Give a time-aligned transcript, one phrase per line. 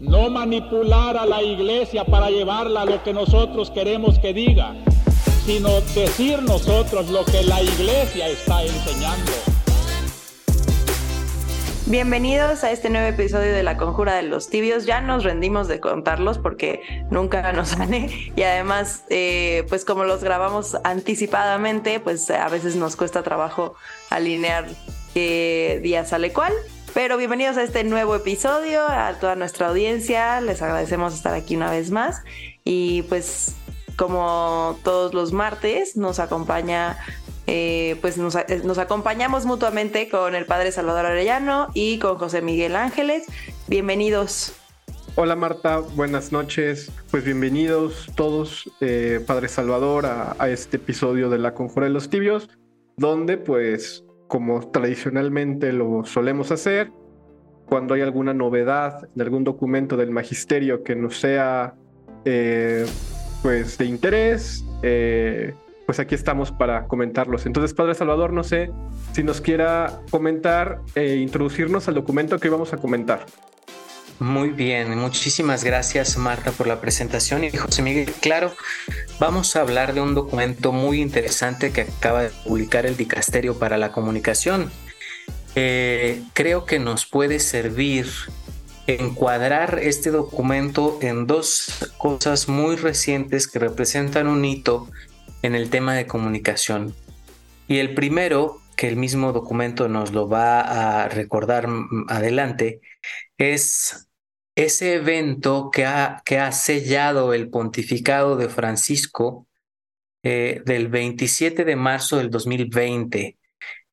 [0.00, 4.74] no manipular a la iglesia para llevarla a lo que nosotros queremos que diga,
[5.44, 9.32] sino decir nosotros lo que la iglesia está enseñando.
[11.86, 14.84] Bienvenidos a este nuevo episodio de La Conjura de los Tibios.
[14.84, 20.22] Ya nos rendimos de contarlos porque nunca nos sale y además, eh, pues como los
[20.22, 23.74] grabamos anticipadamente, pues a veces nos cuesta trabajo
[24.10, 24.68] alinear
[25.14, 26.52] qué día sale cuál.
[26.98, 30.40] Pero bienvenidos a este nuevo episodio, a toda nuestra audiencia.
[30.40, 32.24] Les agradecemos estar aquí una vez más.
[32.64, 33.54] Y pues
[33.94, 36.98] como todos los martes nos acompaña
[37.46, 43.26] eh, pues nos, acompañamos mutuamente con el padre Salvador Arellano y con José Miguel Ángeles.
[43.68, 44.56] Bienvenidos.
[45.14, 46.90] Hola Marta, buenas noches.
[47.12, 52.10] Pues bienvenidos todos, eh, Padre Salvador, a, a, este episodio de La Conjura de los
[52.10, 52.50] Tibios,
[52.96, 56.92] donde pues como tradicionalmente lo solemos hacer,
[57.68, 61.74] cuando hay alguna novedad de algún documento del magisterio que nos sea
[62.24, 62.86] eh,
[63.42, 65.54] pues de interés, eh,
[65.86, 67.46] pues aquí estamos para comentarlos.
[67.46, 68.70] Entonces, Padre Salvador, no sé
[69.12, 73.26] si nos quiera comentar e introducirnos al documento que vamos a comentar.
[74.18, 78.52] Muy bien, muchísimas gracias Marta por la presentación y José Miguel, claro,
[79.20, 83.78] vamos a hablar de un documento muy interesante que acaba de publicar el Dicasterio para
[83.78, 84.72] la Comunicación.
[85.54, 88.06] Creo que nos puede servir
[88.88, 94.88] encuadrar este documento en dos cosas muy recientes que representan un hito
[95.42, 96.94] en el tema de comunicación.
[97.66, 101.68] Y el primero, que el mismo documento nos lo va a recordar
[102.08, 102.80] adelante,
[103.36, 104.08] es
[104.56, 109.46] ese evento que ha, que ha sellado el pontificado de Francisco
[110.22, 113.36] eh, del 27 de marzo del 2020.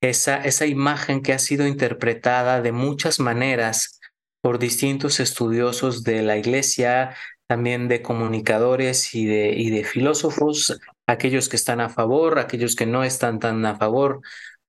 [0.06, 4.00] Esa, esa imagen que ha sido interpretada de muchas maneras
[4.42, 7.16] por distintos estudiosos de la iglesia,
[7.48, 12.86] también de comunicadores y de, y de filósofos aquellos que están a favor, aquellos que
[12.86, 14.22] no están tan a favor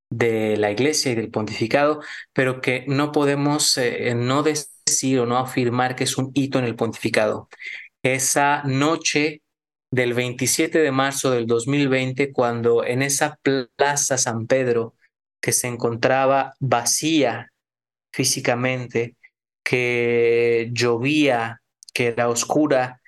[0.09, 2.01] de la iglesia y del pontificado,
[2.33, 6.65] pero que no podemos eh, no decir o no afirmar que es un hito en
[6.65, 7.47] el pontificado.
[8.03, 9.41] Esa noche
[9.91, 14.95] del 27 de marzo del 2020, cuando en esa plaza San Pedro,
[15.41, 17.51] que se encontraba vacía
[18.11, 19.15] físicamente,
[19.63, 21.61] que llovía,
[21.93, 23.01] que era oscura,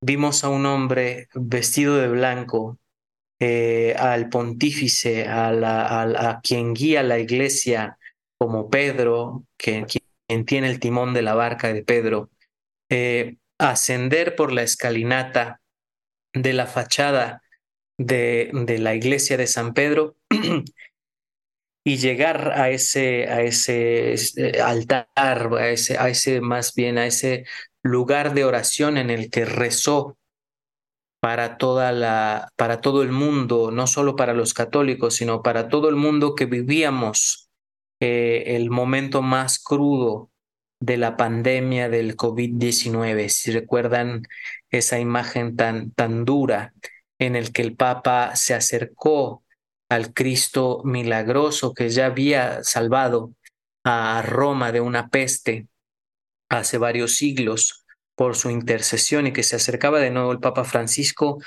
[0.00, 2.78] vimos a un hombre vestido de blanco,
[3.40, 7.98] eh, al pontífice, a, a, quien guía la iglesia
[8.38, 9.86] como Pedro, quien,
[10.44, 12.30] tiene el timón de la barca de Pedro,
[12.90, 15.60] eh, ascender por la escalinata
[16.32, 17.42] de la fachada
[17.98, 20.16] de, de la iglesia de San Pedro
[21.88, 25.08] y llegar a ese, a ese eh, altar,
[25.54, 27.46] a ese, a ese más bien, a ese
[27.82, 30.18] lugar de oración en el que rezó
[31.18, 35.88] para toda la para todo el mundo, no solo para los católicos, sino para todo
[35.88, 37.48] el mundo que vivíamos
[38.00, 40.30] eh, el momento más crudo
[40.80, 43.30] de la pandemia del COVID-19.
[43.30, 44.24] Si recuerdan
[44.70, 46.74] esa imagen tan tan dura
[47.18, 49.42] en el que el Papa se acercó
[49.88, 53.32] al Cristo milagroso que ya había salvado
[53.84, 55.66] a Roma de una peste
[56.48, 61.40] hace varios siglos por su intercesión y que se acercaba de nuevo el Papa Francisco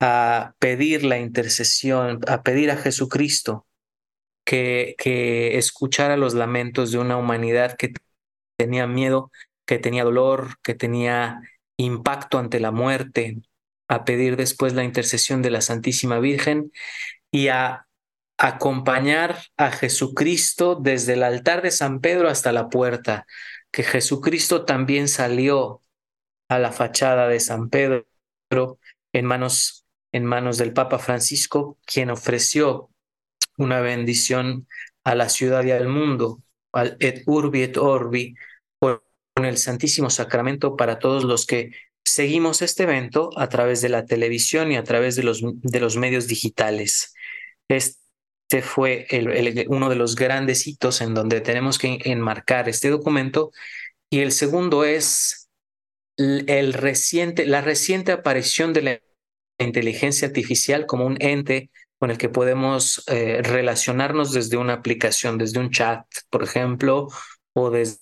[0.00, 3.66] a pedir la intercesión, a pedir a Jesucristo
[4.44, 7.94] que, que escuchara los lamentos de una humanidad que
[8.56, 9.30] tenía miedo,
[9.66, 11.40] que tenía dolor, que tenía
[11.76, 13.38] impacto ante la muerte,
[13.88, 16.72] a pedir después la intercesión de la Santísima Virgen
[17.32, 17.88] y a
[18.38, 23.26] acompañar a Jesucristo desde el altar de San Pedro hasta la puerta,
[23.72, 25.80] que Jesucristo también salió
[26.48, 28.06] a la fachada de San Pedro
[29.12, 32.90] en manos, en manos del Papa Francisco, quien ofreció
[33.56, 34.68] una bendición
[35.04, 36.42] a la ciudad y al mundo,
[36.72, 38.34] al et urbi et orbi,
[38.78, 41.72] con el Santísimo Sacramento para todos los que
[42.04, 45.96] seguimos este evento a través de la televisión y a través de los, de los
[45.96, 47.14] medios digitales.
[47.72, 49.06] Este fue
[49.68, 53.50] uno de los grandes hitos en donde tenemos que enmarcar este documento.
[54.10, 55.48] Y el segundo es
[56.18, 59.00] el reciente, la reciente aparición de la
[59.58, 65.60] inteligencia artificial como un ente con el que podemos eh, relacionarnos desde una aplicación, desde
[65.60, 67.08] un chat, por ejemplo,
[67.54, 68.00] o desde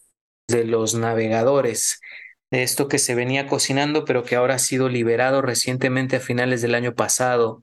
[0.64, 2.00] los navegadores.
[2.50, 6.74] Esto que se venía cocinando, pero que ahora ha sido liberado recientemente a finales del
[6.74, 7.62] año pasado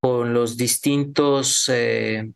[0.00, 2.32] con los distintos eh,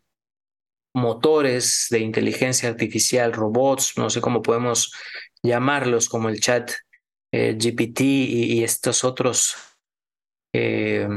[0.93, 4.93] motores de inteligencia artificial, robots, no sé cómo podemos
[5.43, 6.71] llamarlos, como el chat
[7.31, 9.57] eh, GPT y, estos otros,
[10.53, 11.07] eh,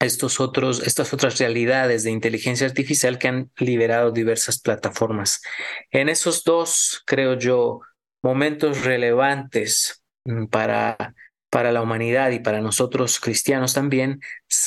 [0.00, 5.42] estos otros, estas otras realidades de inteligencia artificial que han liberado diversas plataformas.
[5.90, 7.80] En esos dos, creo yo,
[8.22, 11.14] momentos relevantes mm, para,
[11.50, 14.20] para la humanidad y para nosotros cristianos también,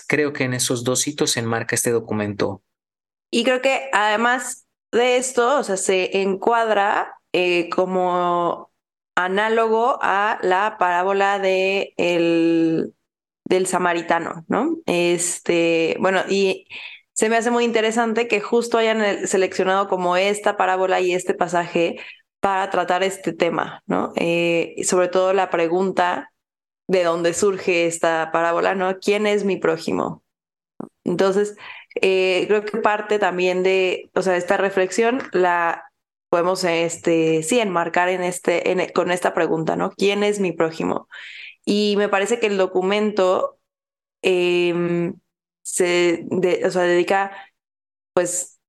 [0.08, 2.64] creo que en esos dos hitos se enmarca este documento.
[3.30, 8.72] Y creo que además de esto, o sea, se encuadra eh, como
[9.16, 12.94] análogo a la parábola de el,
[13.46, 14.78] del samaritano, ¿no?
[14.86, 16.68] Este, bueno, y
[17.14, 22.00] se me hace muy interesante que justo hayan seleccionado como esta parábola y este pasaje
[22.40, 24.12] para tratar este tema, ¿no?
[24.16, 26.31] Eh, sobre todo la pregunta
[26.88, 29.00] de dónde surge esta parábola, ¿no?
[29.00, 30.24] ¿Quién es mi prójimo?
[31.04, 31.56] Entonces,
[32.02, 35.92] eh, creo que parte también de, o sea, esta reflexión la
[36.30, 39.92] podemos, este, sí, enmarcar en este, con esta pregunta, ¿no?
[39.92, 41.10] ¿Quién es mi prójimo?
[41.66, 43.60] Y me parece que el documento
[44.22, 45.16] em,
[45.64, 46.26] se,
[46.66, 47.32] o sea, dedica,
[48.14, 48.60] pues,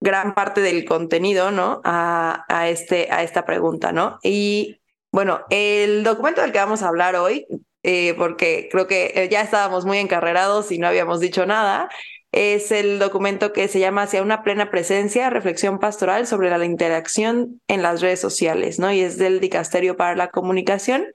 [0.00, 1.80] gran parte del contenido, ¿no?
[1.84, 4.18] A, a, este, a esta pregunta, ¿no?
[4.22, 4.81] Y
[5.12, 7.46] bueno, el documento del que vamos a hablar hoy,
[7.82, 11.88] eh, porque creo que eh, ya estábamos muy encarrerados y no habíamos dicho nada,
[12.32, 17.60] es el documento que se llama Hacia una plena presencia, reflexión pastoral sobre la interacción
[17.68, 18.90] en las redes sociales, ¿no?
[18.90, 21.06] Y es del Dicasterio para la Comunicación.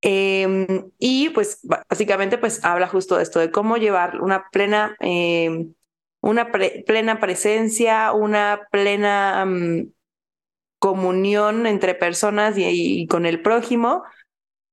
[0.00, 5.74] Em, y pues básicamente pues habla justo de esto, de cómo llevar una plena em,
[6.22, 9.92] una plena presencia, una plena mm,
[10.82, 14.02] comunión entre personas y, con el prójimo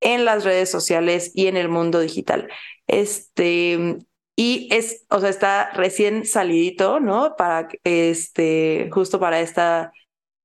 [0.02, 2.50] en las redes sociales y en el mundo digital.
[2.88, 4.00] Este,
[4.36, 7.36] y es, o sea, está recién salidito, ¿no?
[7.38, 9.92] Para, este, justo para esta,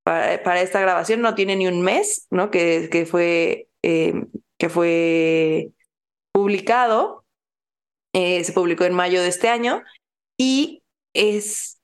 [0.03, 2.51] para, esta grabación, no tiene ni un mes, ¿no?
[2.51, 4.27] Que, que fue, em,
[4.59, 5.71] que fue
[6.31, 7.25] publicado,
[8.13, 9.81] eh, se publicó en mayo de este año
[10.37, 10.83] y
[11.13, 11.81] es,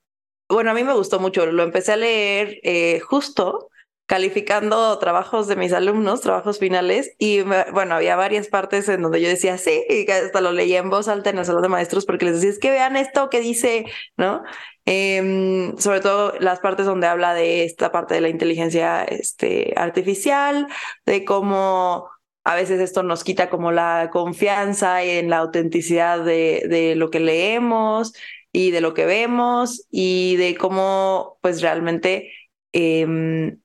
[0.48, 3.70] bueno, a mí me gustó mucho, lo empecé a leer eh, justo
[4.12, 9.30] calificando trabajos de mis alumnos, trabajos finales, y bueno, había varias partes en donde yo
[9.30, 12.25] decía, sí, y hasta lo leía en voz alta en el salón de maestros porque
[12.25, 13.86] les decía, es que vean esto que dice,
[14.18, 14.44] ¿no?
[14.84, 20.68] Em, sobre todo las partes donde habla de esta parte de la inteligencia este, artificial,
[21.06, 22.10] de cómo
[22.44, 27.22] a veces esto nos quita como la confianza en la autenticidad de, de lo que
[27.22, 28.12] leemos,
[28.52, 32.34] y de lo que vemos y de cómo pues realmente
[32.74, 33.61] em,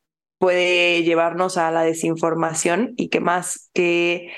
[0.47, 4.33] puede llevarnos a la desinformación y que más que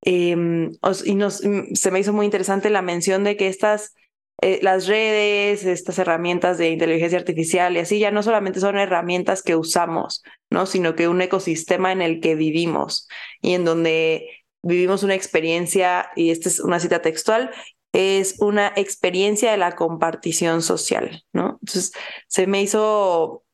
[0.00, 0.70] em,
[1.04, 3.94] y nos, mm, se me hizo muy interesante la mención de que estas
[4.40, 9.42] eh, las redes, estas herramientas de inteligencia artificial y así ya no solamente son herramientas
[9.42, 10.64] que usamos, ¿no?
[10.64, 13.06] sino que un ecosistema en el que vivimos
[13.42, 14.30] y en donde
[14.62, 17.50] vivimos una experiencia, y esta es una cita textual,
[17.92, 21.58] es una experiencia de la compartición social, ¿no?
[21.60, 21.92] Entonces,
[22.28, 23.44] se me hizo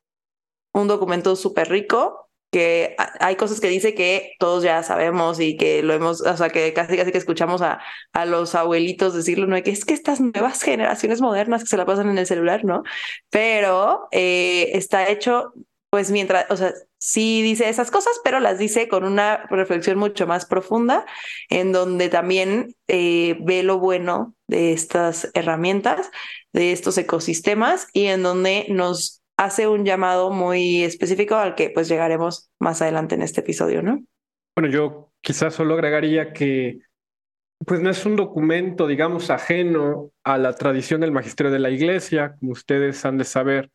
[0.81, 5.82] un documento súper rico que hay cosas que dice que todos ya sabemos y que
[5.82, 7.81] lo hemos, o sea, que casi casi que escuchamos a,
[8.12, 9.62] a los abuelitos decirlo, ¿no?
[9.62, 12.82] Que es que estas nuevas generaciones modernas que se la pasan en el celular, ¿no?
[13.31, 15.52] Pero eh, está hecho,
[15.90, 20.26] pues mientras, o sea, sí dice esas cosas, pero las dice con una reflexión mucho
[20.26, 21.05] más profunda,
[21.50, 26.10] en donde también eh, ve lo bueno de estas herramientas,
[26.53, 31.88] de estos ecosistemas, y en donde nos hace un llamado muy específico al que pues
[31.88, 34.02] llegaremos más adelante en este episodio, ¿no?
[34.56, 36.81] Bueno, yo quizás solo agregaría que
[37.64, 42.36] pues no es un documento, digamos, ajeno a la tradición del magisterio de la Iglesia,
[42.38, 43.70] como ustedes han de saber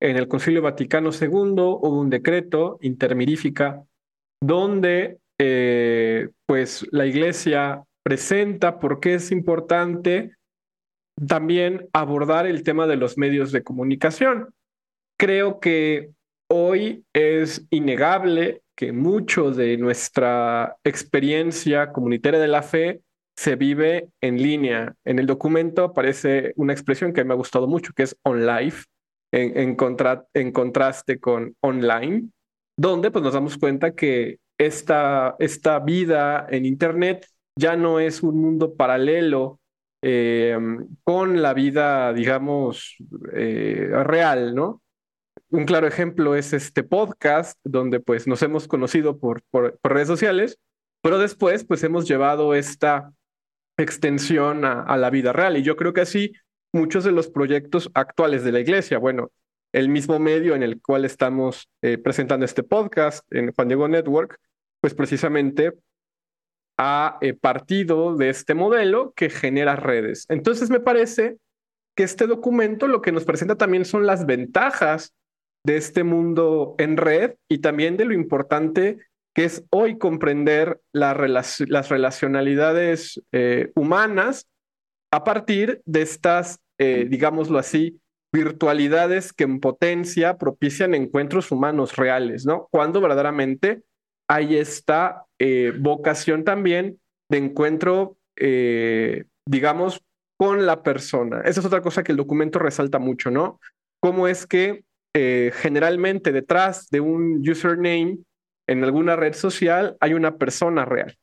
[0.00, 3.84] en el Concilio Vaticano II hubo un decreto intermirífica
[4.42, 10.36] donde eh, pues la Iglesia presenta por qué es importante
[11.28, 14.54] también abordar el tema de los medios de comunicación.
[15.20, 16.12] Creo que
[16.50, 23.02] hoy es innegable que mucho de nuestra experiencia comunitaria de la fe
[23.36, 24.94] se vive en línea.
[25.04, 28.86] En el documento aparece una expresión que me ha gustado mucho, que es on life,
[29.30, 32.30] en, contraste con online,
[32.78, 37.26] donde pues nos damos cuenta que esta, esta vida en Internet
[37.58, 39.60] ya no es un mundo paralelo
[40.00, 40.56] eh,
[41.04, 42.96] con la vida, digamos,
[43.34, 44.80] eh, real, ¿no?
[45.50, 50.60] Un claro ejemplo es este podcast, donde pues nos hemos conocido por, por, redes sociales,
[51.02, 53.12] pero después pues hemos llevado esta
[53.76, 55.56] extensión a, la vida real.
[55.56, 56.32] Y yo creo que así
[56.72, 58.98] muchos de los proyectos actuales de la iglesia.
[58.98, 59.32] Bueno,
[59.72, 64.38] el mismo medio en el cual estamos eh, presentando este podcast, en Juan Diego Network,
[64.80, 65.72] pues precisamente
[66.78, 70.26] ha eh, partido de este modelo que genera redes.
[70.28, 71.38] Entonces me parece
[71.96, 75.12] que este documento lo que nos presenta también son las ventajas
[75.64, 78.98] de este mundo en red y también de lo importante
[79.34, 84.48] que es hoy comprender las relacionalidades eh, humanas
[85.12, 88.00] a partir de estas, eh, digámoslo así,
[88.32, 92.68] virtualidades que en potencia propician encuentros humanos reales, ¿no?
[92.70, 93.82] Cuando verdaderamente
[94.28, 98.16] hay esta eh, vocación también de encuentro,
[99.46, 100.02] digamos,
[100.38, 101.42] con la persona.
[101.42, 103.60] Esa es otra cosa que el documento resalta mucho, ¿no?
[104.00, 108.18] Cómo es que generalmente detrás de un username
[108.68, 111.16] en alguna red social hay una persona real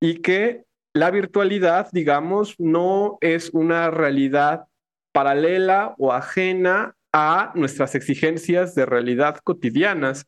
[0.00, 4.66] y que la virtualidad, digamos, no es una realidad
[5.12, 10.26] paralela o ajena a nuestras exigencias de realidad cotidianas.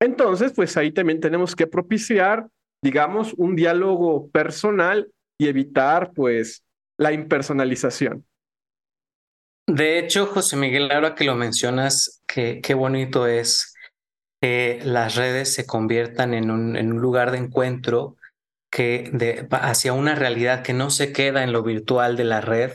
[0.00, 2.48] Entonces, pues ahí también tenemos que propiciar,
[2.82, 6.62] digamos, un diálogo personal y evitar, pues,
[6.98, 8.26] la impersonalización.
[9.66, 13.74] De hecho, José Miguel, ahora que lo mencionas, qué, bonito es
[14.40, 18.16] que las redes se conviertan en un, un lugar de encuentro
[18.70, 22.72] que de, hacia una realidad que no se queda en lo virtual de la red.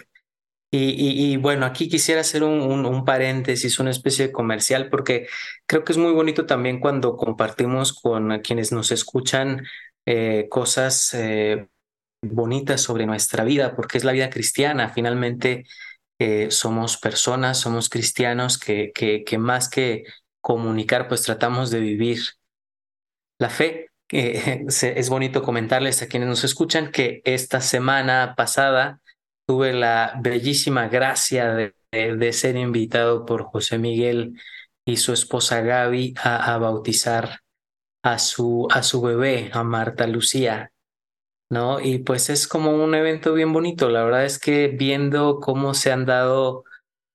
[0.72, 5.28] Y, bueno, aquí quisiera hacer un, un, paréntesis, una especie de comercial, porque
[5.66, 9.66] creo que es muy bonito también cuando compartimos con quienes nos escuchan
[10.06, 11.68] eh, cosas eh,
[12.22, 14.90] bonitas sobre nuestra vida, porque es la vida cristiana.
[14.90, 15.66] Finalmente,
[16.50, 20.04] somos personas, somos cristianos que, que, que más que
[20.42, 22.20] comunicar, pues tratamos de vivir
[23.40, 23.90] la fe.
[24.10, 29.02] es bonito comentarles a quienes nos escuchan que esta semana pasada
[29.46, 34.40] tuve la bellísima gracia de, de, ser invitado por José Miguel
[34.86, 37.40] y su esposa Gaby a, a, bautizar
[38.04, 40.72] a su, a su bebé, a Marta Lucía.
[41.50, 41.80] ¿No?
[41.80, 43.90] Y pues es como un evento bien bonito.
[43.90, 46.64] La verdad es que viendo cómo se han dado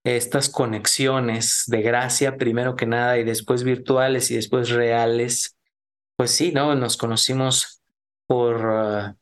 [0.04, 5.56] estas conexiones de gracia primero que nada y después virtuales y después reales,
[6.16, 6.74] pues sí, ¿no?
[6.74, 7.80] Nos conocimos
[8.26, 9.16] por, uh,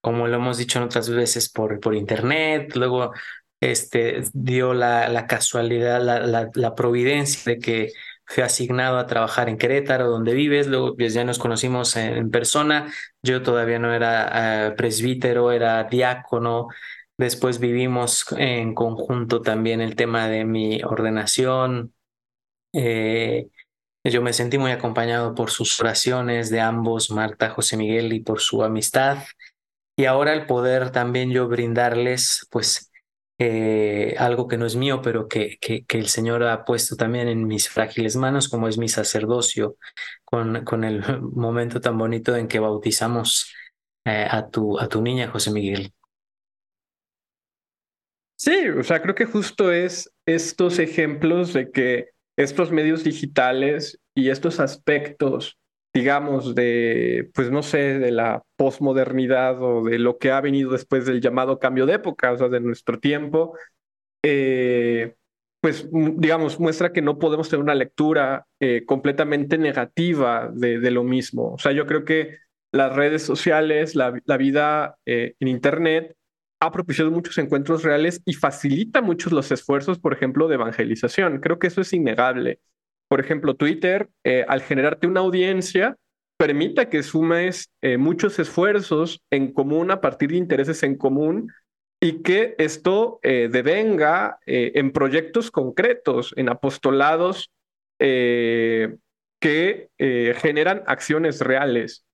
[0.00, 3.12] como lo hemos dicho en otras veces, por, por internet, luego
[3.60, 7.92] este, dio la, la casualidad, la, la, la, providencia de que
[8.24, 12.92] fui asignado a trabajar en Querétaro, donde vives, luego pues, ya nos conocimos en, persona,
[13.22, 16.68] yo todavía no era uh, presbítero, era diácono,
[17.22, 21.94] Después vivimos en conjunto también el tema de mi ordenación.
[22.72, 23.48] Eh,
[24.02, 28.40] yo me sentí muy acompañado por sus oraciones de ambos, Marta, José Miguel, y por
[28.40, 29.18] su amistad.
[29.96, 32.90] Y ahora el poder también yo brindarles, pues,
[33.38, 37.28] eh, algo que no es mío, pero que, que, que, el Señor ha puesto también
[37.28, 39.76] en mis frágiles manos, como es mi sacerdocio,
[40.32, 43.52] con, el momento tan bonito en que bautizamos
[44.06, 45.92] eh, a, tu, a tu niña, José Miguel.
[48.36, 54.30] Sí, o sea, creo que justo es estos ejemplos de que estos medios digitales y
[54.30, 55.58] estos aspectos,
[55.94, 61.04] digamos, de, pues no sé, de la posmodernidad o de lo que ha venido después
[61.04, 63.56] del llamado cambio de época, o sea, de nuestro tiempo,
[64.24, 65.14] eh,
[65.62, 71.52] pues digamos, muestra que no podemos tener una lectura eh, completamente negativa de, lo mismo.
[71.52, 72.38] O sea, yo creo que
[72.72, 76.16] las redes sociales, la, vida eh, en Internet,
[76.60, 81.38] ha propiciado muchos encuentros reales y facilita muchos los esfuerzos, por ejemplo, de evangelización.
[81.38, 82.58] Creo que eso es innegable.
[83.06, 85.96] Por ejemplo, Twitter, eh, al generarte una audiencia,
[86.38, 91.52] permite que sumes muchos esfuerzos en común a partir de intereses en común
[92.02, 97.52] y que esto eh, devenga eh, en proyectos concretos, en apostolados
[98.00, 98.96] eh,
[99.40, 102.04] que generan acciones reales.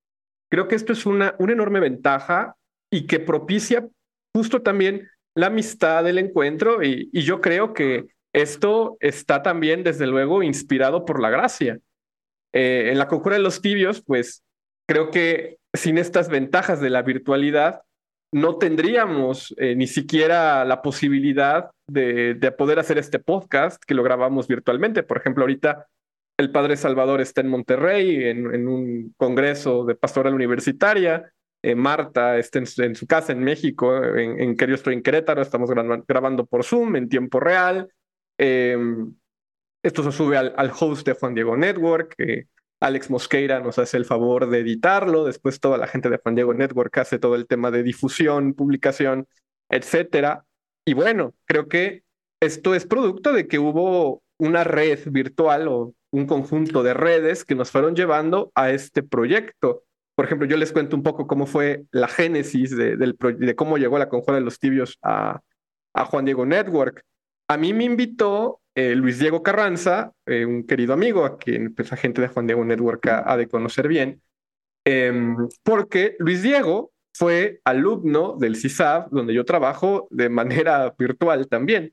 [0.50, 2.56] Creo que esto es una, una enorme ventaja
[2.90, 3.88] y que propicia
[4.34, 10.42] justo también la amistad, el encuentro, y, yo creo que esto está también, desde luego,
[10.42, 11.78] inspirado por la gracia.
[12.52, 14.42] En la conjura de los tibios, pues
[14.86, 17.82] creo que sin estas ventajas de la virtualidad,
[18.32, 24.02] no tendríamos eh, ni siquiera la posibilidad de, de, poder hacer este podcast que lo
[24.02, 25.02] grabamos virtualmente.
[25.02, 25.86] Por ejemplo, ahorita
[26.38, 31.32] el Padre Salvador está en Monterrey, en, en un congreso de pastoral universitaria.
[31.62, 35.70] Eh, Marta está en su, casa en México, en, que yo estoy en Querétaro, estamos
[35.70, 37.92] grabando, por Zoom en tiempo real.
[38.38, 38.78] Eh,
[39.82, 42.14] esto se sube al, host de Juan Diego Network.
[42.80, 45.24] Alex Mosqueira nos hace el favor de editarlo.
[45.24, 49.26] Después toda la gente de Juan Diego Network hace todo el tema de difusión, publicación,
[49.68, 50.44] etcétera.
[50.84, 52.02] Y bueno, creo que
[52.40, 57.54] esto es producto de que hubo una red virtual o un conjunto de redes que
[57.54, 59.84] nos fueron llevando a este proyecto
[60.18, 64.00] por ejemplo, yo les cuento un poco cómo fue la génesis de, de cómo llegó
[64.00, 65.42] la conjura de los tibios a,
[65.94, 67.04] a Juan Diego Network.
[67.46, 71.90] A mí me invitó eh, Luis Diego Carranza, eh, un querido amigo a quien pues,
[71.90, 74.22] la gente de Juan Diego Network ha, de conocer bien,
[74.84, 81.92] em, porque Luis Diego fue alumno del CISAB, donde yo trabajo de manera virtual también.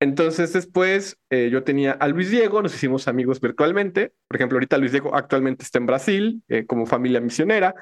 [0.00, 4.14] Entonces después eh, yo tenía a Luis Diego, nos hicimos amigos virtualmente.
[4.26, 7.74] Por ejemplo, ahorita Luis Diego actualmente está en Brasil como familia misionera.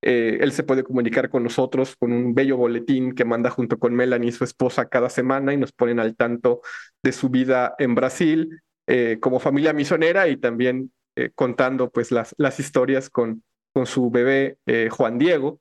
[0.00, 3.94] Eh, él se puede comunicar con nosotros con un bello boletín que manda junto con
[3.94, 6.60] Melanie, su esposa, cada semana y nos ponen al tanto
[7.02, 12.34] de su vida en Brasil eh, como familia misionera y también eh, contando pues las,
[12.38, 14.58] las historias con, con su bebé
[14.90, 15.60] Juan Diego,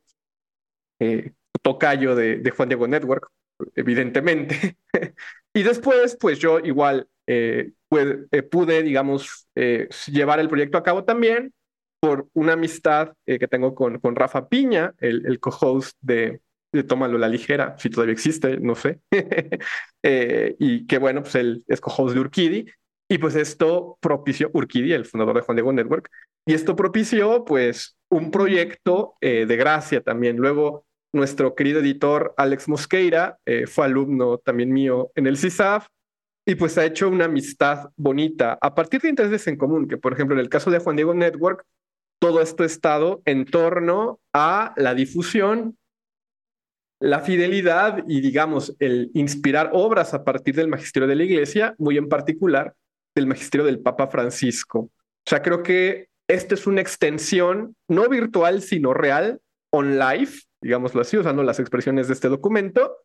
[1.62, 3.30] tocayo de, de, Juan Diego Network,
[3.76, 4.78] evidentemente.
[5.54, 7.08] y después pues yo igual
[7.90, 9.48] pude, pude, digamos,
[10.08, 11.54] llevar el proyecto a cabo también
[12.00, 16.84] por una amistad eh, que tengo con, con Rafa Piña, el, el co-host de, de
[16.84, 19.00] Tómalo la Ligera, si todavía existe, no sé.
[20.04, 22.66] eh, y que bueno, pues él es co-host de Urquidi.
[23.10, 26.10] Y pues esto propició, Urquidi, el fundador de Juan Diego Network,
[26.46, 30.38] y esto propició pues un proyecto eh, de gracia también.
[30.38, 35.88] Luego nuestro querido editor Alex Mosqueira eh, fue alumno también mío en el CISAF
[36.46, 40.14] y pues ha hecho una amistad bonita a partir de intereses en común, que por
[40.14, 41.66] ejemplo en el caso de Juan Diego Network,
[42.20, 45.78] todo esto ha estado en torno a la difusión,
[47.00, 51.98] la fidelidad y, digamos, el inspirar obras a partir del magisterio de la Iglesia, muy
[51.98, 52.74] en particular
[53.16, 54.80] del magisterio del Papa Francisco.
[54.80, 59.40] O sea, creo que esta es una extensión no virtual, sino real,
[59.72, 62.98] on life, digámoslo así, usando las expresiones de este documento,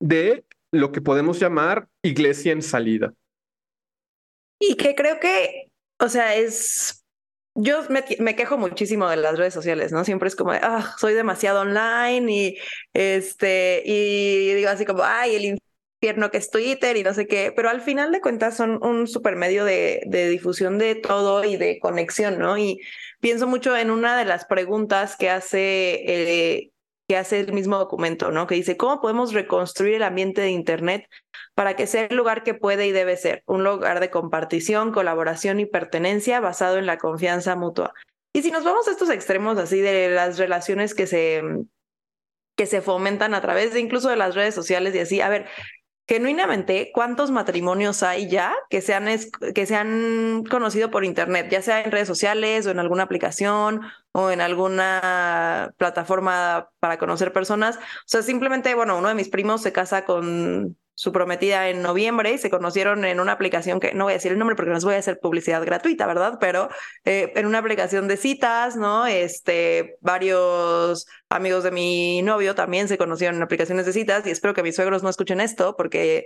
[0.00, 3.14] de lo que podemos llamar iglesia en salida.
[4.60, 5.70] Y que creo que,
[6.00, 7.04] o sea, es
[7.60, 10.04] yo me, quejo muchísimo de las redes sociales, ¿no?
[10.04, 12.58] Siempre es como, ah, soy demasiado online y
[12.94, 15.58] este, y digo así como, ay, el
[16.00, 19.08] infierno que es Twitter y no sé qué, pero al final de cuentas son un
[19.08, 22.56] super medio de, de difusión de todo y de conexión, ¿no?
[22.56, 22.78] Y
[23.20, 26.70] pienso mucho en una de las preguntas que hace eh,
[27.08, 28.46] que hace el mismo documento, ¿no?
[28.46, 31.06] Que dice, ¿cómo podemos reconstruir el ambiente de Internet
[31.58, 33.42] para que sea el lugar que puede y debe ser?
[33.44, 37.94] Un lugar de compartición, colaboración y pertenencia basado en la confianza mutua.
[38.32, 41.42] Y si nos vamos a estos extremos así de las relaciones que se,
[42.54, 45.46] que se fomentan a través de incluso de las redes sociales y así, a ver,
[46.06, 49.08] genuinamente, ¿cuántos matrimonios hay ya que se, han,
[49.52, 53.80] que se han conocido por Internet, ya sea en redes sociales o en alguna aplicación
[54.12, 57.78] o en alguna plataforma para conocer personas?
[57.78, 62.32] O sea, simplemente, bueno, uno de mis primos se casa con su prometida en noviembre
[62.32, 64.74] y se conocieron en una aplicación que no voy a decir el nombre porque no
[64.74, 66.38] les voy a hacer publicidad gratuita, ¿verdad?
[66.40, 66.70] Pero
[67.04, 69.06] eh, en una aplicación de citas, ¿no?
[69.06, 74.54] Este, varios amigos de mi novio también se conocieron en aplicaciones de citas y espero
[74.54, 76.24] que mis suegros no escuchen esto porque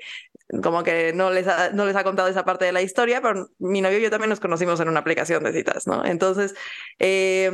[0.62, 3.50] como que no les ha, no les ha contado esa parte de la historia, pero
[3.58, 6.02] mi novio y yo también nos conocimos en una aplicación de citas, ¿no?
[6.02, 6.54] Entonces,
[6.98, 7.52] eh,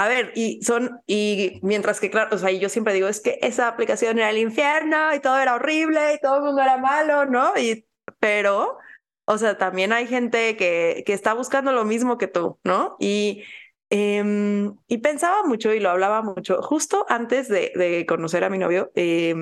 [0.00, 3.38] a ver, y son, y mientras que, claro, o sea, yo siempre digo, es que
[3.42, 7.26] esa aplicación era el infierno y todo era horrible y todo el mundo era malo,
[7.26, 7.52] ¿no?
[7.58, 7.86] Y,
[8.18, 8.78] pero,
[9.26, 12.96] o sea, también hay gente que, que está buscando lo mismo que tú, ¿no?
[12.98, 13.44] Y,
[13.90, 18.56] em, y pensaba mucho y lo hablaba mucho, justo antes de, de conocer a mi
[18.56, 19.34] novio, eh,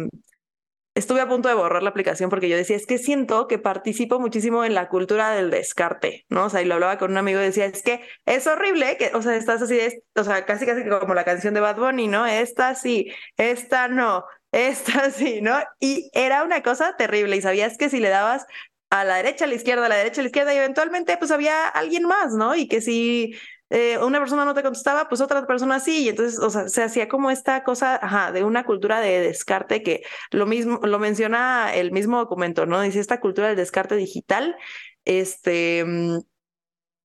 [0.99, 4.19] estuve a punto de borrar la aplicación porque yo decía, es que siento que participo
[4.19, 6.47] muchísimo en la cultura del descarte, ¿no?
[6.47, 9.13] O sea, y lo hablaba con un amigo y decía, es que es horrible que,
[9.15, 9.79] o sea, estás así,
[10.17, 12.27] o sea, casi casi como la canción de Bad Bunny, ¿no?
[12.27, 15.59] Esta sí, esta no, esta sí, ¿no?
[15.81, 18.47] Y era una cosa terrible y sabías que si le dabas
[18.91, 21.31] a la derecha, a la izquierda, a la derecha, a la izquierda, y eventualmente pues
[21.31, 22.55] había alguien más, ¿no?
[22.57, 23.35] Y que si
[23.71, 26.83] eh, una persona no te contestaba, pues otra persona sí, y entonces, o sea, se
[26.83, 28.01] hacía como esta cosa,
[28.33, 32.81] de una cultura de descarte que lo mismo, lo menciona el mismo documento, ¿no?
[32.81, 34.57] Dice esta cultura del descarte digital,
[35.05, 36.19] este, mm,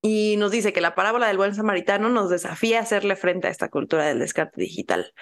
[0.01, 3.51] y nos dice que la parábola del buen samaritano nos desafía a hacerle frente a
[3.51, 5.13] esta cultura del descarte digital.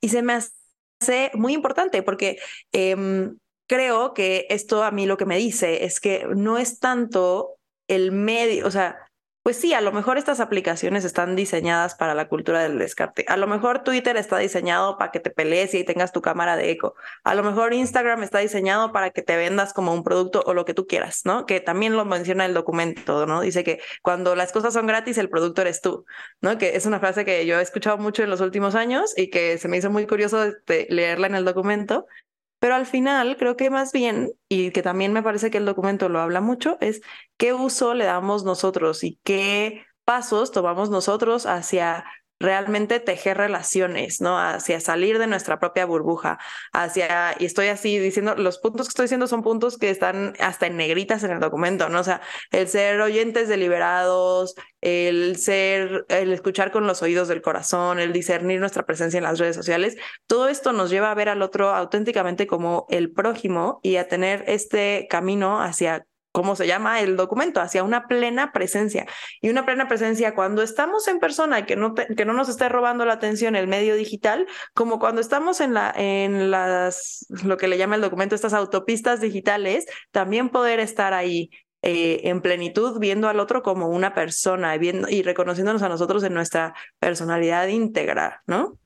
[0.00, 2.38] Y se me hace muy importante porque
[2.72, 7.56] em, creo que esto a mí lo que me dice es que no es tanto
[7.86, 9.09] el medio, o sea,
[9.42, 13.24] pues sí, a lo mejor estas aplicaciones están diseñadas para la cultura del descarte.
[13.26, 16.70] A lo mejor Twitter está diseñado para que te pelees y tengas tu cámara de
[16.70, 16.94] eco.
[17.24, 20.66] A lo mejor Instagram está diseñado para que te vendas como un producto o lo
[20.66, 21.46] que tú quieras, ¿no?
[21.46, 23.40] Que también lo menciona el documento, ¿no?
[23.40, 26.04] Dice que cuando las cosas son gratis, el producto eres tú,
[26.42, 26.58] ¿no?
[26.58, 29.56] Que es una frase que yo he escuchado mucho en los últimos años y que
[29.56, 32.06] se me hizo muy curioso leerla en el documento
[32.60, 36.08] pero al final creo que más bien, y que también me parece que el documento
[36.08, 37.02] lo habla mucho, es
[37.38, 42.04] qué uso le damos nosotros y qué pasos tomamos nosotros hacia
[42.40, 44.38] realmente tejer relaciones, ¿no?
[44.38, 46.38] Hacia salir de nuestra propia burbuja,
[46.72, 50.66] hacia, y estoy así diciendo, los puntos que estoy diciendo son puntos que están hasta
[50.66, 52.00] en negritas en el documento, ¿no?
[52.00, 58.00] O sea, el ser oyentes deliberados, el ser, el escuchar con los oídos del corazón,
[58.00, 61.42] el discernir nuestra presencia en las redes sociales, todo esto nos lleva a ver al
[61.42, 67.16] otro auténticamente como el prójimo y a tener este camino hacia ¿cómo se llama el
[67.16, 67.60] documento?
[67.60, 69.06] Hacia una plena presencia.
[69.40, 73.04] Y una plena presencia cuando estamos en persona, que no, que no nos esté robando
[73.04, 77.78] la atención el medio digital, como cuando estamos en, la, en las, lo que le
[77.78, 81.50] llama el documento, estas autopistas digitales, también poder estar ahí.
[81.82, 86.34] Eh, en plenitud, viendo al otro como una persona viendo, y reconociéndonos a nosotros en
[86.34, 88.78] nuestra personalidad íntegra, ¿no?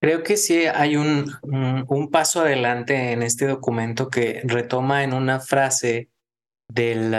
[0.00, 5.38] Creo que sí hay un, un paso adelante en este documento que retoma en una
[5.38, 6.08] frase
[6.68, 7.10] del,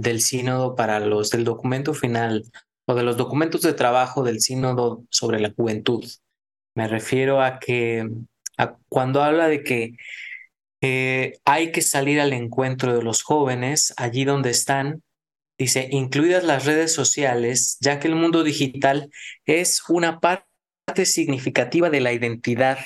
[0.00, 2.44] del sínodo para los del documento final
[2.86, 6.04] o de los documentos de trabajo del sínodo sobre la juventud.
[6.74, 8.08] Me refiero a que
[8.88, 9.92] cuando habla de que
[10.80, 15.02] eh, hay que salir al encuentro de los jóvenes allí donde están,
[15.58, 19.10] dice, incluidas las redes sociales, ya que el mundo digital
[19.44, 20.46] es una parte
[21.04, 22.78] significativa de la identidad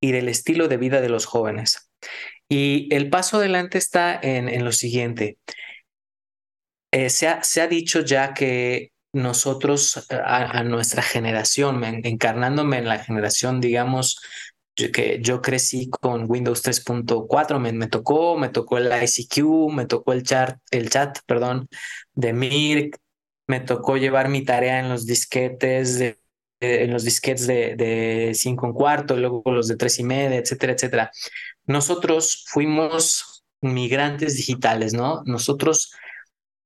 [0.00, 1.90] y del estilo de vida de los jóvenes.
[2.48, 5.38] Y el paso adelante está en, en lo siguiente.
[6.90, 12.86] Eh, se, ha, se, ha, dicho ya que nosotros, a, a, nuestra generación, encarnándome en
[12.86, 14.20] la generación, digamos,
[14.74, 20.12] que yo crecí con Windows 3.4, me, me, tocó, me tocó el ICQ, me tocó
[20.12, 21.68] el chat, el chat, perdón,
[22.14, 22.98] de Mirk,
[23.46, 26.18] me tocó llevar mi tarea en los disquetes de
[26.60, 31.10] en los disquetes de, de cinco cuarto, luego los de tres y media, etcétera, etcétera
[31.66, 35.22] nosotros fuimos migrantes digitales, ¿no?
[35.24, 35.92] Nosotros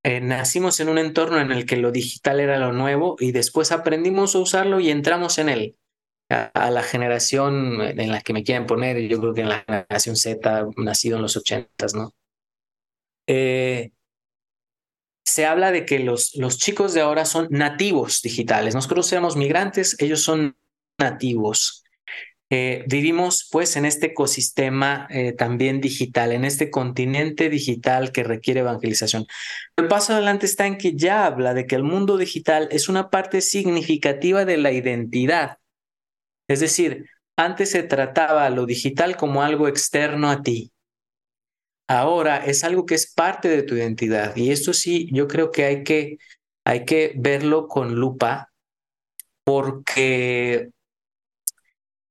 [0.03, 3.73] eh, nacimos en un entorno en el que lo digital era lo nuevo y después
[3.73, 5.77] aprendimos a usarlo y entramos en él.
[6.31, 10.15] A, la generación en la que me quieren poner, yo creo que en la generación
[10.15, 12.13] Z, nacido en los ochentas, ¿no?
[13.27, 13.93] Eh,
[15.25, 18.75] se habla de que los, los chicos de ahora son nativos digitales.
[18.75, 20.57] Nosotros éramos migrantes, ellos son
[20.99, 21.85] nativos.
[22.51, 28.61] Eh, vivimos pues en este ecosistema eh, también digital, en este continente digital que requiere
[28.61, 29.27] evangelización.
[29.77, 33.11] El paso adelante está en que ya habla de que el mundo digital es una
[33.11, 35.59] parte significativa de la identidad.
[36.49, 37.05] Es decir,
[37.37, 40.73] antes se trataba lo digital como algo externo a ti.
[41.87, 44.35] Ahora es algo que es parte de tu identidad.
[44.37, 46.19] Y esto sí, yo creo que hay que,
[46.65, 48.53] hay que verlo con lupa
[49.45, 50.71] porque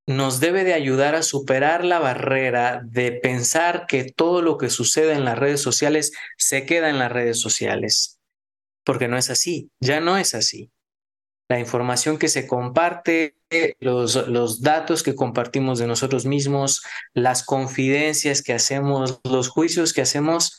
[0.07, 5.13] nos debe de ayudar a superar la barrera de pensar que todo lo que sucede
[5.13, 8.17] en las redes sociales se queda en las redes sociales.
[8.85, 10.71] Porque no es así, ya no es así.
[11.49, 13.35] La información que se comparte,
[13.79, 20.01] los, los datos que compartimos de nosotros mismos, las confidencias que hacemos, los juicios que
[20.01, 20.57] hacemos,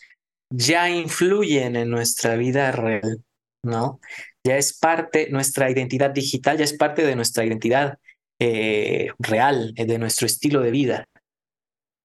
[0.51, 3.25] ya influyen en nuestra vida real,
[3.63, 4.01] ¿no?
[4.45, 7.99] Ya es parte, nuestra identidad digital ya es parte de nuestra identidad
[8.41, 11.09] eh, real eh, de nuestro estilo de vida.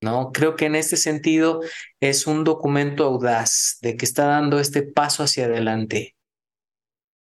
[0.02, 0.32] ¿no?
[0.32, 1.62] Creo que en este sentido
[2.02, 6.16] es un documento audaz de que está dando este paso hacia adelante.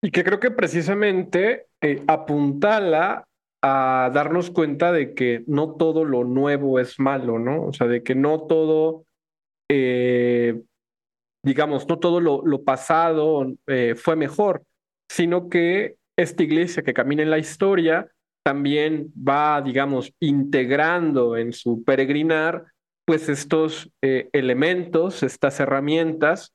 [0.00, 3.26] Y que creo que precisamente eh, apuntala
[3.62, 7.64] a darnos cuenta de que no todo lo nuevo es malo, ¿no?
[7.64, 9.04] O sea, de que no todo,
[11.42, 13.52] digamos, no todo lo, pasado
[13.96, 14.62] fue mejor,
[15.10, 18.10] sino que esta iglesia que camina en la historia
[18.42, 22.64] también va, digamos, integrando en su peregrinar,
[23.04, 26.52] pues estos eh, elementos, estas herramientas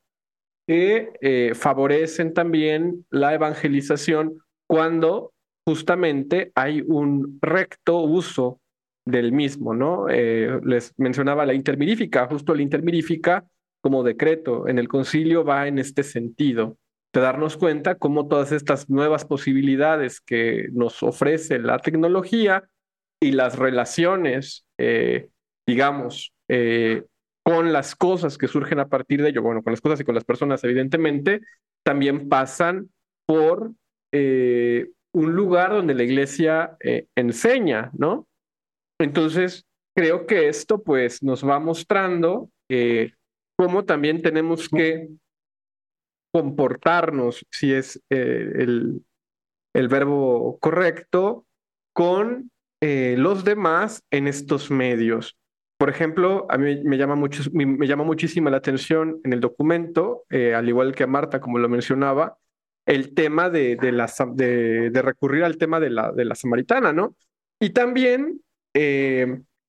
[0.66, 5.32] que eh, favorecen también la evangelización cuando
[5.66, 8.60] justamente hay un recto uso
[9.04, 10.08] del mismo, ¿no?
[10.08, 13.44] Eh, les mencionaba la intermirífica, justo la intermirífica
[13.80, 16.76] como decreto en el concilio va en este sentido
[17.16, 22.68] de darnos cuenta cómo todas estas nuevas posibilidades que nos ofrece la tecnología
[23.22, 25.30] y las relaciones, eh,
[25.66, 27.04] digamos, eh,
[27.42, 30.14] con las cosas que surgen a partir de ello, bueno, con las cosas y con
[30.14, 31.40] las personas, evidentemente,
[31.82, 32.90] también pasan
[33.26, 33.72] por
[34.12, 36.76] eh, un lugar donde la iglesia
[37.14, 38.26] enseña, ¿no?
[39.00, 39.64] Entonces,
[39.96, 42.50] creo que esto pues nos va mostrando
[43.56, 45.08] cómo también tenemos que
[46.36, 49.02] comportarnos, si es eh, el,
[49.72, 51.46] el, verbo correcto,
[51.94, 52.50] con
[52.82, 55.38] eh, los demás en estos medios.
[55.78, 60.24] Por ejemplo, a mí me llama, mucho, me llama muchísima la atención en el documento,
[60.28, 62.36] eh, al igual que a Marta, como lo mencionaba,
[62.84, 66.92] el tema de, de, la, de, de, recurrir al tema de la, de la samaritana,
[66.92, 67.16] ¿no?
[67.58, 68.42] Y también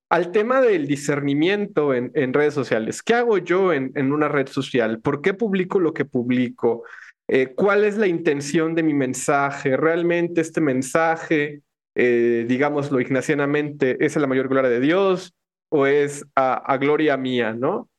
[0.09, 3.03] al tema del discernimiento en, redes sociales.
[3.03, 5.01] ¿Qué hago yo en, en, una red social?
[5.01, 6.83] ¿Por qué publico lo que publico?
[7.27, 9.75] Eh, ¿Cuál es la intención de mi mensaje?
[9.75, 11.61] ¿Realmente este mensaje,
[11.95, 15.33] eh, digámoslo ignacianamente, es a la mayor gloria de Dios
[15.69, 17.89] o es a, a gloria mía, ¿no?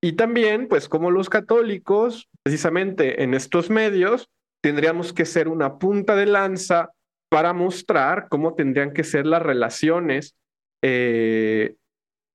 [0.00, 4.30] Y también, pues como los católicos, precisamente en estos medios,
[4.62, 6.90] tendríamos que ser una punta de lanza
[7.28, 10.34] para mostrar cómo tendrían que ser las relaciones,
[10.82, 11.76] eh,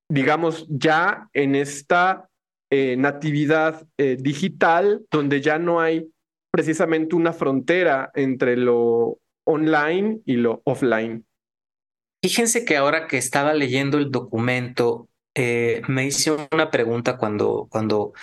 [0.10, 2.29] digamos, ya en esta
[2.69, 6.10] eh, natividad eh, digital, donde ya no hay
[6.51, 11.25] precisamente una frontera entre lo online y lo offline.
[12.23, 18.13] Fíjense que ahora que estaba leyendo el documento, me hice una pregunta cuando, cuando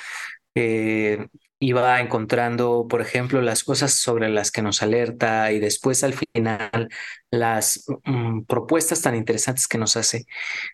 [1.66, 6.88] iba encontrando, por ejemplo, las cosas sobre las que nos alerta y después al final
[7.30, 10.26] las mm, propuestas tan interesantes que nos hace.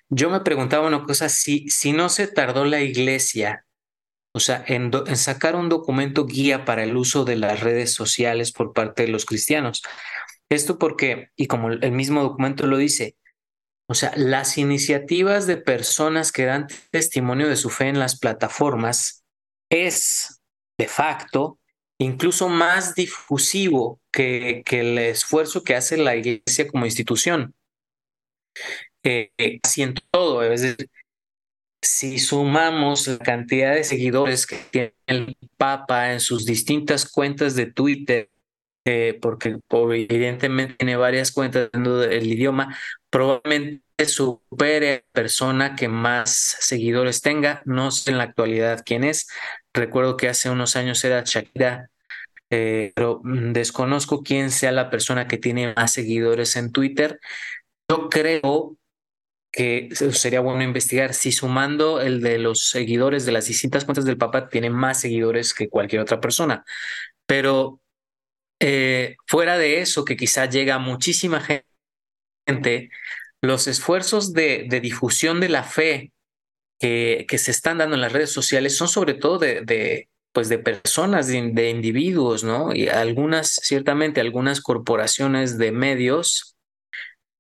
[0.09, 3.65] Yo me preguntaba una cosa, si, si no se tardó la iglesia,
[4.33, 8.53] o sea, en, en sacar un documento guía para el uso de las redes sociales
[8.53, 9.83] por parte de los cristianos.
[10.49, 13.17] Esto porque, y como el mismo documento lo dice,
[13.89, 19.25] o sea, las iniciativas de personas que dan testimonio de su fe en las plataformas
[19.69, 20.40] es
[20.81, 21.59] de facto,
[21.99, 27.55] incluso más difusivo que, que el esfuerzo que hace la iglesia como institución.
[29.03, 29.31] Eh,
[29.63, 30.89] así en todo, es decir,
[31.83, 37.67] si sumamos la cantidad de seguidores que tiene el Papa en sus distintas cuentas de
[37.67, 38.31] Twitter,
[38.87, 42.75] eh, porque evidentemente tiene varias cuentas del idioma,
[43.11, 47.63] probablemente supere a la persona que más seguidores tenga.
[47.67, 49.27] No sé en la actualidad quién es,
[49.73, 51.91] Recuerdo que hace unos años era Shakira,
[52.51, 57.21] eh, pero mm, desconozco quién sea la persona que tiene más seguidores en Twitter.
[57.89, 58.77] Yo creo
[59.53, 64.19] que sería bueno investigar si sumando el de los seguidores de las distintas cuentas del
[64.19, 66.65] Papa tiene más seguidores que cualquier otra persona.
[67.27, 67.81] Pero
[68.61, 71.41] eh, fuera de eso, que quizá llega muchísima
[72.47, 72.91] gente,
[73.41, 76.13] los esfuerzos de difusión de la fe
[76.81, 80.59] que, se están dando en las redes sociales son sobre todo de, de pues de
[80.59, 82.75] personas, de, individuos, ¿no?
[82.75, 86.57] Y algunas, ciertamente, algunas corporaciones de medios,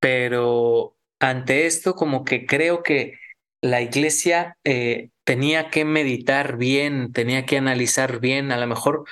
[0.00, 3.18] pero ante esto como que creo que
[3.62, 9.04] la iglesia eh, tenía que meditar bien, tenía que analizar bien, a lo mejor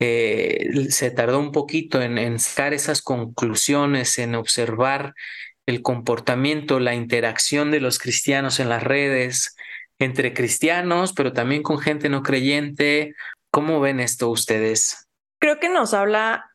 [0.00, 5.14] eh, se tardó un poquito en, en sacar esas conclusiones, en observar
[5.66, 9.54] el comportamiento, la interacción de los cristianos en las redes,
[10.00, 13.14] entre cristianos, pero también con gente no creyente.
[13.52, 15.08] ¿Cómo ven esto ustedes?
[15.38, 16.50] Creo que nos habla,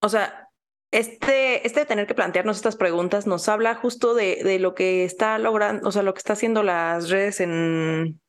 [0.00, 0.48] o sea,
[0.92, 5.04] este, este de tener que plantearnos estas preguntas nos habla justo de, de lo que
[5.04, 8.20] está logrando, o sea, lo que está haciendo las redes en,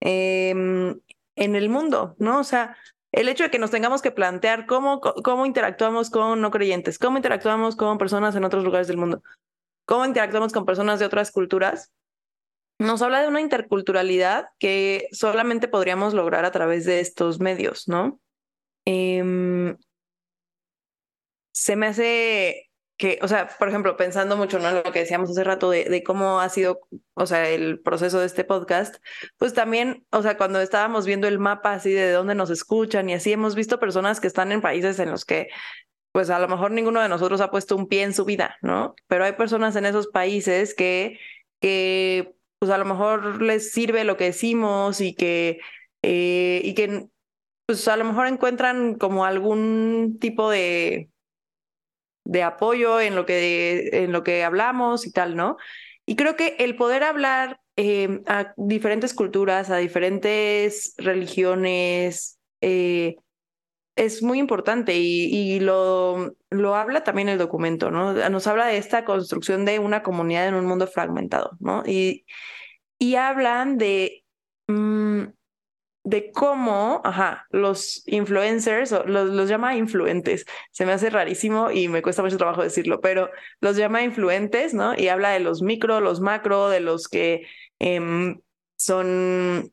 [0.00, 1.00] em,
[1.34, 2.38] en el mundo, ¿no?
[2.38, 2.76] O sea,
[3.10, 7.16] el hecho de que nos tengamos que plantear cómo, cómo interactuamos con no creyentes, cómo
[7.16, 9.22] interactuamos con personas en otros lugares del mundo,
[9.86, 11.92] cómo interactuamos con personas de otras culturas,
[12.78, 18.20] nos habla de una interculturalidad que solamente podríamos lograr a través de estos medios, ¿no?
[18.84, 19.76] Em,
[21.52, 25.44] se me hace que, o sea, por ejemplo, pensando mucho en lo que decíamos hace
[25.44, 26.80] rato de, de, cómo ha sido,
[27.14, 28.96] o sea, el proceso de este podcast,
[29.36, 33.14] pues también, o sea, cuando estábamos viendo el mapa así de dónde nos escuchan y
[33.14, 35.48] así, hemos visto personas que están en países en los que,
[36.12, 38.94] pues a lo mejor ninguno de nosotros ha puesto un pie en su vida, ¿no?
[39.08, 41.18] Pero hay personas en esos países que,
[41.60, 45.60] que pues a lo mejor les sirve lo que decimos y que,
[46.02, 47.06] eh, y que
[47.66, 51.10] pues a lo mejor encuentran como algún tipo de,
[52.24, 55.56] de apoyo en lo, que, en lo que hablamos y tal, ¿no?
[56.06, 63.16] Y creo que el poder hablar eh, a diferentes culturas, a diferentes religiones, eh,
[63.96, 68.12] es muy importante y, lo, lo, habla también el documento, ¿no?
[68.30, 71.82] Nos habla de esta construcción de una comunidad en un mundo fragmentado, ¿no?
[71.86, 72.26] Y,
[72.98, 74.24] y hablan de,
[74.68, 75.24] mm,
[76.04, 82.02] de cómo, ajá, los influencers, los, los llama influentes, se me hace rarísimo y me
[82.02, 83.30] cuesta mucho trabajo decirlo, pero
[83.60, 84.94] los llama influentes, ¿no?
[84.96, 87.46] Y habla de los micro, los macro, de los que
[87.78, 88.40] em,
[88.76, 89.72] son,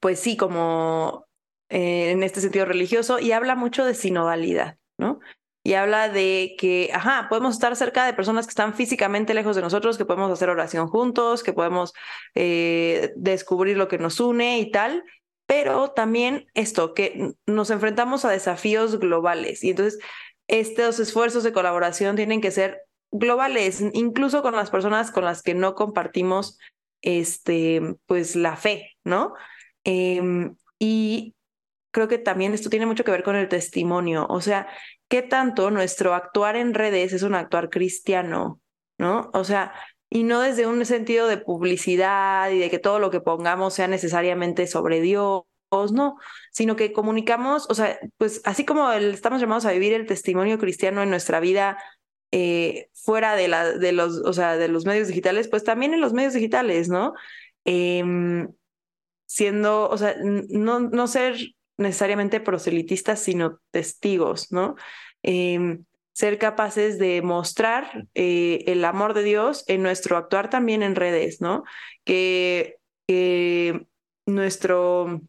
[0.00, 1.25] pues sí, como
[1.68, 5.20] eh, en este sentido religioso y habla mucho de sinodalidad, ¿no?
[5.64, 9.62] Y habla de que, ajá, podemos estar cerca de personas que están físicamente lejos de
[9.62, 11.92] nosotros, que podemos hacer oración juntos, que podemos
[12.36, 15.02] eh, descubrir lo que nos une y tal,
[15.46, 19.98] pero también esto, que nos enfrentamos a desafíos globales y entonces
[20.48, 25.54] estos esfuerzos de colaboración tienen que ser globales, incluso con las personas con las que
[25.54, 26.58] no compartimos
[27.02, 29.34] este, pues la fe, ¿no?
[29.84, 31.35] Em, y
[31.96, 34.68] creo que también esto tiene mucho que ver con el testimonio, o sea,
[35.08, 38.60] qué tanto nuestro actuar en redes es un actuar cristiano,
[38.98, 39.30] ¿no?
[39.32, 39.72] O sea,
[40.10, 43.88] y no desde un sentido de publicidad y de que todo lo que pongamos sea
[43.88, 45.44] necesariamente sobre Dios,
[45.90, 46.18] no,
[46.52, 51.02] sino que comunicamos, o sea, pues así como estamos llamados a vivir el testimonio cristiano
[51.02, 51.78] en nuestra vida
[52.30, 56.02] eh, fuera de, la, de, los, o sea, de los medios digitales, pues también en
[56.02, 57.14] los medios digitales, ¿no?
[57.64, 58.48] Em,
[59.24, 64.76] siendo, o sea, no, no ser necesariamente proselitistas, sino testigos, ¿no?
[65.22, 70.94] Em, ser capaces de mostrar eh, el amor de Dios en nuestro actuar también en
[70.94, 71.64] redes, ¿no?
[72.04, 72.78] Que
[74.26, 75.22] nuestro,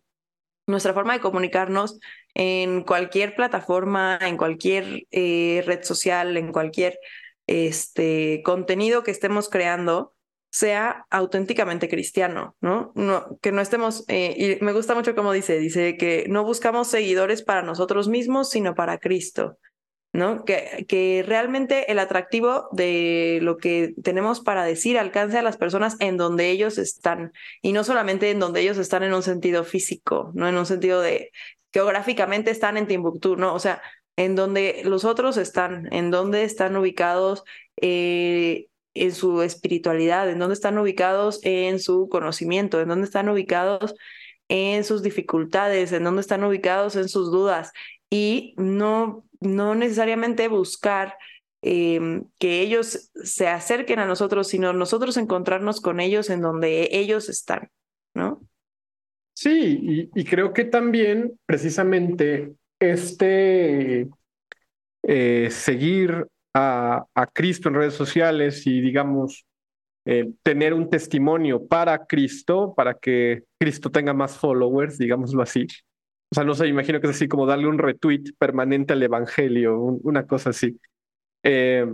[0.65, 1.99] nuestra forma de comunicarnos
[2.33, 6.99] en cualquier plataforma, en cualquier eh, red social, en cualquier
[7.47, 10.13] este, contenido que estemos creando,
[10.49, 12.91] sea auténticamente cristiano, ¿no?
[12.95, 16.87] no que no estemos, eh, y me gusta mucho como dice, dice que no buscamos
[16.87, 19.57] seguidores para nosotros mismos, sino para Cristo.
[20.13, 20.45] ¿no?
[20.45, 25.95] Que, que realmente el atractivo de lo que tenemos para decir alcance a las personas
[25.99, 30.31] en donde ellos están y no solamente en donde ellos están en un sentido físico,
[30.33, 31.31] no en un sentido de
[31.71, 33.53] geográficamente están en Timbuktu, ¿no?
[33.53, 33.81] O sea,
[34.15, 37.43] en donde los otros están, en donde están ubicados
[37.79, 38.67] eh,
[39.03, 43.95] en su espiritualidad, en donde están ubicados en su conocimiento, en donde están ubicados
[44.49, 47.71] en sus dificultades, en donde están ubicados en sus dudas
[48.09, 51.15] y no, no necesariamente buscar
[51.61, 57.29] em, que ellos se acerquen a nosotros, sino nosotros encontrarnos con ellos en donde ellos
[57.29, 57.69] están,
[58.13, 58.41] ¿no?
[59.33, 64.07] Sí, y, creo que también precisamente este
[65.03, 66.25] eh, seguir
[66.57, 69.45] a, Cristo en redes sociales y digamos
[70.05, 75.67] eh, tener un testimonio para Cristo, para que Cristo tenga más followers, digámoslo así.
[76.31, 79.79] O sea, no sé, imagino que es así como darle un retweet permanente al Evangelio,
[79.79, 80.79] una cosa así.
[81.43, 81.85] Eh,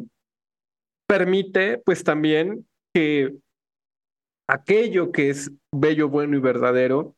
[1.08, 3.36] permite pues también que
[4.48, 7.16] aquello que es bello, bueno y verdadero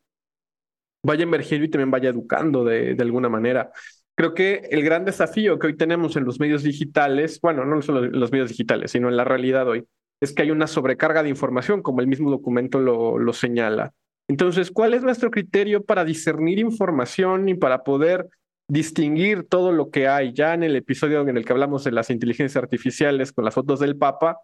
[1.04, 3.72] vaya emergiendo y también vaya educando de, de alguna manera.
[4.16, 8.06] Creo que el gran desafío que hoy tenemos en los medios digitales, bueno, no solo
[8.06, 9.86] en los medios digitales, sino en la realidad hoy,
[10.22, 13.94] es que hay una sobrecarga de información, como el mismo documento lo, lo señala.
[14.30, 18.28] Entonces, ¿cuál es nuestro criterio para discernir información y para poder
[18.68, 20.34] distinguir todo lo que hay?
[20.34, 23.80] Ya en el episodio en el que hablamos de las inteligencias artificiales con las fotos
[23.82, 24.38] del Papa,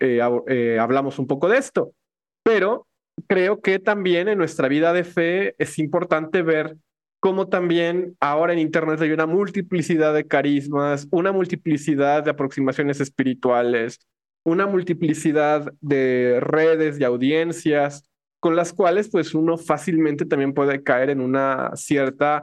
[0.00, 1.92] eh, eh, hablamos un poco de esto.
[2.42, 2.86] Pero
[3.28, 6.76] creo que también en nuestra vida de fe es importante ver
[7.20, 14.00] cómo también ahora en Internet hay una multiplicidad de carismas, una multiplicidad de aproximaciones espirituales,
[14.42, 18.04] una multiplicidad de redes y audiencias
[18.40, 22.42] con las cuales pues uno fácilmente también puede caer en una cierta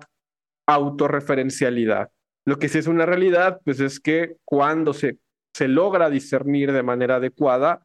[0.67, 2.09] autorreferencialidad.
[2.45, 5.17] Lo que sí es una realidad pues es que cuando se,
[5.55, 7.83] se logra discernir de manera adecuada,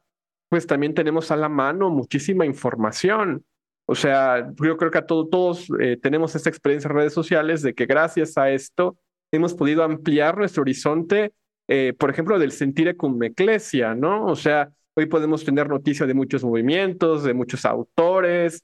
[0.50, 3.46] pues también tenemos a la mano muchísima información.
[3.86, 7.74] O sea, yo creo que a todos eh, tenemos esta experiencia en redes sociales de
[7.74, 8.96] que gracias a esto
[9.32, 11.32] hemos podido ampliar nuestro horizonte,
[11.68, 14.26] eh, por ejemplo, del sentir cum ecclesia, ¿no?
[14.26, 18.62] O sea, hoy podemos tener noticias de muchos movimientos, de muchos autores.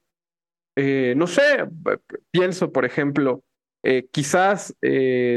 [0.77, 1.67] Eh, no sé,
[2.31, 3.43] pienso, por ejemplo,
[4.13, 4.75] quizás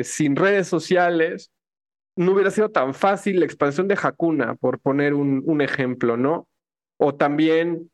[0.04, 1.52] sin redes sociales
[2.17, 6.50] no hubiera sido tan fácil la expansión de Hakuna, por poner un ejemplo, ¿no?
[6.98, 7.89] O también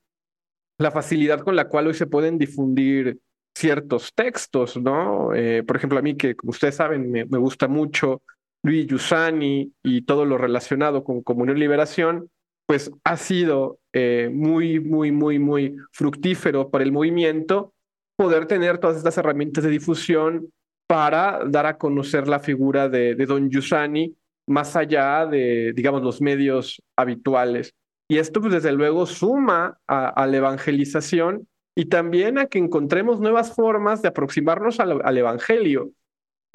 [0.78, 3.20] la facilidad con la cual hoy se pueden difundir
[3.58, 5.34] ciertos textos, ¿no?
[5.34, 8.22] Eh, por ejemplo, a mí que, como ustedes saben, me, gusta mucho
[8.64, 12.30] Luis Yusani y todo lo relacionado con Comunión y Liberación,
[12.68, 17.74] pues ha sido eh, muy, muy, muy, muy fructífero para el movimiento
[18.16, 20.52] poder tener todas estas herramientas de difusión
[20.88, 24.16] para dar a conocer la figura de, Don Yusani
[24.48, 27.74] más allá de, digamos, los medios habituales.
[28.08, 33.54] Y esto, pues, desde luego, suma a, la evangelización y también a que encontremos nuevas
[33.54, 35.92] formas de aproximarnos al, Evangelio.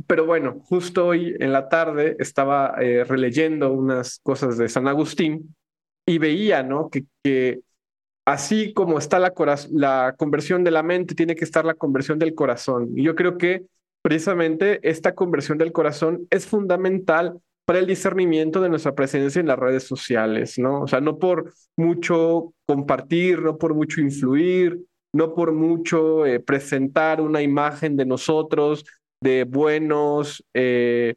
[0.07, 5.55] Pero bueno, justo hoy en la tarde estaba eh, releyendo unas cosas de San Agustín
[6.07, 6.91] y veía, ¿no?
[6.91, 7.61] Que,
[8.25, 9.33] así como está la,
[9.71, 12.91] la conversión de la mente, tiene que estar la conversión del corazón.
[12.97, 13.67] Y yo creo que
[14.03, 19.59] precisamente esta conversión del corazón es fundamental para el discernimiento de nuestra presencia en las
[19.59, 20.83] redes sociales, ¿no?
[20.83, 24.81] O sea, no por mucho compartir, no por mucho influir,
[25.15, 28.85] no por mucho eh, presentar una imagen de nosotros,
[29.23, 31.15] de buenos, eh,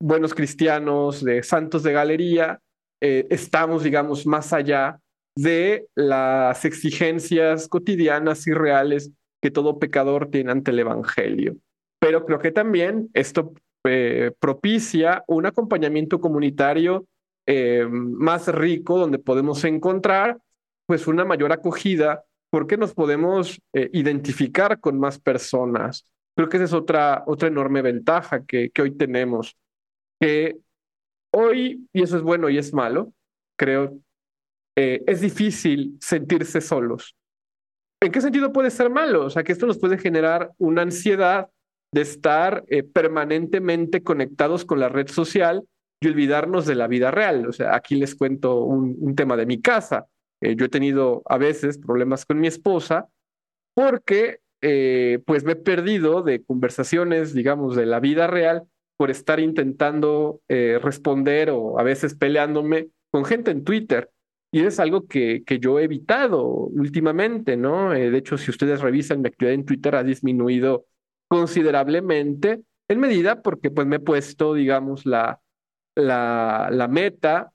[0.00, 2.60] buenos cristianos, de santos de galería,
[3.02, 4.98] eh, estamos, digamos, más allá
[5.36, 9.10] de las exigencias cotidianas y reales
[9.42, 11.56] que todo pecador tiene ante el Evangelio.
[12.00, 13.52] Pero creo que también esto
[14.38, 17.06] propicia un acompañamiento comunitario
[17.90, 20.38] más rico donde podemos encontrar
[20.86, 26.06] pues una mayor acogida porque nos podemos eh, identificar con más personas.
[26.36, 29.56] Creo que esa es otra, otra enorme ventaja que, que hoy tenemos,
[30.20, 30.58] que
[31.32, 33.12] hoy, y eso es bueno y es malo,
[33.56, 33.98] creo,
[34.76, 37.16] eh, es difícil sentirse solos.
[38.00, 39.24] ¿En qué sentido puede ser malo?
[39.24, 41.48] O sea, que esto nos puede generar una ansiedad
[41.94, 45.62] de estar eh, permanentemente conectados con la red social
[46.00, 47.46] y olvidarnos de la vida real.
[47.46, 50.06] O sea, aquí les cuento un, tema de mi casa.
[50.40, 53.06] Eh, yo he tenido a veces problemas con mi esposa
[53.74, 58.64] porque eh, pues me he perdido de conversaciones, digamos, de la vida real
[58.96, 64.10] por estar intentando responder o a veces peleándome con gente en Twitter.
[64.52, 67.90] Y es algo que, que yo he evitado últimamente, ¿no?
[67.90, 70.86] de hecho, si ustedes revisan, mi actividad en Twitter ha disminuido
[71.28, 75.40] considerablemente en medida porque pues me he puesto, digamos, la,
[75.96, 77.52] la, la meta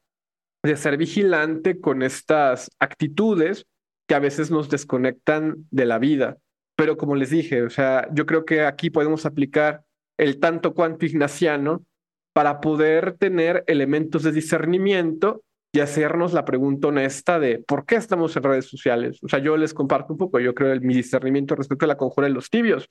[0.64, 3.66] de ser vigilante con estas actitudes
[4.08, 6.38] que a veces nos desconectan de la vida.
[6.76, 9.84] Pero como les dije, o sea, yo creo que aquí podemos aplicar
[10.18, 11.86] el tanto cuanto ignaciano
[12.34, 18.36] para poder tener elementos de discernimiento y hacernos la pregunta honesta de por qué estamos
[18.36, 19.20] en redes sociales.
[19.24, 22.28] O sea, yo les comparto un poco, yo creo, mi discernimiento respecto a la conjura
[22.28, 22.88] de los tibios.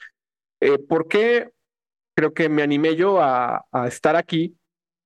[0.60, 1.50] Eh, ¿Por qué
[2.16, 4.56] creo que me animé yo a, estar aquí?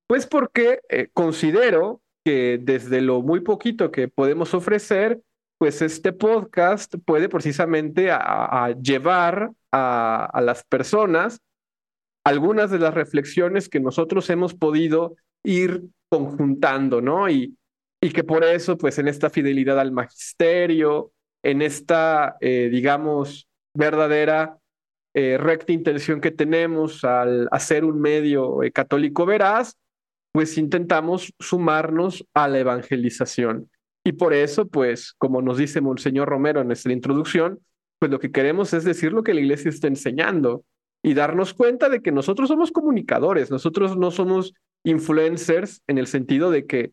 [0.07, 5.21] Pues porque eh, considero que desde lo muy poquito que podemos ofrecer,
[5.57, 11.39] pues este podcast puede precisamente a, llevar a, las personas
[12.25, 17.29] algunas de las reflexiones que nosotros hemos podido ir conjuntando, ¿no?
[17.29, 17.57] Y,
[18.01, 21.11] y que por eso, pues en esta fidelidad al magisterio,
[21.43, 24.57] en esta, eh, digamos, verdadera
[25.13, 29.77] eh, recta intención que tenemos al hacer un medio eh, católico veraz,
[30.31, 33.69] pues intentamos sumarnos a la evangelización.
[34.03, 37.59] Y por eso, pues, como nos dice Monseñor Romero en nuestra introducción,
[37.99, 40.65] pues lo que queremos es decir lo que la iglesia está enseñando
[41.03, 44.53] y darnos cuenta de que nosotros somos comunicadores, nosotros no somos
[44.83, 46.91] influencers en el sentido de que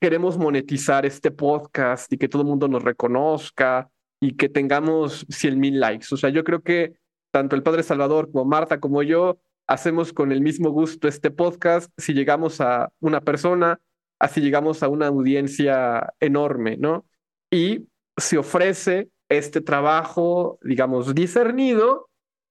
[0.00, 3.90] queremos monetizar este podcast y que todo el mundo nos reconozca
[4.20, 6.06] y que tengamos 100 mil likes.
[6.12, 6.94] O sea, yo creo que
[7.30, 11.90] tanto el Padre Salvador como Marta como yo hacemos con el mismo gusto este podcast
[11.98, 13.80] si llegamos a una persona,
[14.18, 17.04] así llegamos a una audiencia enorme, ¿no?
[17.50, 22.08] Y se ofrece este trabajo, digamos, discernido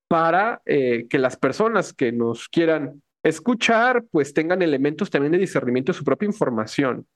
[0.08, 5.92] para eh, que las personas que nos quieran escuchar, pues tengan elementos también de discernimiento
[5.92, 7.08] de su propia información.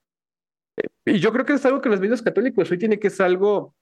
[0.78, 3.28] Eh, y yo creo que es algo que los medios católicos hoy tiene que ser
[3.28, 3.76] algo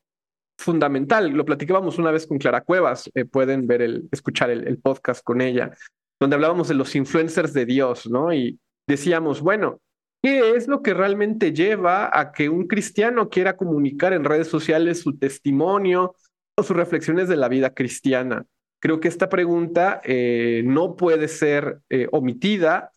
[0.60, 1.30] fundamental.
[1.30, 5.42] Lo platicábamos una vez con Clara Cuevas, eh, pueden ver el, escuchar el, podcast con
[5.42, 5.72] ella
[6.20, 8.34] donde hablábamos de los influencers de Dios, ¿no?
[8.34, 9.80] Y decíamos, bueno,
[10.22, 15.00] ¿qué es lo que realmente lleva a que un cristiano quiera comunicar en redes sociales
[15.00, 16.16] su testimonio
[16.58, 18.46] o sus reflexiones de la vida cristiana?
[18.82, 22.92] Creo que esta pregunta eh, no puede ser eh, omitida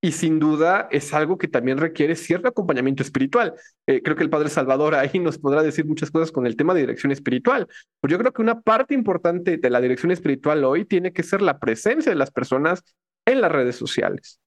[0.00, 3.54] y sin duda es algo que también requiere cierto acompañamiento espiritual.
[3.86, 6.72] Eh, creo que el Padre Salvador ahí nos podrá decir muchas cosas con el tema
[6.72, 7.66] de dirección espiritual.
[8.00, 11.42] Pero yo creo que una parte importante de la dirección espiritual hoy tiene que ser
[11.42, 12.82] la presencia de las personas
[13.26, 14.40] en las redes sociales.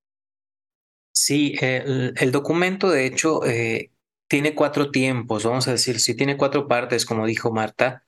[1.14, 3.91] Sí, el, documento de hecho eh,
[4.28, 8.06] tiene cuatro tiempos, vamos a decir, sí tiene cuatro partes, como dijo Marta.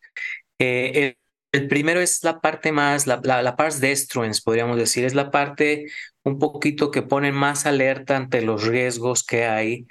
[0.57, 1.17] Eh,
[1.53, 5.31] el primero es la parte más, la, la, la pars destruens, podríamos decir, es la
[5.31, 5.85] parte
[6.23, 9.87] un poquito que pone más alerta ante los riesgos que hay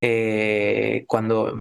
[0.00, 1.60] eh, cuando,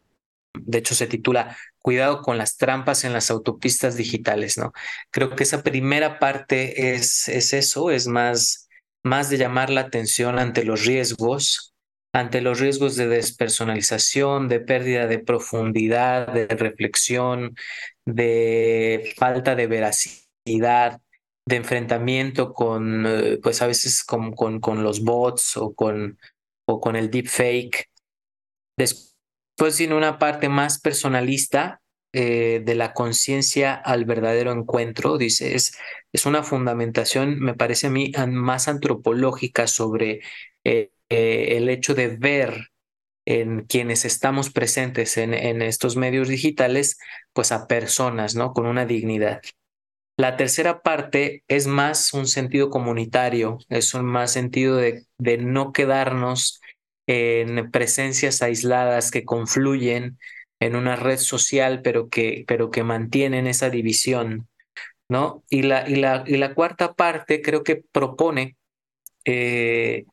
[0.54, 4.74] de hecho, se titula Cuidado con las trampas en las autopistas digitales, ¿no?
[5.12, 8.70] Creo que esa primera parte es, es eso, es más,
[9.04, 11.73] más de llamar la atención ante los riesgos,
[12.14, 17.56] ante los riesgos de despersonalización, de pérdida de profundidad, de reflexión,
[18.06, 21.02] de falta de veracidad,
[21.46, 26.20] de enfrentamiento con, eh, pues a veces con, con, con, los bots o con,
[26.68, 27.90] o con el deepfake.
[28.78, 31.82] Después tiene una parte más personalista
[32.14, 35.76] eh, de la conciencia al verdadero encuentro, dice, es,
[36.26, 40.22] una fundamentación, me parece a mí, más antropológica sobre
[40.64, 42.70] eh, el hecho de ver
[43.26, 46.98] en quienes estamos presentes en, en estos medios digitales,
[47.34, 48.54] pues a personas, ¿no?
[48.54, 49.42] Con una dignidad.
[50.18, 55.72] La tercera parte es más un sentido comunitario, es un más sentido de, de no
[55.72, 56.62] quedarnos
[57.08, 60.20] en presencias aisladas que confluyen
[60.60, 64.48] en una red social, pero que, pero que mantienen esa división,
[65.10, 65.44] ¿no?
[65.50, 68.56] Y la, y la, y la cuarta parte creo que propone
[69.26, 70.06] eh,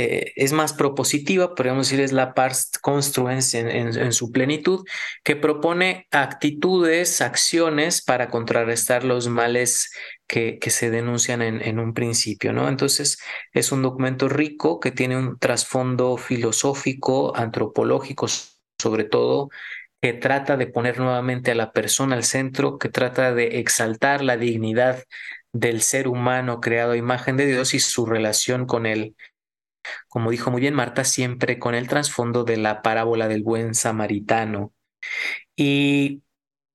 [0.00, 4.86] eh, es más propositiva, podríamos decir, es la pars construens en, su plenitud,
[5.22, 9.92] que propone actitudes, acciones para contrarrestar los males
[10.26, 12.68] que, se denuncian en, en, un principio, ¿no?
[12.68, 13.18] Entonces,
[13.52, 18.26] es un documento rico que tiene un trasfondo filosófico, antropológico,
[18.78, 19.50] sobre todo,
[20.00, 24.36] que trata de poner nuevamente a la persona al centro, que trata de exaltar la
[24.38, 25.04] dignidad
[25.52, 29.14] del ser humano creado a imagen de Dios y su relación con él
[30.08, 34.72] como dijo muy bien Marta, siempre con el trasfondo de la parábola del buen samaritano.
[35.56, 36.22] Y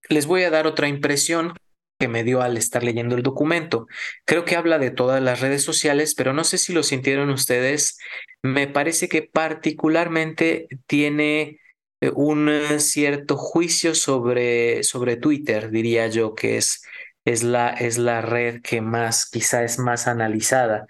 [0.09, 1.53] les voy a dar otra impresión
[1.99, 3.87] que me dio al estar leyendo el documento.
[4.25, 7.97] Creo que habla de todas las redes sociales, pero no sé si lo sintieron ustedes.
[8.43, 11.59] Me parece que particularmente tiene
[12.01, 12.49] eh, un
[12.79, 16.83] cierto juicio sobre, sobre Twitter, diría yo, que es,
[17.23, 20.85] es, la, es la red que más, quizá es más analizada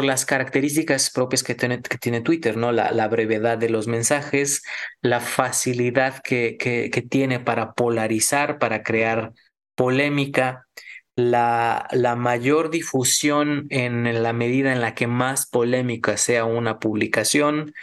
[0.00, 2.72] las características propias que tiene, que tiene Twitter, ¿no?
[2.72, 4.62] La, brevedad de los mensajes,
[5.02, 9.32] la facilidad que, que, tiene para polarizar, para crear
[9.74, 10.66] polémica,
[11.14, 17.74] la, la mayor difusión en la medida en la que más polémica sea una publicación,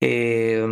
[0.00, 0.64] eh,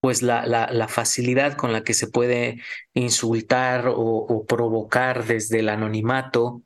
[0.00, 2.62] pues la, la, facilidad con la que se puede
[2.94, 6.62] insultar o provocar desde el anonimato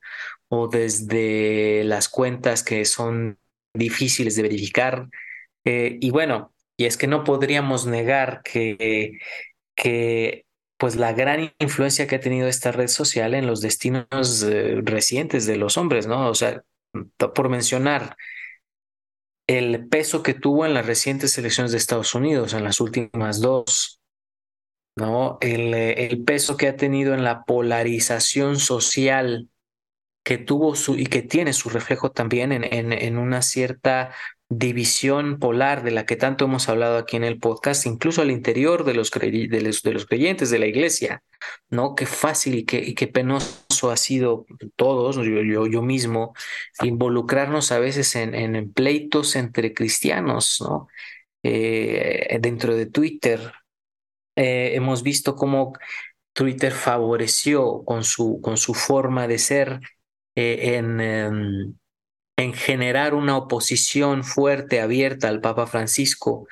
[0.54, 3.38] o desde las cuentas que son
[3.74, 5.08] difíciles de verificar.
[5.64, 9.18] Eh, y bueno, y es que no podríamos negar que,
[9.74, 10.46] que
[10.78, 15.46] pues la gran influencia que ha tenido esta red social en los destinos eh, recientes
[15.46, 16.28] de los hombres, ¿no?
[16.28, 16.62] O sea,
[17.34, 18.16] por mencionar
[19.46, 24.00] el peso que tuvo en las recientes elecciones de Estados Unidos, en las últimas dos,
[24.96, 25.38] ¿no?
[25.40, 29.48] El, el peso que ha tenido en la polarización social
[30.24, 34.12] que tuvo su y que tiene su reflejo también en, en, en, una cierta
[34.48, 38.84] división polar de la que tanto hemos hablado aquí en el podcast, incluso al interior
[38.84, 41.22] de los, de los, de los creyentes de la iglesia,
[41.70, 41.94] ¿no?
[41.94, 44.46] Qué fácil y qué, qué penoso ha sido
[44.76, 46.34] todos, yo, yo, yo mismo,
[46.82, 50.88] involucrarnos a veces en, en pleitos entre cristianos, ¿no?
[51.42, 53.52] Eh, dentro de Twitter.
[54.36, 55.74] Eh, hemos visto cómo
[56.32, 59.80] Twitter favoreció con su, con su forma de ser
[60.36, 61.74] eh, en, em,
[62.36, 66.48] en, generar una oposición fuerte, abierta al Papa Francisco.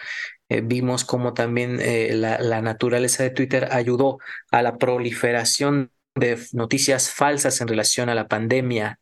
[0.49, 4.19] Eh, vimos cómo también eh, la, la, naturaleza de Twitter ayudó
[4.51, 9.01] a la proliferación de noticias falsas en relación a la pandemia,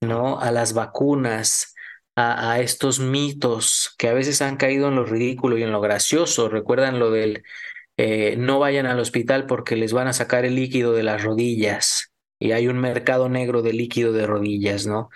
[0.00, 0.40] ¿no?
[0.40, 1.74] A las vacunas,
[2.16, 6.50] a estos mitos que a veces han caído en lo ridículo y en lo gracioso.
[6.50, 7.44] Recuerdan lo del
[8.38, 12.09] no vayan al hospital porque les van a sacar el líquido de las rodillas
[12.40, 15.10] y hay un mercado negro de líquido de rodillas, ¿no?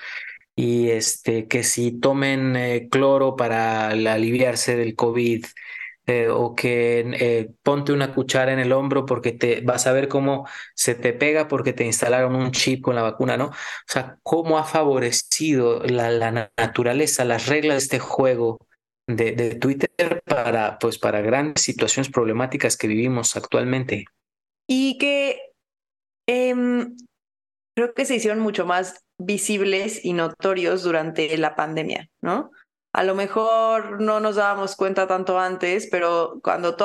[0.55, 5.45] Y este, que si tomen eh, cloro para aliviarse del COVID,
[6.07, 10.07] eh, o que eh, ponte una cuchara en el hombro porque te vas a ver
[10.09, 13.47] cómo se te pega porque te instalaron un chip con la vacuna, ¿no?
[13.47, 13.53] O
[13.87, 18.59] sea, cómo ha favorecido la, la naturaleza, las reglas de este juego
[19.07, 24.05] de, de, Twitter para, pues, para grandes situaciones problemáticas que vivimos actualmente.
[24.67, 25.39] Y que
[26.27, 26.55] eh,
[27.75, 32.51] creo que se hicieron mucho más visibles y notorios durante la pandemia, ¿no?
[32.93, 36.77] A lo mejor no nos dábamos cuenta tanto antes, pero cuando,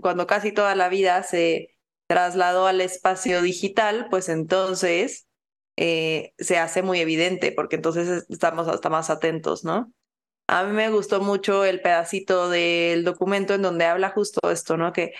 [0.00, 1.68] cuando casi toda la vida se
[2.08, 5.28] trasladó al espacio digital, pues entonces
[5.76, 9.92] eh, se hace muy evidente, porque entonces estamos hasta más atentos, ¿no?
[10.46, 14.92] A mí me gustó mucho el pedacito del documento en donde habla justo esto, ¿no?
[14.92, 15.14] Que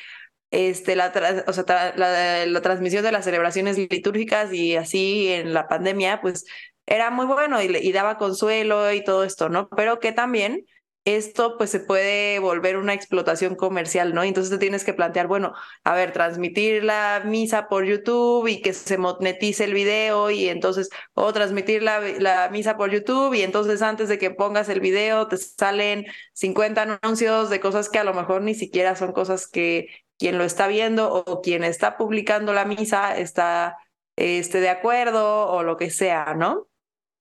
[0.55, 1.13] este, la,
[1.49, 6.47] o sea, la, la, transmisión de las celebraciones litúrgicas y así en la pandemia, pues
[6.87, 9.69] era muy bueno y, y, daba consuelo y todo esto, ¿no?
[9.71, 10.65] Pero que también
[11.05, 14.23] esto pues se puede volver una explotación comercial, ¿no?
[14.23, 15.53] Entonces te tienes que plantear, bueno,
[15.83, 20.89] a ver, transmitir la misa por YouTube y que se monetice el video y entonces,
[21.15, 25.27] o transmitir la, la misa por YouTube y entonces antes de que pongas el video
[25.29, 29.89] te salen 50 anuncios de cosas que a lo mejor ni siquiera son cosas que
[30.25, 33.77] quien lo está viendo o quien está publicando la misa está
[34.17, 36.67] este, de acuerdo o lo que sea, ¿no?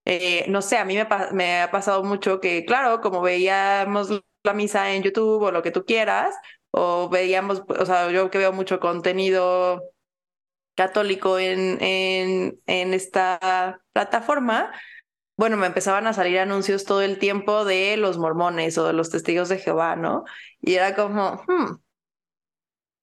[0.05, 4.53] Eh, no sé, a mí me, me, ha pasado mucho que, claro, como veíamos la
[4.53, 6.33] misa en YouTube o lo que tú quieras,
[6.71, 9.83] o veíamos, o sea, yo que veo mucho contenido
[10.73, 14.71] católico en, en, en esta plataforma,
[15.35, 19.09] bueno, me empezaban a salir anuncios todo el tiempo de los mormones o de los
[19.09, 20.23] testigos de Jehová, ¿no?
[20.61, 21.82] Y era como, hmm,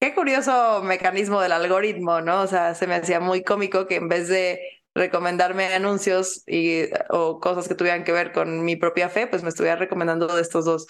[0.00, 2.42] qué curioso mecanismo del algoritmo, ¿no?
[2.42, 4.60] O sea, se me hacía muy cómico que en vez de
[4.94, 9.50] recomendarme anuncios y, o cosas que tuvieran que ver con mi propia fe, pues me
[9.50, 10.86] estuviera recomendando de estos dos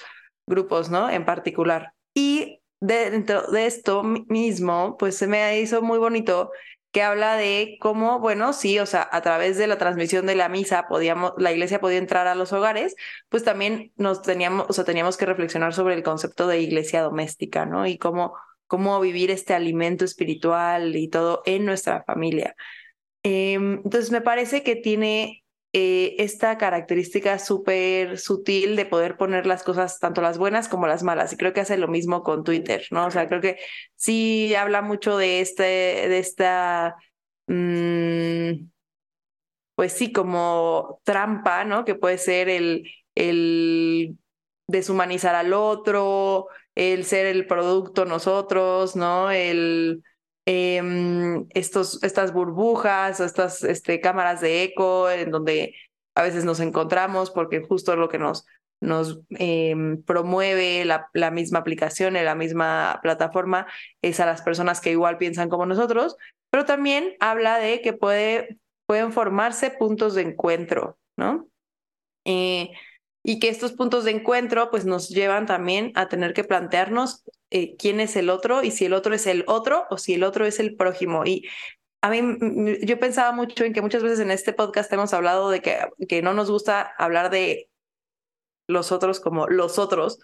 [0.47, 1.11] grupos, ¿no?
[1.11, 1.93] En particular.
[2.15, 6.51] Y dentro de esto mismo, pues se me hizo muy bonito
[6.93, 10.49] que habla de cómo, bueno, sí, o sea, a través de la transmisión de la
[10.49, 12.97] misa podíamos, la iglesia podía entrar a los hogares,
[13.29, 17.65] pues también nos teníamos, o sea, teníamos que reflexionar sobre el concepto de iglesia doméstica,
[17.65, 17.87] ¿no?
[17.87, 18.35] Y cómo,
[18.71, 22.55] cómo vivir este alimento espiritual y todo en nuestra familia.
[23.25, 25.43] Em, entonces, me parece que tiene
[25.73, 31.03] eh, esta característica súper sutil de poder poner las cosas, tanto las buenas como las
[31.03, 31.33] malas.
[31.33, 33.07] Y creo que hace lo mismo con Twitter, ¿no?
[33.07, 33.59] O sea, creo que
[33.97, 36.95] sí habla mucho de este, de esta,
[37.49, 38.71] mm,
[39.75, 41.85] pues sí, como trampa, ¿no?
[41.85, 42.85] Que puede ser el,
[43.17, 44.17] el
[44.69, 49.31] deshumanizar al otro, el ser el producto nosotros, ¿no?
[49.31, 50.03] El
[50.47, 55.75] Em, estos, estas burbujas estas este, cámaras de eco en donde
[56.17, 58.47] a veces nos encontramos porque justo lo que nos,
[58.81, 63.67] nos em, promueve la, la, misma aplicación la misma plataforma
[64.03, 66.17] es a las personas que igual piensan como nosotros,
[66.51, 71.49] pero también habla de que puede, pueden formarse puntos de encuentro, ¿no?
[72.25, 72.73] Eh,
[73.23, 77.77] y que estos puntos de encuentro pues nos llevan también a tener que plantearnos eh,
[77.77, 80.47] quién es el otro y si el otro es el otro o si el otro
[80.47, 81.25] es el prójimo.
[81.27, 81.47] Y
[82.03, 82.23] a mí
[82.83, 86.23] yo pensaba mucho en que muchas veces en este podcast hemos hablado de que, que
[86.23, 87.69] no nos gusta hablar de
[88.67, 90.19] los otros como los otros,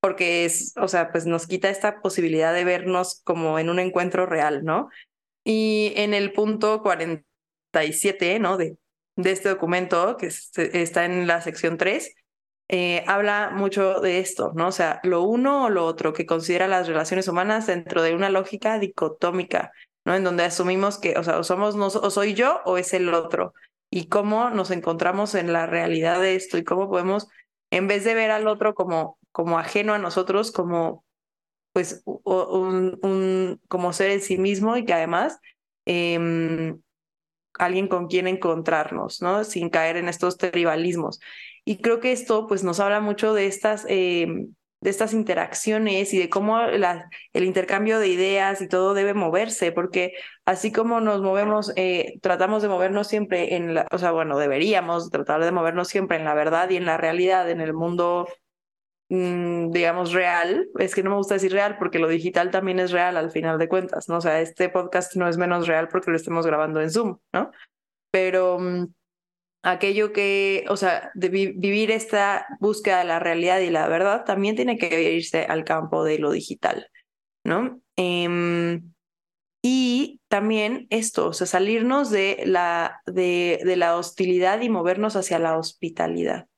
[0.00, 4.26] porque es, o sea, pues nos quita esta posibilidad de vernos como en un encuentro
[4.26, 4.90] real, ¿no?
[5.44, 8.56] Y en el punto 47, ¿no?
[8.56, 8.76] De,
[9.16, 12.14] de este documento, que está en la sección 3,
[12.68, 14.68] eh, habla mucho de esto, ¿no?
[14.68, 18.30] O sea, lo uno o lo otro, que considera las relaciones humanas dentro de una
[18.30, 19.72] lógica dicotómica,
[20.04, 20.14] ¿no?
[20.14, 23.54] En donde asumimos que, o sea, o somos, o soy yo o es el otro.
[23.90, 27.28] Y cómo nos encontramos en la realidad de esto y cómo podemos,
[27.70, 31.04] en vez de ver al otro como, como ajeno a nosotros, como,
[31.72, 35.38] pues, un, un como ser en sí mismo y que además
[35.86, 36.74] eh,
[37.58, 39.44] alguien con quien encontrarnos, ¿no?
[39.44, 41.20] Sin caer en estos tribalismos.
[41.64, 44.26] Y creo que esto pues nos habla mucho de estas, eh,
[44.82, 49.70] de estas interacciones y de cómo la, el intercambio de ideas y todo debe moverse,
[49.70, 50.12] porque
[50.44, 55.10] así como nos movemos, eh, tratamos de movernos siempre en la, o sea, bueno, deberíamos
[55.10, 58.26] tratar de movernos siempre en la verdad y en la realidad, en el mundo
[59.08, 60.68] mm, digamos, real.
[60.78, 63.58] Es que no me gusta decir real porque lo digital también es real al final
[63.58, 64.16] de cuentas, ¿no?
[64.18, 67.52] O sea, este podcast no es menos real porque lo estemos grabando en Zoom, ¿no?
[68.10, 68.86] Pero mm,
[69.62, 74.56] aquello que, o sea, de vivir esta búsqueda de la realidad y la verdad también
[74.56, 76.88] tiene que irse al campo de lo digital,
[77.44, 77.80] ¿no?
[77.96, 78.92] Em,
[79.62, 85.38] y también esto, o sea, salirnos de la, de, de la hostilidad y movernos hacia
[85.38, 86.48] la hospitalidad,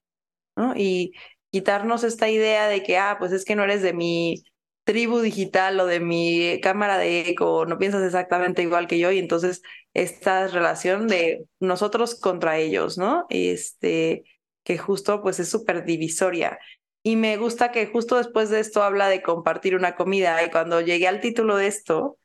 [0.56, 0.74] ¿no?
[0.76, 1.12] Y
[1.50, 4.42] quitarnos esta idea de que, ah, pues es que no eres de mi
[4.84, 9.18] tribu digital o de mi cámara de eco, no piensas exactamente igual que yo y
[9.18, 9.62] entonces
[9.94, 13.26] esta relación de nosotros contra ellos, ¿no?
[13.30, 14.24] Este,
[14.62, 16.58] que justo pues es súper divisoria.
[17.02, 20.80] Y me gusta que justo después de esto habla de compartir una comida y cuando
[20.80, 22.18] llegué al título de esto,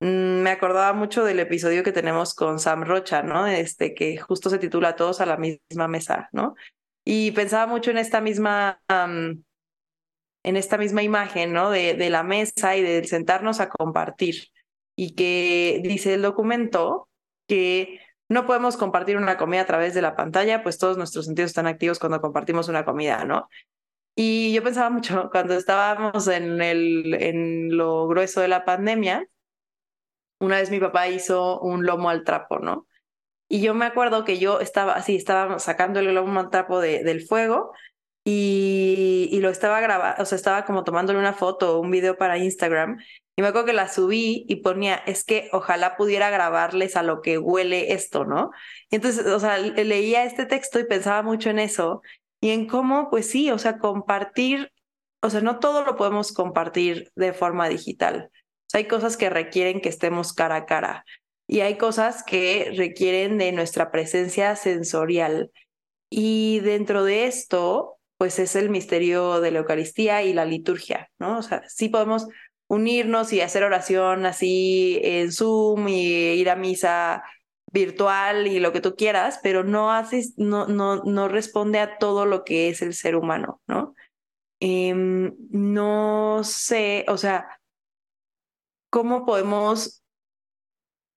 [0.00, 3.46] mm, me acordaba mucho del episodio que tenemos con Sam Rocha, ¿no?
[3.46, 6.54] Este, que justo se titula Todos a la misma mesa, ¿no?
[7.04, 8.80] Y pensaba mucho en esta misma
[10.44, 11.70] en esta misma imagen, ¿no?
[11.70, 14.48] De, de la mesa y de sentarnos a compartir.
[14.94, 17.08] Y que dice el documento
[17.48, 21.50] que no podemos compartir una comida a través de la pantalla, pues todos nuestros sentidos
[21.50, 23.48] están activos cuando compartimos una comida, ¿no?
[24.14, 29.26] Y yo pensaba mucho cuando estábamos en, el, en lo grueso de la pandemia,
[30.40, 32.86] una vez mi papá hizo un lomo al trapo, ¿no?
[33.48, 37.02] Y yo me acuerdo que yo estaba así, estaba sacando el lomo al trapo de,
[37.02, 37.72] del fuego
[38.24, 42.16] y, y lo estaba grabando, o sea, estaba como tomándole una foto o un video
[42.16, 42.98] para Instagram.
[43.36, 47.20] Y me acuerdo que la subí y ponía, es que ojalá pudiera grabarles a lo
[47.20, 48.50] que huele esto, ¿no?
[48.90, 52.00] Y entonces, o sea, leía este texto y pensaba mucho en eso
[52.40, 54.72] y en cómo, pues sí, o sea, compartir,
[55.20, 58.30] o sea, no todo lo podemos compartir de forma digital.
[58.32, 61.04] O sea, hay cosas que requieren que estemos cara a cara
[61.46, 65.50] y hay cosas que requieren de nuestra presencia sensorial.
[66.10, 71.38] Y dentro de esto, pues es el misterio de la Eucaristía y la liturgia, ¿no?
[71.38, 72.26] O sea, sí podemos
[72.68, 77.24] unirnos y hacer oración así en Zoom y ir a misa
[77.72, 82.24] virtual y lo que tú quieras, pero no haces, no, no, no responde a todo
[82.24, 83.94] lo que es el ser humano, ¿no?
[84.60, 87.48] Em, no sé, o sea,
[88.90, 90.02] ¿cómo podemos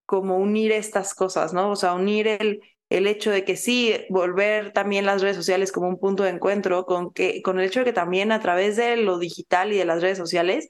[0.09, 1.71] unir estas cosas, ¿no?
[1.71, 5.89] O sea, unir el, el hecho de que sí, volver también las redes sociales como
[5.89, 8.97] un punto de encuentro, con, que, con el hecho de que también a través de
[8.97, 10.67] lo digital y de las redes sociales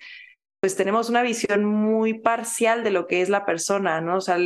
[0.59, 4.17] pues tenemos una visión muy parcial de lo que es la persona, ¿no?
[4.17, 4.37] O sea,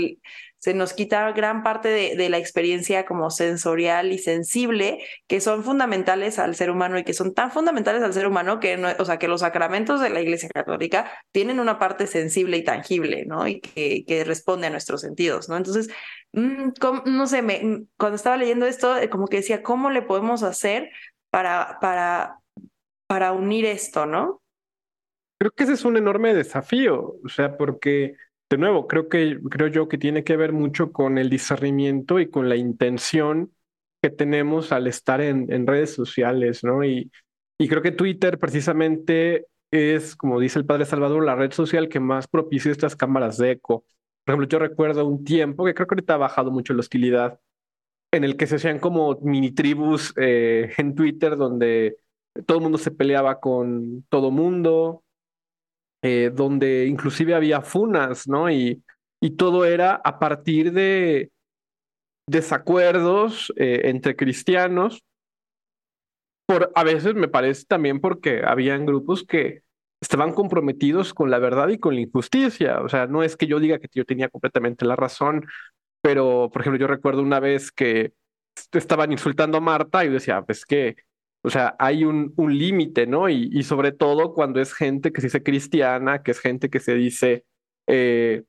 [0.58, 6.38] se nos quita gran parte de, la experiencia como sensorial y sensible que son fundamentales
[6.38, 9.18] al ser humano y que son tan fundamentales al ser humano que, no, o sea,
[9.18, 13.48] que los sacramentos de la Iglesia Católica tienen una parte sensible y tangible, ¿no?
[13.48, 15.58] Y que, que responde a nuestros sentidos, ¿no?
[15.58, 15.90] Entonces,
[16.34, 16.72] mm,
[17.06, 20.44] no sé, me, mm, cuando estaba leyendo esto, eh, como que decía, ¿cómo le podemos
[20.44, 20.90] hacer
[21.30, 22.40] para, para,
[23.08, 24.42] para unir esto, ¿no?
[25.38, 28.16] Creo que ese es un enorme desafío, o sea, porque
[28.50, 32.30] de nuevo, creo que creo yo que tiene que ver mucho con el discernimiento y
[32.30, 33.52] con la intención
[34.02, 36.84] que tenemos al estar en, en redes sociales, ¿no?
[36.84, 37.12] Y,
[37.58, 42.00] y creo que Twitter precisamente es, como dice el padre Salvador, la red social que
[42.00, 43.86] más propicia estas cámaras de eco.
[44.24, 47.40] Por ejemplo, yo recuerdo un tiempo que creo que ahorita ha bajado mucho la hostilidad,
[48.14, 51.98] en el que se hacían como mini tribus eh, en Twitter donde
[52.46, 55.04] todo el mundo se peleaba con todo mundo,
[56.04, 58.50] eh, donde inclusive había funas, ¿no?
[58.50, 58.84] Y,
[59.22, 61.32] y todo era a partir de
[62.28, 65.04] desacuerdos eh, entre cristianos.
[66.48, 69.62] Por, a veces me parece también porque habían grupos que
[70.02, 72.82] estaban comprometidos con la verdad y con la injusticia.
[72.82, 75.46] O sea, no es que yo diga que yo tenía completamente la razón,
[76.02, 78.14] pero, por ejemplo, yo recuerdo una vez que
[78.74, 80.96] estaban insultando a Marta y yo decía, pues que
[81.44, 83.28] o sea, hay un, un límite, ¿no?
[83.30, 86.80] Y, y, sobre todo cuando es gente que se dice cristiana, que es gente que
[86.80, 87.46] se dice,
[87.88, 88.44] eh,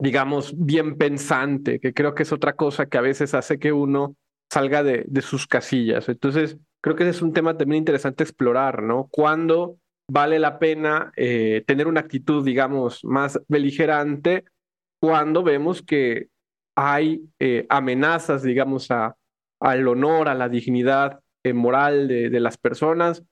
[0.00, 4.16] digamos, bien pensante, que creo que es otra cosa que a veces hace que uno
[4.50, 6.08] salga de, de sus casillas.
[6.08, 9.08] Entonces, creo que ese es un tema también interesante explorar, ¿no?
[9.10, 9.78] Cuándo
[10.08, 14.44] vale la pena eh, tener una actitud, digamos, más beligerante,
[15.00, 16.28] cuando vemos que
[16.76, 19.16] hay eh, amenazas, digamos, a,
[19.60, 23.22] al honor, a la dignidad eh, moral de, de, las personas,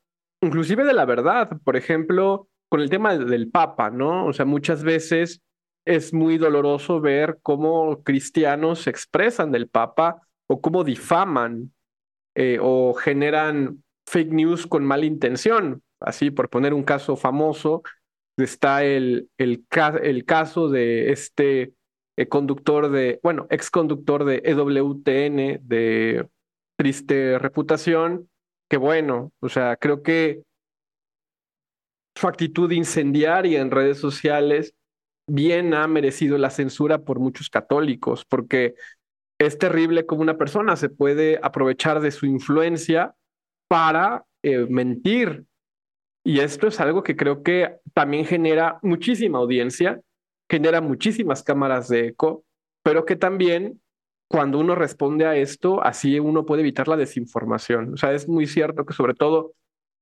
[0.42, 1.50] inclusive de la verdad.
[1.64, 4.26] Por ejemplo, con el tema del Papa, ¿no?
[4.26, 5.42] O sea, muchas veces
[5.84, 11.72] es muy doloroso ver cómo cristianos se expresan del Papa o cómo difaman
[12.60, 15.82] o generan fake news con mala intención.
[16.04, 17.82] Así, por poner un caso famoso,
[18.36, 19.64] está el, el,
[20.24, 21.74] caso de este
[22.16, 26.28] eh, conductor de, bueno, ex conductor de EWTN, de
[26.78, 28.28] triste reputación,
[28.68, 30.42] que bueno, o sea, creo que
[32.14, 34.74] su actitud incendiaria en redes sociales
[35.26, 38.74] bien ha merecido la censura por muchos católicos, porque
[39.38, 43.14] es terrible como una persona se puede aprovechar de su influencia
[43.68, 45.46] para eh, mentir.
[46.24, 50.00] Y esto es algo que creo que también genera muchísima audiencia,
[50.48, 52.44] genera muchísimas cámaras de eco,
[52.82, 53.80] pero que también
[54.28, 57.94] cuando uno responde a esto, así uno puede evitar la desinformación.
[57.94, 59.52] O sea, es muy cierto que sobre todo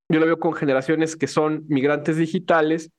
[0.09, 2.91] yo lo veo con generaciones que son migrantes digitales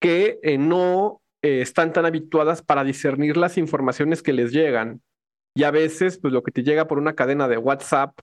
[0.00, 5.00] que eh, no eh, están tan habituadas para discernir las informaciones que les llegan.
[5.54, 8.18] Y a veces, pues lo que te llega por una cadena de WhatsApp,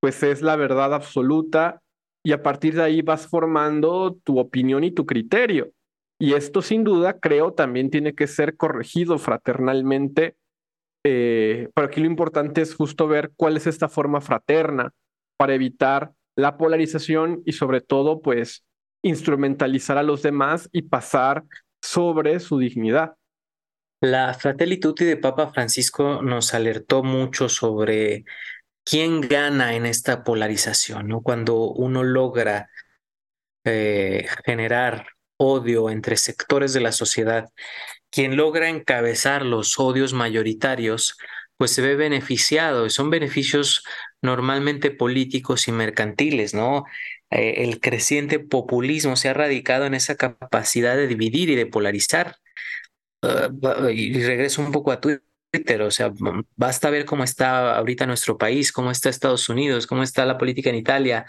[0.00, 1.82] pues es la verdad absoluta
[2.24, 5.70] y a partir de ahí vas formando tu opinión y tu criterio.
[6.18, 10.36] Y esto sin duda creo también tiene que ser corregido fraternalmente
[11.06, 14.92] eh, pero aquí lo importante es justo ver cuál es esta forma fraterna
[15.36, 18.64] para evitar la polarización y sobre todo, pues,
[19.02, 21.44] instrumentalizar a los demás y pasar
[21.82, 23.14] sobre su dignidad.
[24.00, 28.24] La Fratelli Tutti de Papa Francisco nos alertó mucho sobre
[28.84, 31.22] quién gana en esta polarización, ¿no?
[31.22, 32.70] Cuando uno logra
[33.64, 37.48] eh, generar odio entre sectores de la sociedad
[38.14, 41.18] quien logra encabezar los odios mayoritarios,
[41.56, 43.82] pues se ve beneficiado, son beneficios
[44.22, 46.84] normalmente políticos y mercantiles, ¿no?
[47.30, 52.36] Eh, el creciente populismo se ha radicado en esa capacidad de dividir y de polarizar.
[53.22, 55.24] Uh, y regreso un poco a Twitter,
[55.86, 56.12] o sea,
[56.56, 60.70] basta ver cómo está ahorita nuestro país, cómo está Estados Unidos, cómo está la política
[60.70, 61.26] en Italia.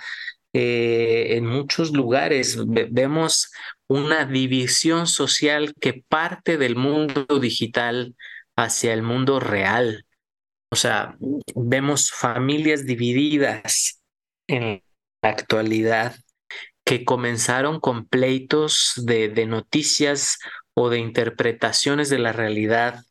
[0.54, 3.52] Eh, en muchos lugares vemos
[3.88, 8.16] una división social que parte del mundo digital
[8.56, 10.06] hacia el mundo real.
[10.72, 11.18] O sea,
[11.56, 14.02] vemos familias divididas
[14.48, 14.82] en
[15.22, 16.16] la actualidad
[16.86, 20.40] que comenzaron con pleitos de noticias
[20.76, 23.05] o de interpretaciones de la realidad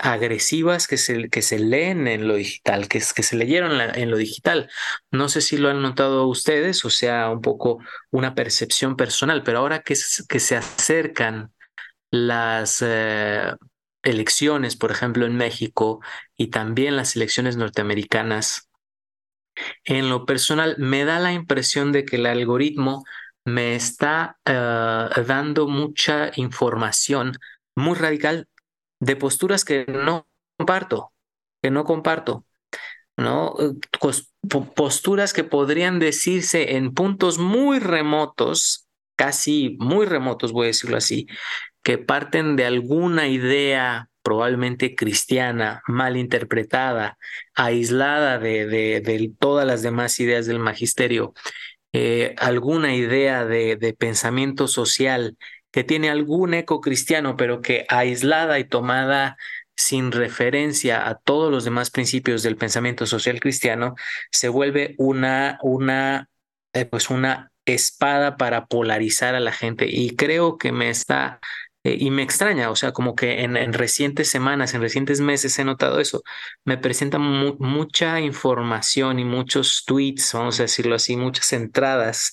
[0.00, 4.68] agresivas que se, que se leen en lo digital, que, se leyeron en lo digital.
[5.10, 7.78] No sé si lo han notado ustedes, o sea, un poco
[8.10, 9.94] una percepción personal, pero ahora que,
[10.28, 11.52] que se acercan
[12.10, 13.54] las eh,
[14.02, 16.00] elecciones, por ejemplo, en México
[16.36, 18.68] y también las elecciones norteamericanas,
[19.84, 23.04] en lo personal me da la impresión de que el algoritmo
[23.44, 27.38] me está eh, dando mucha información
[27.74, 28.48] muy radical
[29.00, 30.26] de posturas que no
[30.56, 31.12] comparto,
[31.62, 32.44] que no comparto,
[33.16, 33.54] ¿no?
[34.74, 38.86] Posturas que podrían decirse en puntos muy remotos,
[39.16, 41.26] casi muy remotos, voy a decirlo así,
[41.82, 47.16] que parten de alguna idea probablemente cristiana, mal interpretada,
[47.54, 51.32] aislada de, de, todas las demás ideas del magisterio,
[51.92, 55.36] eh, alguna idea de, de pensamiento social
[55.76, 59.36] que tiene algún eco cristiano, pero que aislada y tomada
[59.76, 63.94] sin referencia a todos los demás principios del pensamiento social cristiano,
[64.30, 66.30] se vuelve una, una,
[66.72, 69.86] eh, pues una espada para polarizar a la gente.
[69.86, 71.40] Y creo que me está,
[71.84, 75.64] eh, y me extraña, o sea, como que en, recientes semanas, en recientes meses he
[75.64, 76.22] notado eso.
[76.64, 82.32] Me presenta mucha información y muchos tweets, vamos a decirlo así, muchas entradas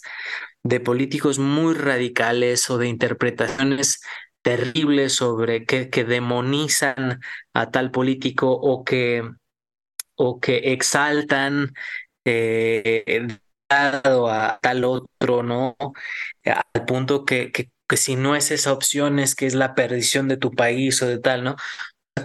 [0.63, 4.01] de políticos muy radicales o de interpretaciones
[4.41, 7.21] terribles sobre que, que demonizan
[7.53, 9.23] a tal político o que,
[10.15, 11.73] o que exaltan
[12.25, 13.27] eh,
[13.69, 15.75] a tal otro, ¿no?
[16.45, 20.27] Al punto que, que, que, si no es esa opción es que es la perdición
[20.27, 21.55] de tu país o de tal, ¿no?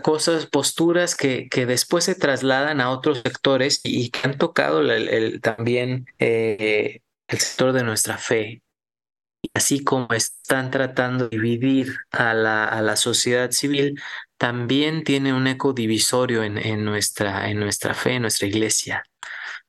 [0.03, 5.41] Cosas, posturas que, que después se trasladan a otros sectores y que han tocado el,
[5.41, 8.63] también eh, el sector de nuestra fe.
[9.55, 14.01] Así como están tratando de dividir a la, a la sociedad civil,
[14.37, 19.05] también tiene un eco divisorio en, en, nuestra, en nuestra fe, en nuestra iglesia.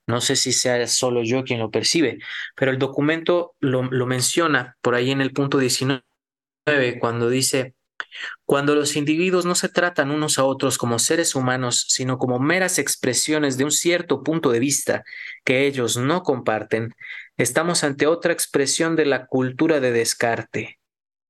[0.08, 2.20] No sé si sea solo yo quien lo percibe,
[2.56, 6.04] pero el documento lo, lo menciona por ahí en el punto 19,
[7.00, 7.76] cuando dice,
[8.46, 12.80] cuando los individuos no se tratan unos a otros como seres humanos, sino como meras
[12.80, 15.04] expresiones de un cierto punto de vista
[15.44, 16.94] que ellos no comparten,
[17.38, 20.80] estamos ante otra expresión de la cultura de descarte,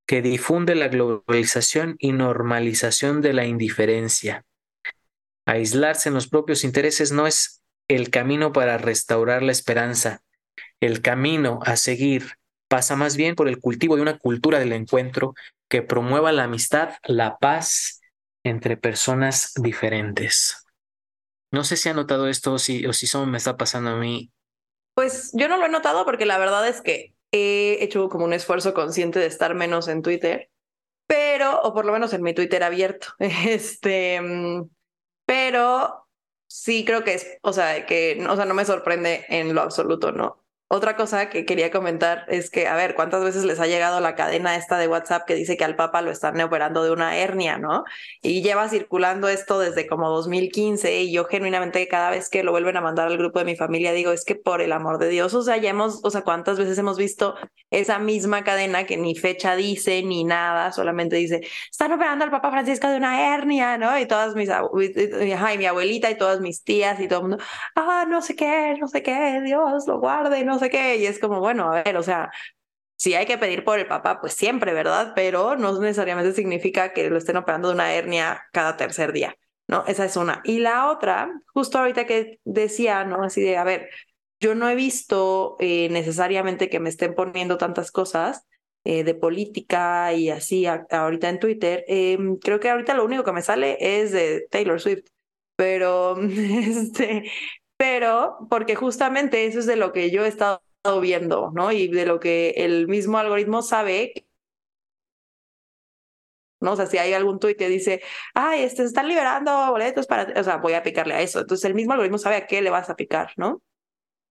[0.06, 4.46] que difunde la globalización y normalización de la indiferencia.
[5.46, 10.22] Aislarse en los propios intereses no es el camino para restaurar la esperanza.
[10.80, 15.34] El camino a seguir pasa más bien por el cultivo de una cultura del encuentro
[15.70, 18.02] que promueva la amistad, la paz
[18.44, 20.66] entre personas diferentes.
[21.52, 23.96] No sé si ha notado esto o si, o si solo me está pasando a
[23.96, 24.32] mí.
[24.96, 28.34] Pues yo no lo he notado porque la verdad es que he hecho como un
[28.34, 30.50] esfuerzo consciente de estar menos en Twitter,
[31.08, 33.08] pero, o por lo menos en mi Twitter abierto.
[33.20, 34.20] Este,
[35.26, 36.08] pero
[36.48, 40.12] sí creo que es, o sea, que, o sea, no me sorprende en lo absoluto,
[40.12, 40.39] ¿no?
[40.72, 44.14] Otra cosa que quería comentar es que, a ver, ¿cuántas veces les ha llegado la
[44.14, 47.58] cadena esta de WhatsApp que dice que al Papa lo están operando de una hernia,
[47.58, 47.86] ¿no?
[48.22, 52.78] Y lleva circulando esto desde como 2015 y yo genuinamente cada vez que lo vuelven
[52.78, 55.34] a mandar al grupo de mi familia digo, es que por el amor de Dios,
[55.34, 57.34] o sea, ya hemos, o sea, ¿cuántas veces hemos visto
[57.72, 61.42] esa misma cadena que ni fecha dice ni nada, solamente dice,
[61.72, 63.98] están operando al Papa Francisco de una hernia, ¿no?
[63.98, 67.44] Y todas mis, ay, mi abuelita y todas mis tías y todo el mundo,
[67.76, 71.20] ah, no sé qué, no sé qué, Dios lo guarde, no sé qué, y es
[71.20, 72.32] como, bueno, a ver, o sea,
[72.98, 75.14] si hay que pedir por el papá, pues siempre, ¿verdad?
[75.16, 79.36] Pero no necesariamente significa que lo estén operando de una hernia cada tercer día,
[79.68, 79.86] ¿no?
[79.88, 80.42] Esa es una.
[80.44, 83.24] Y la otra, justo ahorita que decía, ¿no?
[83.24, 83.90] Así de, a ver,
[84.42, 88.46] yo no he visto eh, necesariamente que me estén poniendo tantas cosas
[88.86, 91.84] eh, de política y así ahorita en Twitter.
[91.88, 95.06] Em, creo que ahorita lo único que me sale es de Taylor Swift,
[95.56, 97.30] pero este,
[97.80, 100.62] pero porque justamente eso es de lo que yo he estado
[101.02, 101.72] viendo, ¿no?
[101.72, 104.28] Y de lo que el mismo algoritmo sabe.
[106.60, 106.74] ¿no?
[106.74, 108.02] O sea, si hay algún tuit que dice,
[108.34, 111.40] ay, este, se están liberando boletos para, o sea, voy a picarle a eso.
[111.40, 113.62] Entonces el mismo algoritmo sabe a qué le vas a picar, ¿no?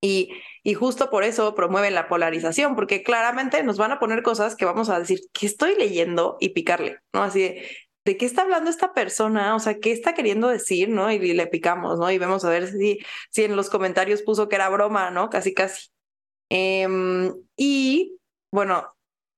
[0.03, 0.31] Y,
[0.63, 4.67] y justo por eso promueven la polarización, porque claramente nos van a poner cosas que
[4.67, 7.23] vamos a decir, que estoy leyendo y picarle, ¿no?
[7.23, 7.67] Así de,
[8.09, 9.55] ¿de qué está hablando esta persona?
[9.55, 10.89] O sea, ¿qué está queriendo decir?
[10.89, 11.13] ¿No?
[11.13, 12.11] Y, le picamos, ¿no?
[12.11, 13.01] Y vemos a ver si,
[13.31, 15.29] si en los comentarios puso que era broma, ¿no?
[15.29, 15.91] Casi, casi.
[16.49, 18.19] Em, y
[18.51, 18.87] bueno,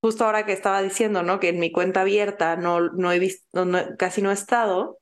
[0.01, 1.41] justo ahora que estaba diciendo, ¿no?
[1.41, 3.66] Que en mi cuenta abierta no, no he visto,
[3.99, 5.01] casi no he estado.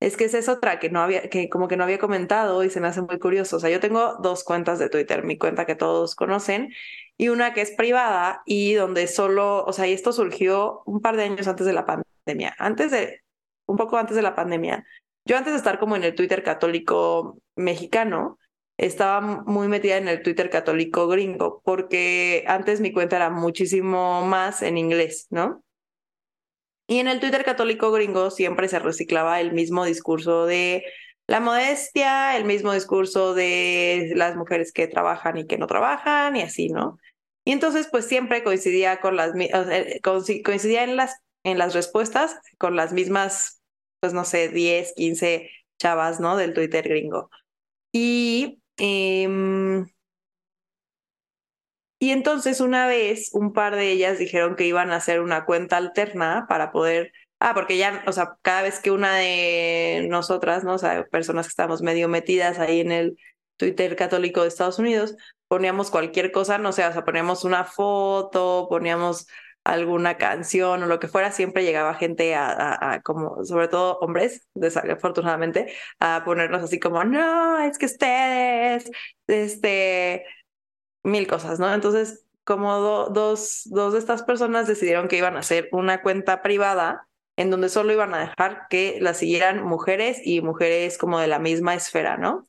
[0.00, 2.70] es que esa es otra que no había, que como que no había comentado y
[2.70, 3.58] se me hace muy curioso.
[3.58, 6.70] O sea, yo tengo dos cuentas de Twitter, mi cuenta que todos conocen
[7.18, 11.16] y una que es privada y donde solo, o sea, y esto surgió un par
[11.16, 13.22] de años antes de la pandemia, antes de,
[13.66, 14.84] un poco antes de la pandemia.
[15.24, 18.38] Yo antes de estar como en el Twitter católico mexicano,
[18.76, 24.62] estaba muy metida en el Twitter católico gringo, porque antes mi cuenta era muchísimo más
[24.62, 25.62] en inglés, ¿no?
[26.86, 30.84] Y en el Twitter católico gringo siempre se reciclaba el mismo discurso de
[31.26, 36.42] la modestia, el mismo discurso de las mujeres que trabajan y que no trabajan y
[36.42, 36.98] así, ¿no?
[37.46, 39.32] Y entonces pues siempre coincidía con las
[40.02, 43.62] coincidía en las en las respuestas con las mismas
[44.00, 46.36] pues no sé, 10, 15 chavas, ¿no?
[46.36, 47.30] del Twitter gringo.
[47.92, 49.86] Y em,
[52.00, 55.76] y entonces una vez un par de ellas dijeron que iban a hacer una cuenta
[55.76, 60.74] alterna para poder, ah, porque ya, o sea, cada vez que una de nosotras, ¿no?
[60.74, 63.18] O sea, personas que estamos medio metidas ahí en el
[63.56, 65.16] Twitter católico de Estados Unidos,
[65.48, 69.26] poníamos cualquier cosa, no sé, o sea, poníamos una foto, poníamos
[69.64, 75.72] alguna canción o lo que fuera, siempre llegaba gente a, como, sobre todo hombres, desafortunadamente,
[75.98, 78.90] a ponernos así como, no, es que ustedes,
[79.26, 80.24] este,
[81.02, 81.72] mil cosas, ¿no?
[81.72, 82.78] Entonces, como
[83.10, 87.68] dos, dos de estas personas decidieron que iban a hacer una cuenta privada en donde
[87.68, 92.16] solo iban a dejar que la siguieran mujeres y mujeres como de la misma esfera,
[92.16, 92.46] ¿no?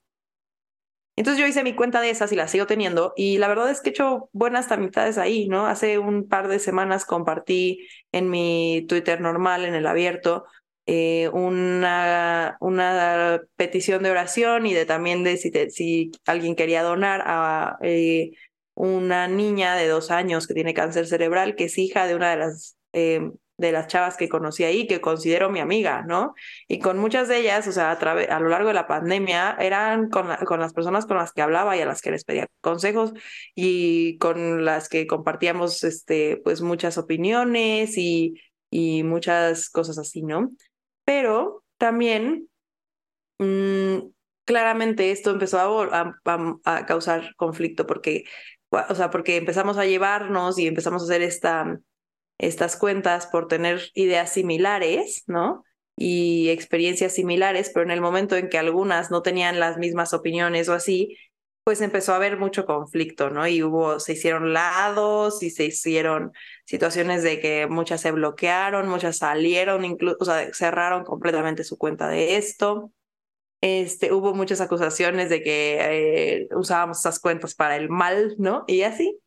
[1.18, 3.82] Entonces yo hice mi cuenta de esas y la sigo teniendo y la verdad es
[3.82, 5.66] que he hecho buenas amistades ahí, ¿no?
[5.66, 10.46] Hace un par de semanas compartí en mi Twitter normal, en el abierto,
[10.86, 17.24] eh, una, una petición de oración y de también de si, si alguien quería donar
[17.26, 18.32] a eh,
[18.76, 22.38] una niña de dos años que tiene cáncer cerebral, que es hija de una de
[22.38, 26.36] las, eh, de las chavas que conocí ahí, que considero mi amiga, ¿no?
[26.68, 30.10] Y con muchas de ellas, o sea, a, a lo largo de la pandemia, eran
[30.10, 33.14] con, las personas con las que hablaba y a las que les pedía consejos
[33.56, 38.36] y con las que compartíamos, este, pues, muchas opiniones y,
[38.70, 40.52] y muchas cosas así, ¿no?
[41.06, 42.50] Pero también...
[43.40, 44.10] Mm,
[44.46, 46.16] claramente esto empezó a,
[46.64, 48.24] a, causar conflicto porque
[48.70, 51.80] o sea, porque empezamos a llevarnos y empezamos a hacer esta,
[52.38, 55.64] estas cuentas por tener ideas similares, ¿no?
[55.96, 60.70] Y experiencias similares, pero en el momento en que algunas no tenían las mismas opiniones
[60.70, 61.18] o así,
[61.68, 63.46] pues empezó a haber mucho conflicto, ¿no?
[63.46, 66.32] Y hubo, se hicieron lados y se hicieron
[66.66, 72.08] situaciones de que muchas se bloquearon, muchas salieron, incluso, o sea, cerraron completamente su cuenta
[72.08, 72.94] de esto.
[73.60, 75.78] Este, hubo muchas acusaciones de que
[76.44, 78.64] eh, usábamos esas cuentas para el mal, ¿no?
[78.68, 79.20] Y así.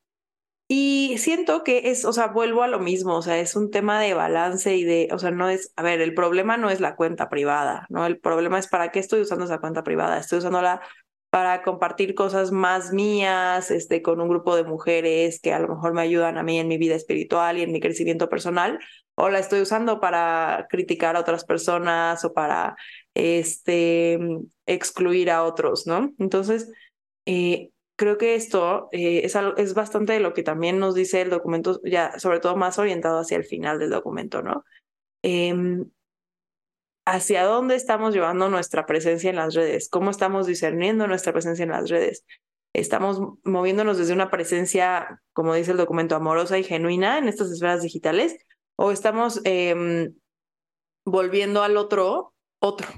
[0.73, 4.01] Y siento que es, o sea, vuelvo a lo mismo, o sea, es un tema
[4.01, 6.95] de balance y de, o sea, no es, a ver, el problema no es la
[6.95, 8.07] cuenta privada, ¿no?
[8.07, 10.81] El problema es para qué estoy usando esa cuenta privada, estoy usándola
[11.29, 15.93] para compartir cosas más mías, este, con un grupo de mujeres que a lo mejor
[15.93, 18.79] me ayudan a mí en mi vida espiritual y en mi crecimiento personal,
[19.17, 22.77] o la estoy usando para criticar a otras personas o para
[23.15, 24.21] este,
[24.67, 26.13] excluir a otros, ¿no?
[26.19, 26.71] Entonces,
[27.27, 31.29] eh, creo que esto eh, es, es bastante de lo que también nos dice el
[31.29, 34.65] documento, ya sobre todo más orientado hacia el final del documento, ¿no?
[35.23, 35.85] Em,
[37.05, 41.73] hacia dónde estamos llevando nuestra presencia en las redes, cómo estamos discerniendo nuestra presencia en
[41.73, 42.25] las redes.
[42.73, 47.83] Estamos moviéndonos desde una presencia, como dice el documento, amorosa y genuina en estas esferas
[47.83, 48.35] digitales,
[48.77, 50.15] o estamos em,
[51.05, 52.89] volviendo al otro, otro,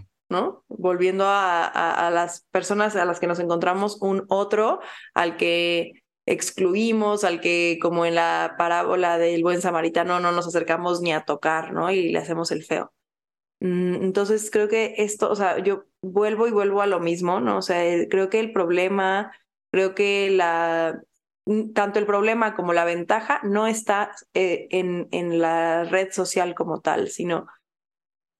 [0.68, 4.80] Volviendo a, a, las personas a las que nos encontramos un otro,
[5.14, 11.00] al que excluimos, al que como en la parábola del buen samaritano no nos acercamos
[11.00, 11.90] ni a tocar, ¿no?
[11.90, 12.92] Y le hacemos el feo.
[13.60, 17.58] Mm, entonces creo que esto, o sea, yo vuelvo y vuelvo a lo mismo, ¿no?
[17.58, 19.32] O sea, eh, creo que el problema,
[19.70, 21.00] creo que la,
[21.46, 26.54] mm, tanto el problema como la ventaja no está eh, en, en la red social
[26.54, 27.46] como tal, sino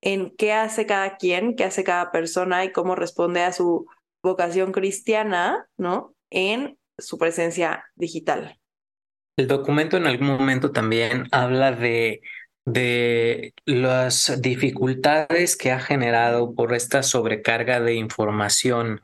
[0.03, 3.87] en qué hace cada quien, qué hace cada persona y cómo responde a su
[4.23, 6.15] vocación cristiana, ¿no?
[6.31, 8.59] En su presencia digital.
[9.39, 12.21] El documento en algún momento también habla de
[12.65, 19.01] de las dificultades que ha generado por esta sobrecarga de información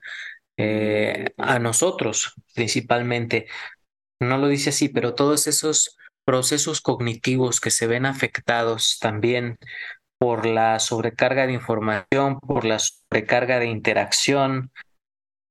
[0.57, 3.47] eh, a nosotros principalmente.
[4.21, 9.59] No lo dice así, pero todos esos procesos cognitivos que se ven afectados también
[10.19, 14.73] por la sobrecarga de información, por la sobrecarga de interacción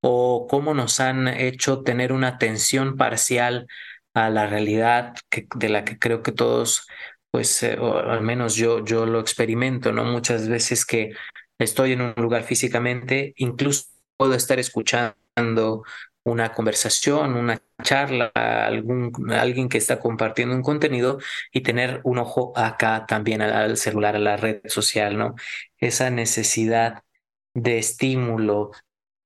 [0.02, 3.68] o cómo nos han hecho tener una atención parcial
[4.14, 6.88] a la realidad que, de la que creo que todos
[7.32, 10.04] pues, eh, o al menos yo, yo lo experimento, ¿no?
[10.06, 11.14] Muchas veces que
[11.60, 13.86] estoy en un lugar físicamente, incluso
[14.18, 15.84] puedo estar escuchando
[16.28, 21.20] una conversación, una charla, algún, alguien que está compartiendo un contenido
[21.52, 25.36] y tener un ojo acá también al, celular, a la red social, ¿no?
[25.78, 27.04] Esa necesidad
[27.54, 28.72] de estímulo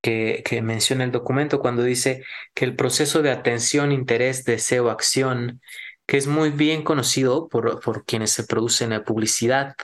[0.01, 2.23] que, menciona el documento cuando dice
[2.53, 5.61] que el proceso de atención, interés, deseo, acción,
[6.05, 9.75] que es muy bien conocido por, por quienes se producen la publicidad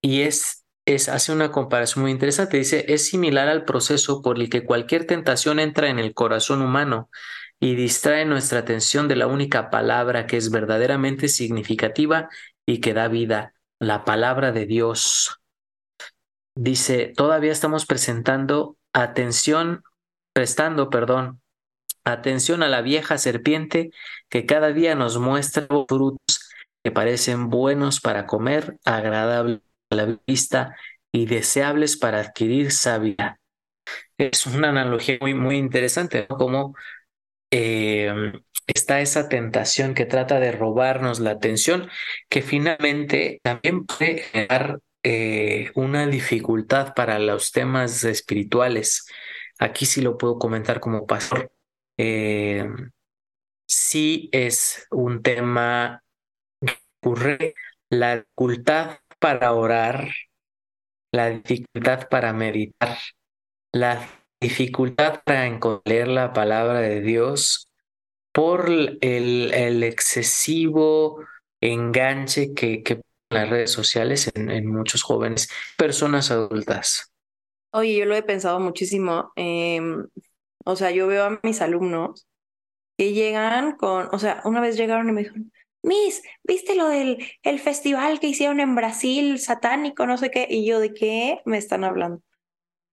[0.00, 2.58] y es es, hace una comparación muy interesante.
[2.58, 7.10] Dice, es similar al proceso por el que cualquier tentación entra en el corazón humano
[7.60, 12.28] y distrae nuestra atención de la única palabra que es verdaderamente significativa
[12.66, 15.40] y que da vida, la palabra de Dios.
[16.56, 19.82] Dice, todavía estamos presentando atención,
[20.32, 21.40] prestando, perdón,
[22.04, 23.90] atención a la vieja serpiente
[24.28, 26.50] que cada día nos muestra frutos
[26.82, 29.60] que parecen buenos para comer, agradables
[29.94, 30.76] la vista
[31.12, 33.38] y deseables para adquirir sabiduría.
[34.18, 36.74] Es una analogía muy, muy interesante, como
[37.50, 38.32] em,
[38.66, 41.90] está esa tentación que trata de robarnos la atención,
[42.28, 49.06] que finalmente también puede generar eh, una dificultad para los temas espirituales.
[49.58, 51.52] Aquí sí lo puedo comentar como pastor.
[51.98, 52.66] Eh,
[53.66, 56.02] sí es un tema
[56.60, 57.54] que ocurre
[57.90, 60.10] la dificultad para orar,
[61.10, 62.98] la dificultad para meditar,
[63.72, 64.06] la
[64.38, 67.70] dificultad para encontrar la palabra de Dios
[68.34, 71.24] por el, el excesivo
[71.62, 73.00] enganche que, que
[73.30, 75.48] las redes sociales en, en, muchos jóvenes,
[75.78, 77.10] personas adultas.
[77.72, 79.32] Oye, yo lo he pensado muchísimo.
[79.36, 79.80] Eh,
[80.66, 82.26] o sea, yo veo a mis alumnos
[82.98, 85.50] que llegan con, o sea, una vez llegaron y me dijeron,
[85.84, 90.46] Miss, ¿viste lo del el festival que hicieron en Brasil, satánico, no sé qué?
[90.48, 92.22] Y yo, ¿de qué me están hablando?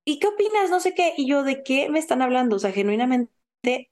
[0.06, 0.70] ¿Y qué opinas?
[0.70, 1.14] No sé qué.
[1.18, 2.58] Y yo, ¿de qué me están hablando?
[2.58, 3.30] O sea, genuinamente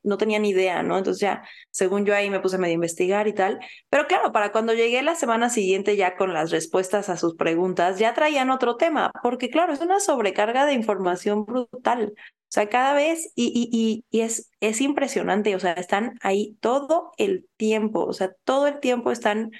[0.03, 0.97] no tenía ni idea, ¿no?
[0.97, 3.59] Entonces ya, según yo ahí me puse a medio investigar y tal.
[3.89, 7.99] Pero claro, para cuando llegué la semana siguiente ya con las respuestas a sus preguntas,
[7.99, 12.13] ya traían otro tema, porque claro, es una sobrecarga de información brutal.
[12.49, 17.11] O sea, cada vez, y, y, y, es, es impresionante, o sea, están ahí todo
[17.17, 19.51] el tiempo, o sea, todo el tiempo están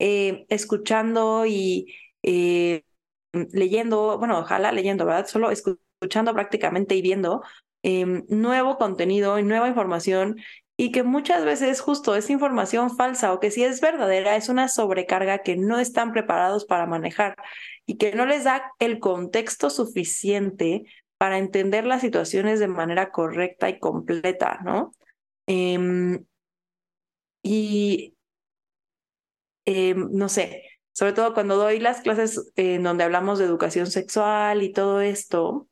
[0.00, 2.82] eh, escuchando y eh,
[3.52, 5.26] leyendo, bueno, ojalá leyendo, ¿verdad?
[5.26, 7.42] Solo escuchando prácticamente y viendo
[7.82, 10.36] eh, nuevo contenido y nueva información
[10.76, 14.68] y que muchas veces justo es información falsa o que si es verdadera es una
[14.68, 17.36] sobrecarga que no están preparados para manejar
[17.86, 20.84] y que no les da el contexto suficiente
[21.24, 24.92] para entender las situaciones de manera correcta y completa, ¿no?
[25.46, 26.22] Em,
[27.42, 28.14] y
[29.64, 34.62] em, no sé, sobre todo cuando doy las clases en donde hablamos de educación sexual
[34.62, 35.66] y todo esto,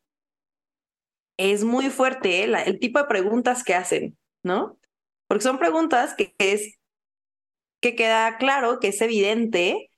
[1.36, 2.62] es muy fuerte ¿eh?
[2.64, 4.78] el tipo de preguntas que hacen, ¿no?
[5.26, 6.78] Porque son preguntas que es
[7.82, 9.90] que queda claro, que es evidente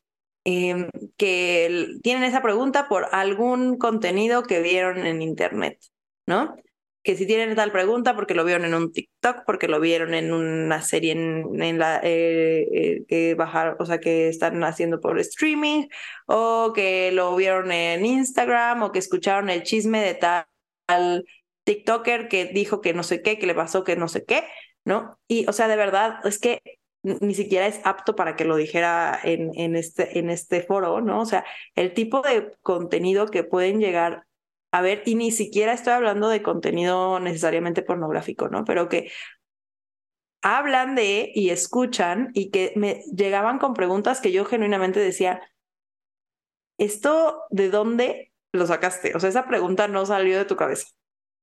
[0.47, 5.79] Em, que tienen esa pregunta por algún contenido que vieron en Internet,
[6.27, 6.55] ¿no?
[7.03, 10.33] Que si tienen tal pregunta porque lo vieron en un TikTok, porque lo vieron en
[10.35, 15.89] una serie en, la eh, eh, que bajar, o sea, que están haciendo por streaming,
[16.27, 21.25] o que lo vieron en Instagram, o que escucharon el chisme de tal
[21.65, 24.45] TikToker que dijo que no sé qué, que le pasó que no sé qué,
[24.85, 25.19] ¿no?
[25.29, 26.61] Y, o sea, de verdad, es que
[27.05, 31.21] ni siquiera es apto para que lo dijera en, en, este, en este foro, ¿no?
[31.21, 31.45] O sea,
[31.75, 34.27] el tipo de contenido que pueden llegar
[34.73, 38.65] a ver, y ni siquiera estoy hablando de contenido necesariamente pornográfico, ¿no?
[38.65, 39.09] Pero que
[40.43, 45.41] hablan de y escuchan y que me llegaban con preguntas que yo genuinamente decía,
[46.77, 49.15] ¿esto de dónde lo sacaste?
[49.15, 50.89] O sea, esa pregunta no salió de tu cabeza,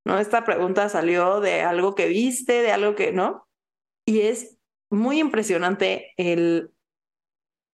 [0.05, 0.19] ¿no?
[0.19, 3.47] Esta pregunta salió de algo que viste, de algo que, ¿no?
[4.05, 4.57] Y es
[4.91, 6.71] muy impresionante el,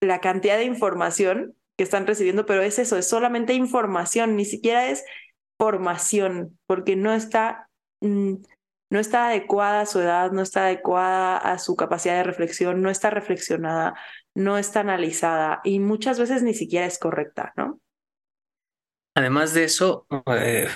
[0.01, 4.89] la cantidad de información que están recibiendo, pero es eso, es solamente información, ni siquiera
[4.89, 5.03] es
[5.59, 7.69] formación, porque no está,
[8.01, 8.35] mm,
[8.89, 12.89] no está adecuada a su edad, no está adecuada a su capacidad de reflexión, no
[12.89, 13.95] está reflexionada,
[14.35, 17.79] no está analizada y muchas veces ni siquiera es correcta, ¿no?
[19.15, 20.67] Además de eso, eh,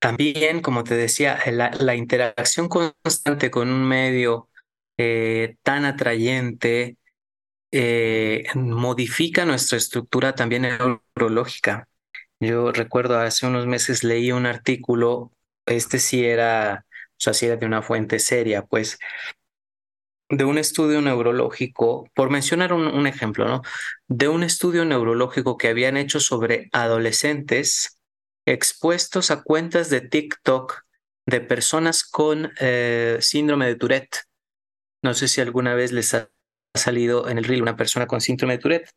[0.00, 4.48] también, como te decía, la, la interacción constante con un medio
[4.96, 6.96] eh, tan atrayente,
[7.72, 11.88] eh, modifica nuestra estructura también neurológica.
[12.40, 15.32] Yo recuerdo hace unos meses leí un artículo,
[15.66, 18.98] este sí era, o sea, sí era de una fuente seria, pues,
[20.28, 23.62] de un estudio neurológico, por mencionar un, ejemplo, ¿no?
[24.08, 27.98] De un estudio neurológico que habían hecho sobre adolescentes
[28.46, 30.82] expuestos a cuentas de TikTok
[31.26, 34.18] de personas con eh, síndrome de Tourette.
[35.04, 36.30] No sé si alguna vez les ha
[36.74, 38.90] salido en el reel una persona con síndrome de Tourette.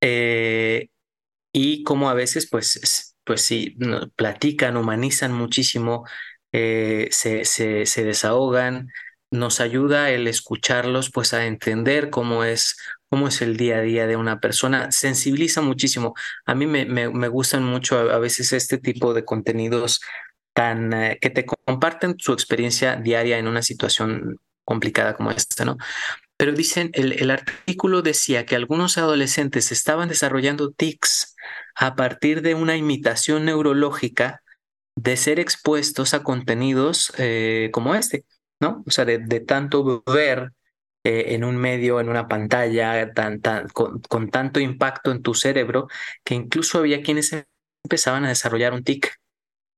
[0.00, 0.88] Eh,
[1.52, 3.76] y cómo a veces, pues, pues sí,
[4.16, 6.04] platican, humanizan muchísimo,
[6.52, 8.88] eh, se, se, desahogan,
[9.30, 12.76] nos ayuda el escucharlos pues a entender cómo es,
[13.08, 16.14] cómo es el día a día de una persona, sensibiliza muchísimo.
[16.46, 20.00] A mí me, me, gustan mucho a, veces este tipo de contenidos
[20.52, 25.76] tan eh, que te comparten su experiencia diaria en una situación complicada como esta, ¿no?
[26.36, 31.36] Pero dicen, el, el artículo decía que algunos adolescentes estaban desarrollando tics
[31.74, 34.42] a partir de una imitación neurológica
[34.96, 38.24] de ser expuestos a contenidos eh, como este.
[38.60, 38.84] ¿no?
[38.86, 40.52] O sea, de, tanto ver
[41.04, 43.40] eh, en un medio, en una pantalla, tan,
[43.72, 45.88] con, tanto impacto en tu cerebro,
[46.24, 47.34] que incluso había quienes
[47.84, 49.12] empezaban a desarrollar un tic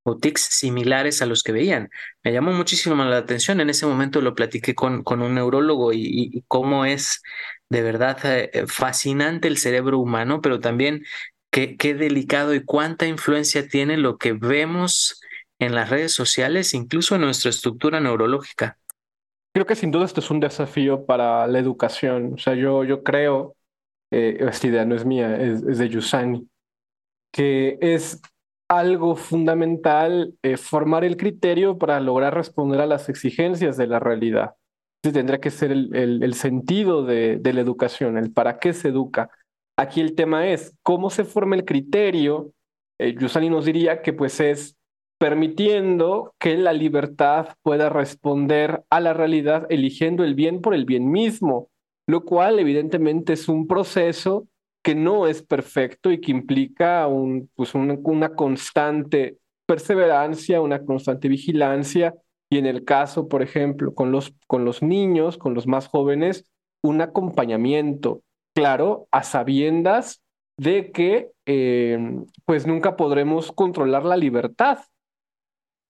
[0.07, 1.89] o similares a los que veían.
[2.23, 3.59] Me llamó muchísimo la atención.
[3.59, 7.23] En ese momento lo platiqué con, con un neurólogo y, cómo es
[7.69, 11.03] de verdad eh, fascinante el cerebro humano, pero también
[11.51, 15.19] qué, qué delicado y cuánta influencia tiene lo que vemos
[15.59, 18.77] en las redes sociales, incluso en nuestra estructura neurológica.
[19.55, 22.33] Creo que sin duda esto es un desafío para la educación.
[22.35, 23.55] O sea, yo, yo creo,
[24.11, 26.47] eh, esta idea no es mía, es, de Yusani,
[27.31, 28.21] que es
[28.67, 34.55] algo fundamental eh, formar el criterio para lograr responder a las exigencias de la realidad.
[35.01, 39.29] tendría que ser el, el, sentido de, de, la educación, el para qué se educa.
[39.77, 42.51] Aquí el tema es cómo se forma el criterio.
[42.99, 44.75] Eh, nos diría que pues es
[45.19, 51.11] permitiendo que la libertad pueda responder a la realidad eligiendo el bien por el bien
[51.11, 51.69] mismo,
[52.07, 54.47] lo cual evidentemente es un proceso
[54.85, 57.09] que no es perfecto y que implica
[57.55, 62.13] pues una constante perseverancia, una constante vigilancia.
[62.51, 66.45] Y en el caso, por ejemplo, con los, con los niños, con los más jóvenes,
[66.83, 68.21] un acompañamiento,
[68.55, 70.21] claro, a sabiendas
[70.55, 71.97] de que eh,
[72.45, 74.81] pues nunca podremos controlar la libertad,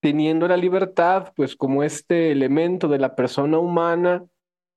[0.02, 4.24] teniendo la libertad pues como este elemento de la persona humana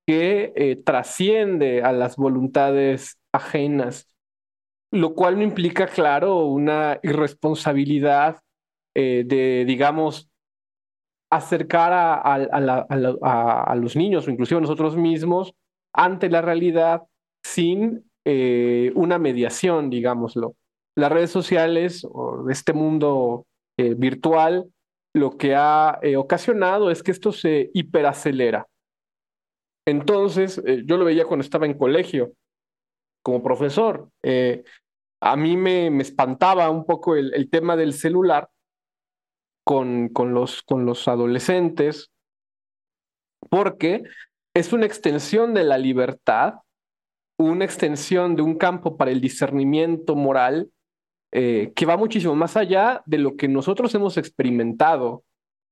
[0.08, 4.08] que eh, trasciende a las voluntades ajenas,
[4.90, 8.40] lo cual no implica, claro, una irresponsabilidad
[8.94, 10.30] eh, de, digamos,
[11.30, 15.52] acercar a, los niños o inclusive a nosotros mismos
[15.92, 17.02] ante la realidad
[17.44, 20.54] sin eh, una mediación, digámoslo.
[20.96, 23.46] Las redes sociales o este mundo
[23.76, 24.68] virtual
[25.14, 28.66] lo que ha eh, ocasionado es que esto se hiperacelera.
[29.86, 32.32] Entonces, eh, yo lo veía cuando estaba en colegio
[33.22, 34.08] como profesor.
[34.22, 34.64] Eh,
[35.20, 38.48] a mí me, me, espantaba un poco el, el tema del celular
[39.64, 42.10] con, con, los, con los adolescentes,
[43.50, 44.04] porque
[44.54, 46.54] es una extensión de la libertad,
[47.38, 50.70] una extensión de un campo para el discernimiento moral
[51.30, 55.24] eh, que va muchísimo más allá de lo que nosotros hemos experimentado,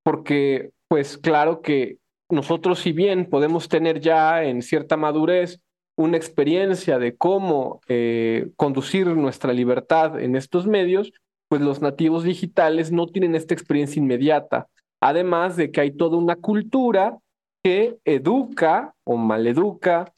[0.04, 1.96] porque pues claro que
[2.28, 5.60] nosotros si bien podemos tener ya en cierta madurez
[5.96, 11.12] una experiencia de cómo eh, conducir nuestra libertad en estos medios,
[11.48, 14.68] pues los nativos digitales no tienen esta experiencia inmediata.
[15.00, 17.18] Además de que hay toda una cultura
[17.62, 20.12] que educa o maleduca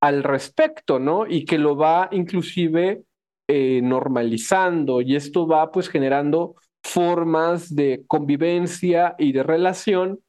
[0.00, 1.26] al respecto, ¿no?
[1.26, 3.02] Y que lo va inclusive
[3.48, 10.20] eh, normalizando y esto va pues generando formas de convivencia y de relación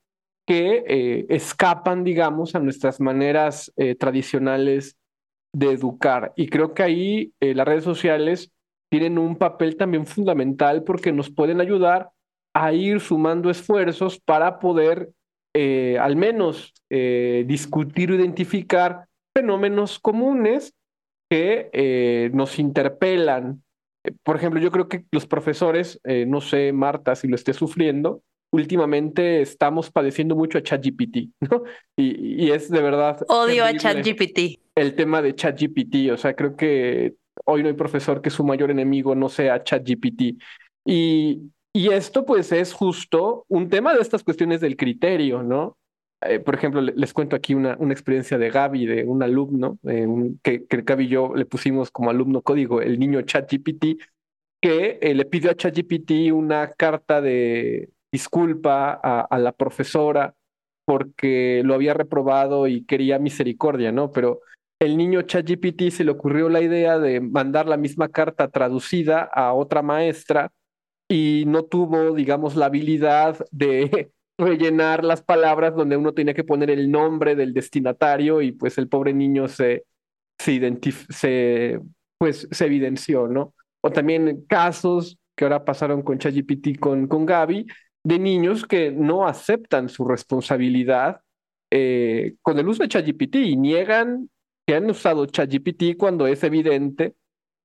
[0.49, 4.97] que eh, escapan, digamos, a nuestras maneras eh, tradicionales
[5.53, 6.33] de educar.
[6.35, 8.51] Y creo que ahí las redes sociales
[8.91, 12.09] tienen un papel también fundamental porque nos pueden ayudar
[12.55, 15.11] a ir sumando esfuerzos para poder
[15.99, 19.05] al menos discutir o identificar
[19.35, 20.73] fenómenos comunes
[21.29, 23.63] que eh, nos interpelan.
[24.23, 28.23] Por ejemplo, yo creo que los profesores, eh, no sé, Marta, si lo esté sufriendo,
[28.51, 31.63] últimamente estamos padeciendo mucho a ChatGPT, ¿no?
[31.95, 33.19] Y, y, es de verdad.
[33.27, 34.59] Odio a ChatGPT.
[34.75, 37.15] El tema de ChatGPT, o sea, creo que
[37.45, 40.41] hoy no hay profesor que su mayor enemigo no sea ChatGPT.
[40.85, 45.77] Y, y esto, pues, es justo un tema de estas cuestiones del criterio, ¿no?
[46.21, 50.05] Eh, por ejemplo, les cuento aquí una, una experiencia de Gaby, de un alumno, eh,
[50.43, 54.01] que, que Gaby y yo le pusimos como alumno código, el niño ChatGPT,
[54.61, 60.35] que eh, le pidió a ChatGPT una carta de disculpa a, la profesora
[60.85, 64.11] porque lo había reprobado y quería misericordia, ¿no?
[64.11, 64.41] Pero
[64.79, 69.53] el niño ChatGPT se le ocurrió la idea de mandar la misma carta traducida a
[69.53, 70.51] otra maestra
[71.07, 76.69] y no tuvo, digamos, la habilidad de rellenar las palabras donde uno tenía que poner
[76.69, 79.85] el nombre del destinatario y pues el pobre niño se,
[80.39, 80.79] se,
[81.09, 81.79] se,
[82.17, 83.53] pues, se evidenció, ¿no?
[83.81, 87.67] O también casos que ahora pasaron con ChatGPT con, con Gaby,
[88.03, 91.21] de niños que no aceptan su responsabilidad
[91.71, 94.29] eh, con el uso de ChatGPT y niegan
[94.65, 97.15] que han usado ChatGPT cuando es evidente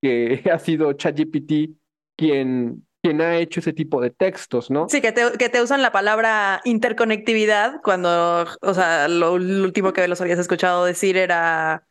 [0.02, 1.76] que ha sido ChatGPT
[2.16, 4.88] quien, quien ha hecho ese tipo de textos, ¿no?
[4.88, 10.06] Sí, que te, que te usan la palabra interconectividad cuando, o sea, lo, último que
[10.08, 11.86] los habías escuchado decir era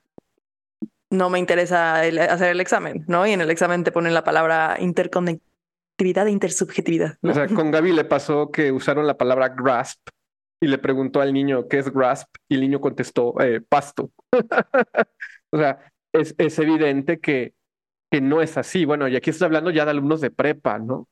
[1.10, 3.28] no me interesa hacer el examen, ¿no?
[3.28, 5.53] Y en el examen te ponen la palabra interconectividad
[5.94, 7.18] actividad de intersubjetividad.
[7.22, 10.00] O sea, con Gaby le pasó que usaron la palabra grasp
[10.62, 14.12] y le preguntó al niño qué es grasp y el niño contestó eh, pasto.
[15.52, 17.54] o sea, es, es evidente que,
[18.12, 18.86] que no es así.
[18.86, 21.08] Bueno, y aquí estoy hablando ya de alumnos de prepa, ¿no?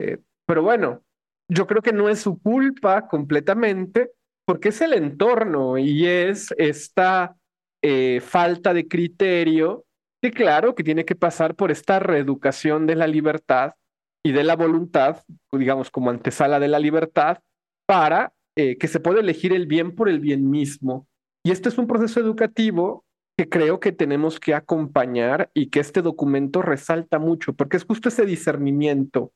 [0.00, 1.02] Eh, pero bueno,
[1.48, 4.12] yo creo que no es su culpa completamente
[4.44, 7.36] porque es el entorno y es esta
[7.82, 9.84] eh, falta de criterio
[10.20, 13.74] que claro que tiene que pasar por esta reeducación de la libertad
[14.22, 15.22] y de la voluntad,
[15.52, 17.38] digamos, como antesala de la libertad,
[17.86, 21.06] para eh, que se pueda elegir el bien por el bien mismo.
[21.44, 23.04] Y este es un proceso educativo
[23.36, 28.10] que creo que tenemos que acompañar y que este documento resalta mucho, porque es justo
[28.10, 29.32] ese discernimiento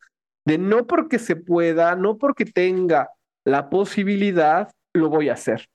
[0.47, 3.11] de no porque se pueda, no porque tenga
[3.47, 5.69] la posibilidad, lo voy a hacer.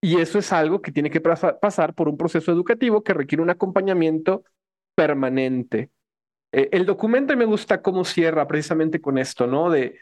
[0.00, 3.50] Y eso es algo que tiene que pasar por un proceso educativo que requiere un
[3.50, 4.42] acompañamiento
[4.96, 5.90] permanente.
[6.52, 9.70] Eh, el documento me gusta cómo cierra precisamente con esto, ¿no?
[9.70, 9.98] De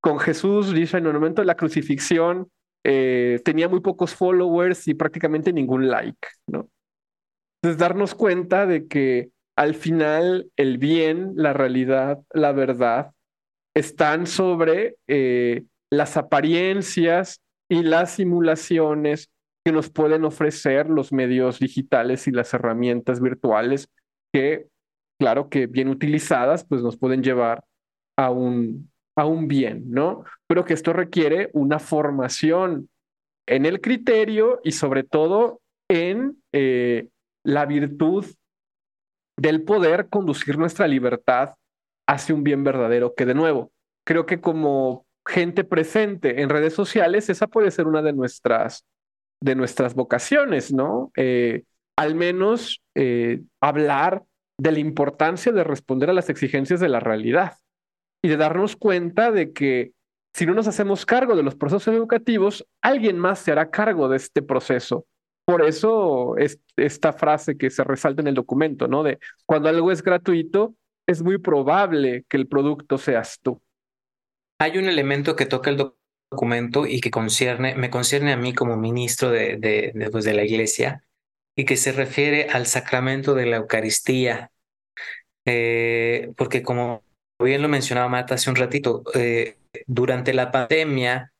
[0.00, 2.50] con Jesús, dice, en el momento de la crucifixión,
[2.84, 6.68] eh, tenía muy pocos followers y prácticamente ningún like, ¿no?
[7.62, 13.12] Entonces, darnos cuenta de que al final el bien, la realidad, la verdad,
[13.74, 19.30] están sobre eh, las apariencias y las simulaciones
[19.64, 23.88] que nos pueden ofrecer los medios digitales y las herramientas virtuales
[24.32, 24.66] que
[25.20, 27.62] claro que bien utilizadas, pues nos pueden llevar
[28.16, 30.24] a un, a un bien, ¿no?
[30.46, 32.88] Pero que esto requiere una formación
[33.46, 35.60] en el criterio y sobre todo
[35.90, 37.08] en eh,
[37.44, 38.24] la virtud
[39.36, 41.54] del poder conducir nuestra libertad
[42.08, 43.72] hacia un bien verdadero, que de nuevo,
[44.06, 48.86] creo que como gente presente en redes sociales, esa puede ser una de nuestras,
[49.42, 51.12] de nuestras vocaciones, ¿no?
[51.14, 51.64] Eh,
[51.98, 54.24] al menos eh, hablar
[54.60, 57.54] de la importancia de responder a las exigencias de la realidad
[58.22, 59.92] y de darnos cuenta de que
[60.34, 64.18] si no nos hacemos cargo de los procesos educativos, alguien más se hará cargo de
[64.18, 65.06] este proceso.
[65.46, 69.02] Por eso es esta frase que se resalta en el documento, ¿no?
[69.02, 70.74] De cuando algo es gratuito,
[71.06, 73.60] es muy probable que el producto seas tú.
[74.60, 75.92] Hay un elemento que toca el
[76.30, 80.44] documento y que concierne, me concierne a mí como ministro de, de, pues, de la
[80.44, 81.02] iglesia,
[81.60, 84.50] y que se refiere al sacramento de la Eucaristía,
[85.44, 87.04] eh, porque como
[87.38, 91.34] bien lo mencionaba Marta hace un ratito, eh, durante la pandemia,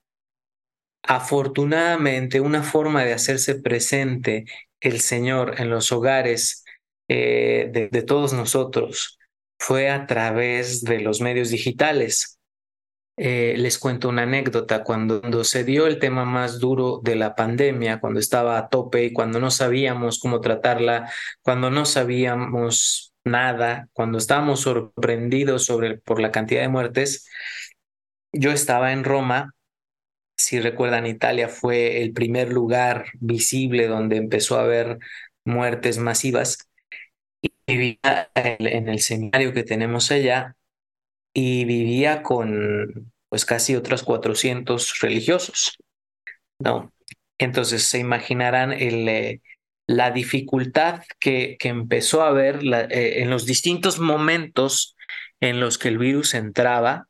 [1.02, 4.44] afortunadamente una forma de hacerse presente
[4.80, 6.66] el Señor en los hogares
[7.08, 9.18] eh, de, de todos nosotros
[9.58, 12.39] fue a través de los medios digitales.
[13.22, 14.82] Eh, les cuento una anécdota.
[14.82, 19.12] Cuando, se dio el tema más duro de la pandemia, cuando estaba a tope y
[19.12, 25.70] cuando no sabíamos cómo tratarla, cuando no sabíamos nada, cuando estábamos sorprendidos
[26.02, 27.28] por la cantidad de muertes,
[28.32, 29.54] yo estaba en Roma.
[30.36, 34.98] Si recuerdan, Italia fue el primer lugar visible donde empezó a haber
[35.44, 36.70] muertes masivas.
[37.42, 40.56] Y vivía en el seminario que tenemos allá
[41.32, 45.78] y vivía con pues casi otros 400 religiosos,
[46.58, 46.92] ¿no?
[47.38, 49.40] Entonces se imaginarán el, eh,
[49.86, 54.96] la dificultad que, que, empezó a haber eh, en los distintos momentos
[55.40, 57.08] en los que el virus entraba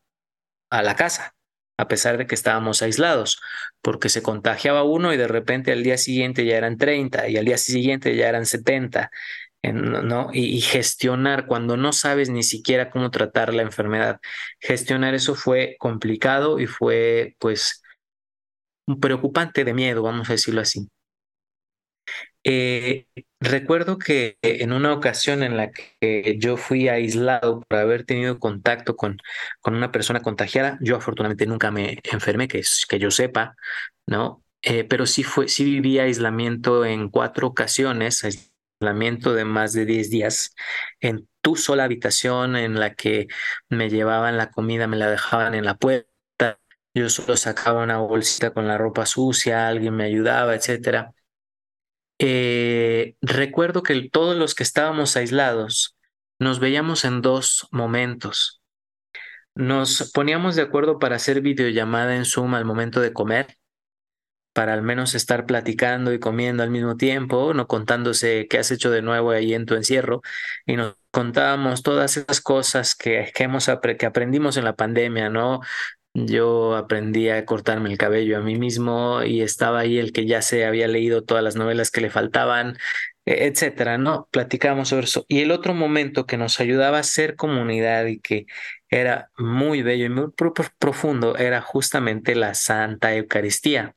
[0.70, 1.34] a la casa,
[1.78, 3.40] a pesar de que estábamos aislados,
[3.82, 7.44] porque se contagiaba uno y de repente al día siguiente ya eran 30 y al
[7.44, 9.10] día siguiente ya eran 70
[9.62, 10.30] ¿no?
[10.32, 14.20] Y, gestionar cuando no sabes ni siquiera cómo tratar la enfermedad.
[14.60, 17.82] Gestionar eso fue complicado y fue, pues,
[19.00, 20.88] preocupante de miedo, vamos a decirlo así.
[22.42, 23.06] Eh,
[23.38, 28.96] recuerdo que en una ocasión en la que yo fui aislado por haber tenido contacto
[28.96, 29.18] con,
[29.60, 33.56] con una persona contagiada, yo afortunadamente nunca me enfermé, que, que yo sepa,
[34.06, 34.42] ¿no?
[34.62, 38.49] Eh, pero sí, fue, sí viví aislamiento en cuatro ocasiones,
[38.80, 40.54] aislamiento de más de 10 días
[41.00, 43.28] en tu sola habitación en la que
[43.68, 46.58] me llevaban la comida, me la dejaban en la puerta,
[46.94, 51.12] yo solo sacaba una bolsita con la ropa sucia, alguien me ayudaba, etcétera.
[52.18, 55.96] Eh, recuerdo que todos los que estábamos aislados
[56.38, 58.62] nos veíamos en dos momentos.
[59.54, 63.58] Nos poníamos de acuerdo para hacer videollamada en Zoom al momento de comer,
[64.52, 68.90] para al menos estar platicando y comiendo al mismo tiempo, no contándose qué has hecho
[68.90, 70.22] de nuevo ahí en tu encierro,
[70.66, 75.60] y nos contábamos todas esas cosas que, hemos, que aprendimos en la pandemia, ¿no?
[76.12, 80.42] Yo aprendí a cortarme el cabello a mí mismo y estaba ahí el que ya
[80.42, 82.76] se había leído todas las novelas que le faltaban,
[83.24, 84.28] e, etcétera, ¿no?
[84.32, 85.24] Platicábamos sobre eso.
[85.28, 88.46] Y el otro momento que nos ayudaba a ser comunidad y que
[88.88, 90.26] era muy bello y muy
[90.78, 93.94] profundo era justamente la Santa Eucaristía.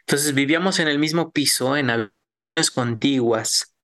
[0.00, 3.74] Entonces vivíamos en el mismo piso, en habitaciones contiguas,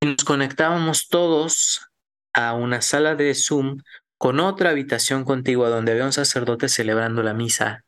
[0.00, 1.88] y nos conectábamos todos
[2.32, 3.78] a una sala de Zoom
[4.18, 7.84] con otra habitación contigua donde había un sacerdote celebrando la misa.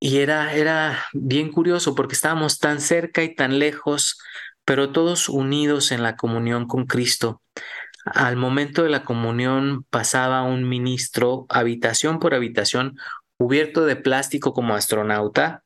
[0.00, 4.18] Y era, era bien curioso porque estábamos tan cerca y tan lejos,
[4.64, 7.42] pero todos unidos en la comunión con Cristo.
[8.04, 12.96] Al momento de la comunión pasaba un ministro habitación por habitación,
[13.36, 15.64] cubierto de plástico como astronauta,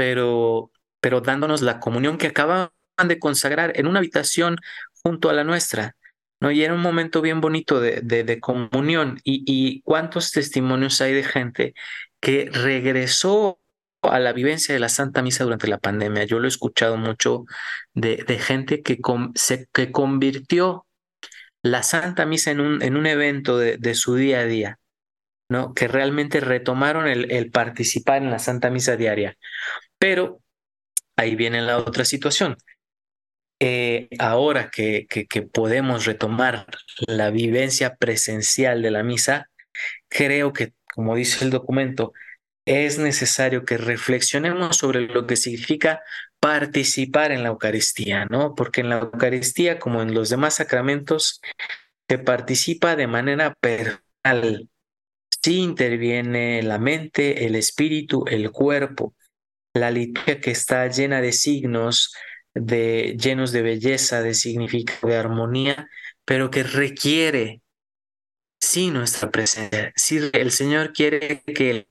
[0.00, 2.70] pero, pero dándonos la comunión que acababan
[3.06, 4.56] de consagrar en una habitación
[5.02, 5.94] junto a la nuestra.
[6.40, 6.50] ¿no?
[6.50, 9.20] Y era un momento bien bonito de, de, comunión.
[9.24, 11.74] Y, y, cuántos testimonios hay de gente
[12.18, 13.60] que regresó
[14.00, 16.24] a la vivencia de la Santa Misa durante la pandemia.
[16.24, 17.44] Yo lo he escuchado mucho
[17.92, 18.98] de, de gente que,
[19.34, 20.86] se, que convirtió
[21.60, 24.80] la Santa Misa en un, en un evento de, de su día a día.
[25.50, 25.74] ¿no?
[25.74, 29.36] que realmente retomaron el, el participar en la Santa Misa diaria.
[30.00, 30.40] Pero
[31.14, 32.56] ahí viene la otra situación.
[33.60, 36.66] Eh, ahora que, que, podemos retomar
[37.06, 39.50] la vivencia presencial de la misa,
[40.08, 42.14] creo que, como dice el documento,
[42.64, 46.00] es necesario que reflexionemos sobre lo que significa
[46.40, 48.54] participar en la Eucaristía, ¿no?
[48.54, 51.42] Porque en la Eucaristía, como en los demás sacramentos,
[52.08, 54.68] se participa de manera personal.
[55.42, 59.14] Sí interviene la mente, el espíritu, el cuerpo.
[59.74, 62.12] La liturgia que está llena de signos,
[62.54, 65.88] de, llenos de belleza, de significado, de armonía,
[66.24, 67.62] pero que requiere,
[68.60, 69.92] sí, nuestra presencia.
[69.96, 71.86] Si el Señor quiere que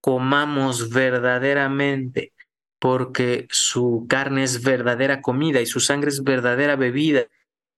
[0.00, 2.32] comamos verdaderamente,
[2.80, 7.26] porque su carne es verdadera comida y su sangre es verdadera bebida.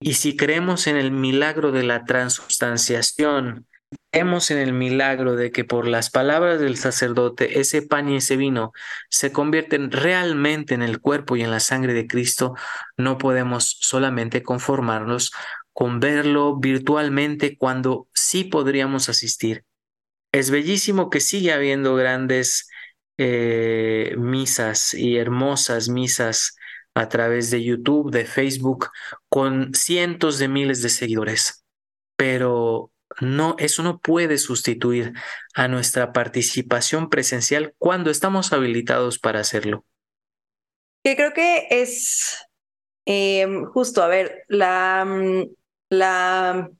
[0.01, 3.67] Y si creemos en el milagro de la transubstanciación,
[4.11, 8.37] Creemos en el milagro de que por las palabras del sacerdote ese pan y ese
[8.37, 8.73] vino
[9.09, 12.55] se convierten realmente en el cuerpo y en la sangre de Cristo.
[12.97, 15.33] No podemos solamente conformarnos
[15.73, 19.65] con verlo virtualmente cuando sí podríamos asistir.
[20.33, 22.69] Es bellísimo que sigue habiendo grandes
[23.19, 26.57] eh, misas y hermosas misas
[26.95, 28.91] a través de YouTube, de Facebook,
[29.29, 31.65] con cientos de miles de seguidores.
[32.17, 35.13] Pero no, eso no puede sustituir
[35.55, 39.85] a nuestra participación presencial cuando estamos habilitados para hacerlo.
[41.05, 42.47] Que creo que es
[43.05, 45.47] em, justo, a ver, la, mm,
[45.91, 46.71] la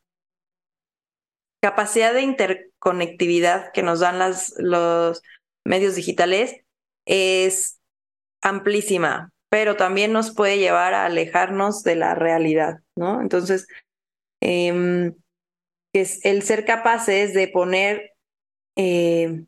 [1.61, 5.23] capacidad de interconectividad que nos dan las, los
[5.65, 6.57] medios digitales
[7.07, 7.81] es
[8.43, 13.21] amplísima, pero también nos puede llevar a alejarnos de la realidad, ¿no?
[13.21, 13.67] Entonces,
[14.41, 15.13] eh,
[15.93, 18.13] que es el ser capaces de poner,
[18.77, 19.45] eh,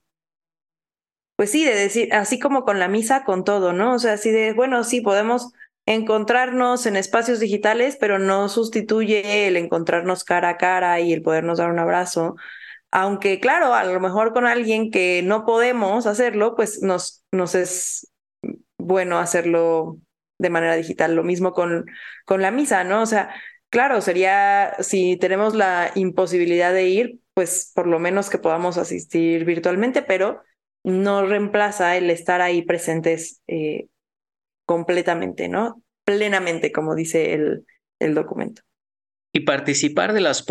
[1.37, 3.95] pues sí, de decir, así como con la misa, con todo, ¿no?
[3.95, 5.53] O sea, así de, bueno, sí, podemos
[5.87, 11.59] encontrarnos en espacios digitales, pero no sustituye el encontrarnos cara a cara y el podernos
[11.59, 12.37] dar un abrazo.
[12.91, 18.12] Aunque, claro, a lo mejor con alguien que no podemos hacerlo, pues nos, es
[18.79, 19.99] bueno hacerlo
[20.39, 21.15] de manera digital.
[21.16, 21.87] Lo mismo con,
[22.25, 23.03] con la misa, ¿no?
[23.03, 23.35] O sea,
[23.75, 29.45] Claro, sería, si tenemos la imposibilidad de ir, pues por lo menos que podamos asistir
[29.45, 30.45] virtualmente, pero
[30.85, 33.89] no reemplaza el estar ahí presentes eh,
[34.65, 35.83] completamente, ¿no?
[36.05, 37.67] Plenamente, como dice el,
[37.99, 38.63] el documento.
[39.33, 40.45] Y participar de las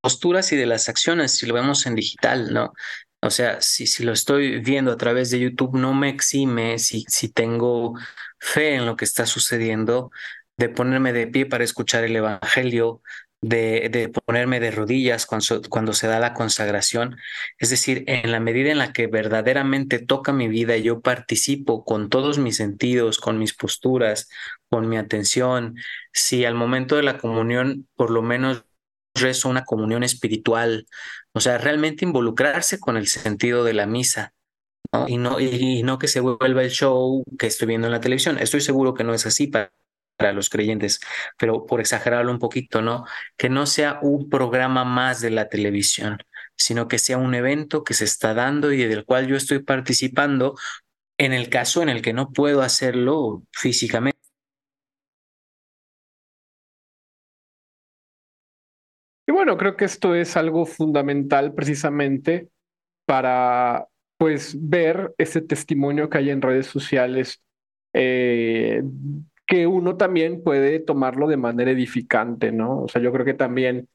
[0.00, 2.72] posturas y de las acciones, si lo vemos en digital, ¿no?
[3.20, 7.04] O sea, si, si lo estoy viendo a través de YouTube, no me exime si,
[7.08, 7.92] si tengo
[8.38, 10.10] fe en lo que está sucediendo,
[10.60, 13.00] de ponerme de pie para escuchar el Evangelio,
[13.40, 17.16] de, de ponerme de rodillas cuando, cuando, se da la consagración.
[17.58, 22.10] Es decir, en la medida en la que verdaderamente toca mi vida yo participo con
[22.10, 24.28] todos mis sentidos, con mis posturas,
[24.68, 25.76] con mi atención,
[26.12, 28.64] si al momento de la comunión por lo menos
[29.14, 30.86] rezo una comunión espiritual,
[31.32, 34.34] o sea, realmente involucrarse con el sentido de la misa.
[35.06, 38.38] Y, no, y no que se vuelva el show que estoy viendo en la televisión.
[38.38, 39.46] Estoy seguro que no es así
[40.20, 41.00] para los creyentes,
[41.38, 43.06] pero por exagerarlo un poquito, ¿no?
[43.38, 46.18] Que no sea un programa más de la televisión,
[46.56, 50.56] sino que sea un evento que se está dando y del cual yo estoy participando
[51.18, 54.18] en el caso en el que no puedo hacerlo físicamente.
[59.26, 62.48] Y bueno, creo que esto es algo fundamental precisamente
[63.06, 63.86] para
[64.18, 67.42] pues ver ese testimonio que hay en redes sociales
[67.92, 68.82] eh,
[69.50, 72.82] que uno también puede tomarlo de manera edificante, ¿no?
[72.82, 73.88] O sea, yo creo que también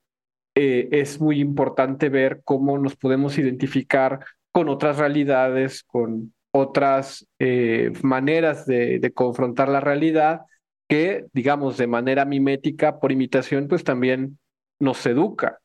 [0.54, 4.20] eh, es muy importante ver cómo nos podemos identificar
[4.52, 10.42] con otras realidades, con otras eh, maneras de, de, confrontar la realidad
[10.90, 14.38] que, digamos, de manera mimética, por imitación, pues también
[14.78, 15.60] nos educa.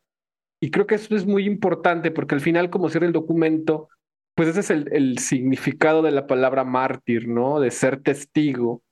[0.61, 3.89] Y creo que eso es muy importante porque al final, como cierra el documento,
[4.37, 7.59] pues ese es el, el significado de la palabra mártir, ¿no?
[7.59, 8.85] De ser testigo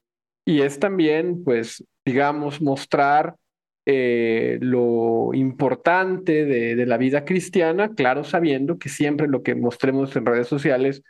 [0.49, 3.37] y es también, pues, digamos, mostrar
[3.85, 10.25] eh, lo importante de, la vida cristiana, claro, sabiendo que siempre lo que mostremos en
[10.25, 11.03] redes sociales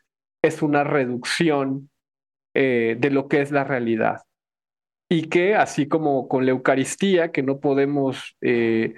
[0.42, 1.88] es una reducción
[2.52, 4.22] eh, de lo que es la realidad.
[5.08, 8.94] Y que así como con la Eucaristía, que no podemos eh,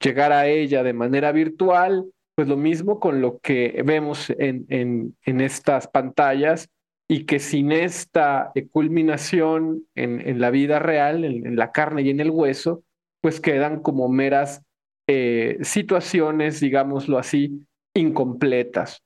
[0.00, 2.04] llegar a ella de manera virtual,
[2.34, 6.68] pues lo mismo con lo que vemos en, en estas pantallas
[7.08, 12.20] y que sin esta culminación en, en la vida real, en, la carne y en
[12.20, 12.84] el hueso,
[13.20, 14.62] pues quedan como meras
[15.06, 19.02] eh, situaciones, digámoslo así, incompletas.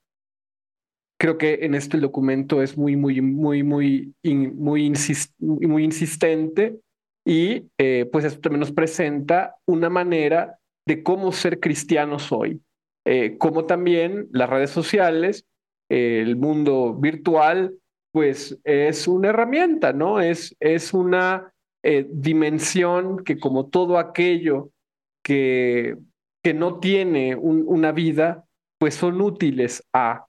[1.18, 6.78] Creo que en este documento es muy, muy, muy, muy, muy, insist, muy insistente
[7.26, 12.60] y eh, pues esto también nos presenta una manera de cómo ser cristianos hoy,
[13.04, 15.44] eh, como también las redes sociales,
[15.88, 17.74] el mundo virtual,
[18.16, 20.22] pues es una herramienta, ¿no?
[20.22, 21.52] Es, es una
[21.82, 24.70] eh, dimensión que como todo aquello
[25.22, 25.98] que,
[26.42, 28.46] que no tiene un, una vida,
[28.78, 30.24] pues son útiles a.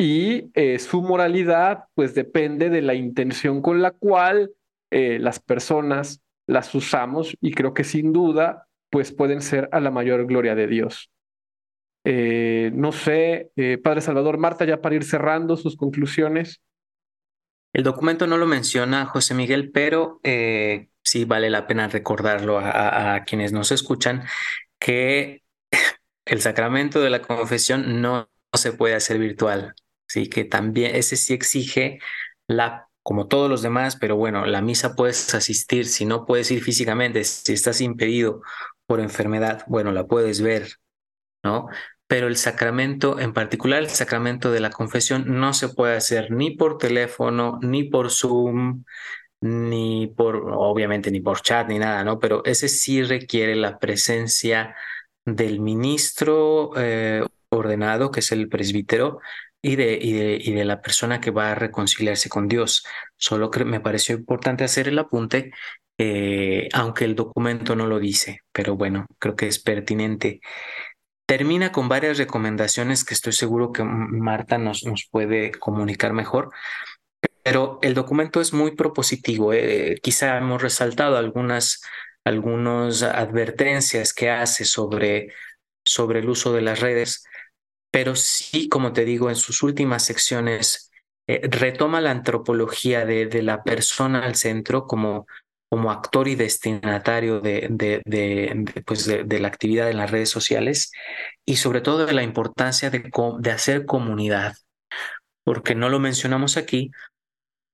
[0.00, 4.50] Y eh, su moralidad, pues depende de la intención con la cual
[4.90, 9.92] eh, las personas las usamos y creo que sin duda, pues pueden ser a la
[9.92, 11.08] mayor gloria de Dios.
[12.04, 13.52] No sé,
[13.84, 16.62] Padre Salvador, Marta, ya para ir cerrando sus conclusiones.
[17.72, 23.14] El documento no lo menciona José Miguel, pero eh, sí vale la pena recordarlo a,
[23.14, 24.24] a, quienes nos escuchan
[24.78, 25.42] que
[26.26, 29.74] el sacramento de la confesión no, no se puede hacer virtual.
[30.06, 31.98] Sí, que también ese sí exige
[32.46, 36.62] la, como todos los demás, pero bueno, la misa puedes asistir, si no puedes ir
[36.62, 38.42] físicamente, si estás impedido
[38.86, 40.76] por enfermedad, bueno, la puedes ver,
[41.44, 41.68] ¿no?
[42.08, 46.52] Pero el sacramento, en particular el sacramento de la confesión, no se puede hacer ni
[46.56, 48.84] por teléfono, ni por Zoom,
[49.40, 52.18] ni por, obviamente, ni por chat, ni nada, ¿no?
[52.18, 54.74] Pero ese sí requiere la presencia
[55.24, 59.20] del ministro eh, ordenado, que es el presbítero,
[59.62, 62.84] y de, y, de, y de la persona que va a reconciliarse con Dios.
[63.16, 65.52] Solo me pareció importante hacer el apunte,
[65.98, 70.40] eh, aunque el documento no lo dice, pero bueno, creo que es pertinente.
[71.28, 76.48] Termina con varias recomendaciones que estoy seguro que Marta nos, nos puede comunicar mejor,
[77.42, 79.52] pero el documento es muy propositivo.
[79.52, 81.82] Eh, quizá hemos resaltado algunas,
[82.24, 85.34] algunas advertencias que hace sobre,
[85.84, 87.26] sobre el uso de las redes,
[87.90, 90.90] pero sí, como te digo, en sus últimas secciones
[91.26, 95.26] eh, retoma la antropología de, de la persona al centro como
[95.68, 98.02] como actor y destinatario de,
[98.86, 100.92] pues de, la actividad en las redes sociales
[101.44, 103.10] y sobre todo de la importancia de,
[103.52, 104.54] hacer comunidad,
[105.44, 106.90] porque no lo mencionamos aquí,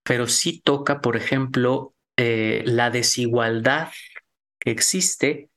[0.03, 3.91] pero sí toca, por ejemplo, eh, la desigualdad
[4.59, 5.51] que existe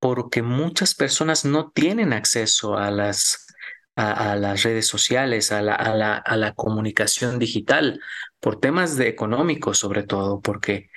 [0.00, 3.46] porque muchas personas no tienen acceso a las,
[3.96, 8.00] a las redes sociales, a la, a, la, a la comunicación digital,
[8.38, 10.89] por temas de económicos sobre todo, porque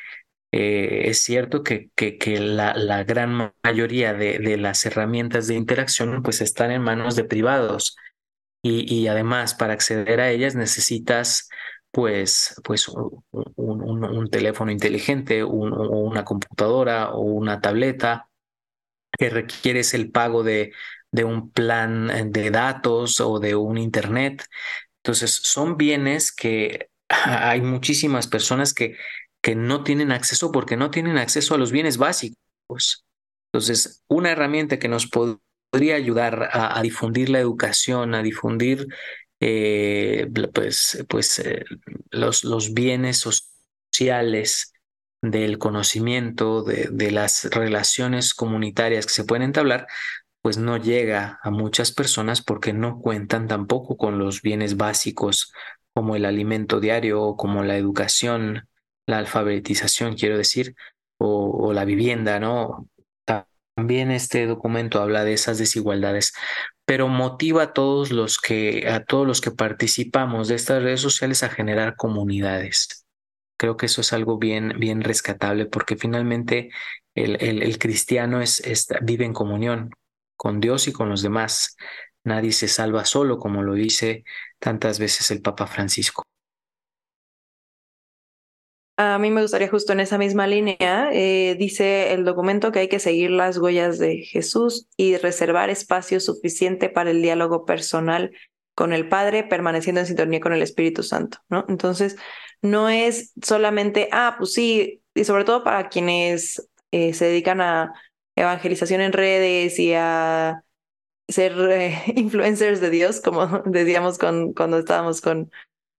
[0.55, 1.89] eh, es cierto que,
[2.39, 7.97] la, gran mayoría de, las herramientas de interacción pues están en manos de privados
[8.61, 11.49] y, además para acceder a ellas necesitas
[11.89, 18.29] pues, pues un, teléfono inteligente, una computadora o una tableta,
[19.17, 20.71] que requieres el pago de,
[21.11, 24.45] de un plan de datos o de un internet.
[24.97, 28.97] Entonces, son bienes que hay muchísimas personas que,
[29.43, 33.05] que no tienen acceso porque no tienen acceso a los bienes básicos.
[33.51, 38.87] Entonces, una herramienta que nos podría ayudar a, difundir la educación, a difundir
[39.41, 41.65] eh, pues, pues eh,
[42.09, 43.17] los, los bienes
[43.91, 44.73] sociales
[45.21, 49.87] del conocimiento, de, de, las relaciones comunitarias que se pueden entablar,
[50.41, 55.51] pues no llega a muchas personas porque no cuentan tampoco con los bienes básicos
[55.93, 58.67] como el alimento diario, como la educación,
[59.05, 60.75] la alfabetización, quiero decir,
[61.17, 62.89] o, la vivienda, ¿no?
[63.75, 66.33] También este documento habla de esas desigualdades,
[66.85, 71.43] pero motiva a todos los que, a todos los que participamos de estas redes sociales
[71.43, 73.05] a generar comunidades.
[73.57, 76.69] Creo que eso es algo bien, bien rescatable porque finalmente
[77.15, 79.91] el, el, el cristiano es, es, vive en comunión
[80.35, 81.77] con Dios y con los demás.
[82.25, 84.23] Nadie se salva solo, como lo dice
[84.59, 86.23] tantas veces el Papa Francisco.
[88.95, 92.87] A mí me gustaría justo en esa misma línea, eh, dice el documento que hay
[92.87, 98.31] que seguir las huellas de Jesús y reservar espacio suficiente para el diálogo personal
[98.75, 101.65] con el Padre, permaneciendo en sintonía con el Espíritu Santo, ¿no?
[101.69, 102.17] Entonces,
[102.61, 107.93] no es solamente, ah, pues sí, y sobre todo para quienes eh, se dedican a
[108.35, 110.63] evangelización en redes y a
[111.27, 115.51] ser eh, influencers de Dios, como decíamos con, cuando estábamos con,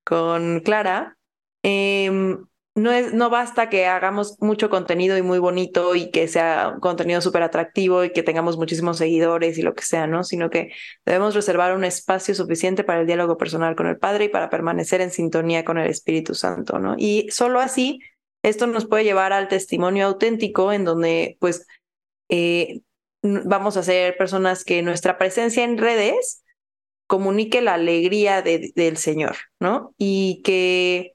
[0.04, 1.18] con Clara.
[1.64, 2.36] Eh,
[2.74, 7.20] no, es, no basta que hagamos mucho contenido y muy bonito y que sea contenido
[7.20, 10.24] súper atractivo y que tengamos muchísimos seguidores y lo que sea, ¿no?
[10.24, 10.72] Sino que
[11.04, 15.00] debemos reservar un espacio suficiente para el diálogo personal con el Padre y para permanecer
[15.00, 16.96] en sintonía con el Espíritu Santo, ¿no?
[16.98, 18.00] Y solo así,
[18.42, 21.66] esto nos puede llevar al testimonio auténtico en donde, pues,
[22.28, 22.80] eh,
[23.22, 26.42] vamos a ser personas que nuestra presencia en redes
[27.06, 29.94] comunique la alegría del Señor, ¿no?
[29.96, 31.14] Y que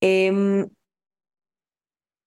[0.00, 0.68] em,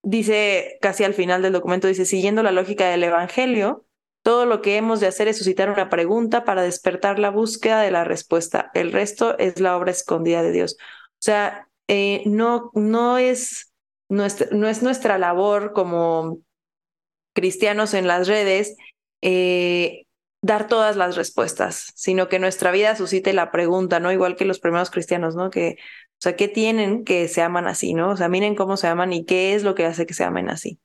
[0.02, 3.84] dice casi al final del documento, dice, siguiendo la lógica del Evangelio,
[4.22, 7.90] todo lo que hemos de hacer es suscitar una pregunta para despertar la búsqueda de
[7.90, 8.70] la respuesta.
[8.74, 10.76] El resto es la obra escondida de Dios.
[10.80, 13.72] O sea, eh, no, no, es
[14.08, 16.40] nuestra, no es nuestra labor como
[17.34, 18.76] cristianos en las redes
[19.22, 20.04] eh,
[20.42, 24.12] dar todas las respuestas, sino que nuestra vida suscite la pregunta, ¿no?
[24.12, 25.50] Igual que los primeros cristianos, ¿no?
[25.50, 25.76] Que
[26.18, 28.10] o sea, ¿qué tienen que se aman así, no?
[28.10, 30.50] O sea, miren cómo se aman y qué es lo que hace que se amen
[30.50, 30.80] así.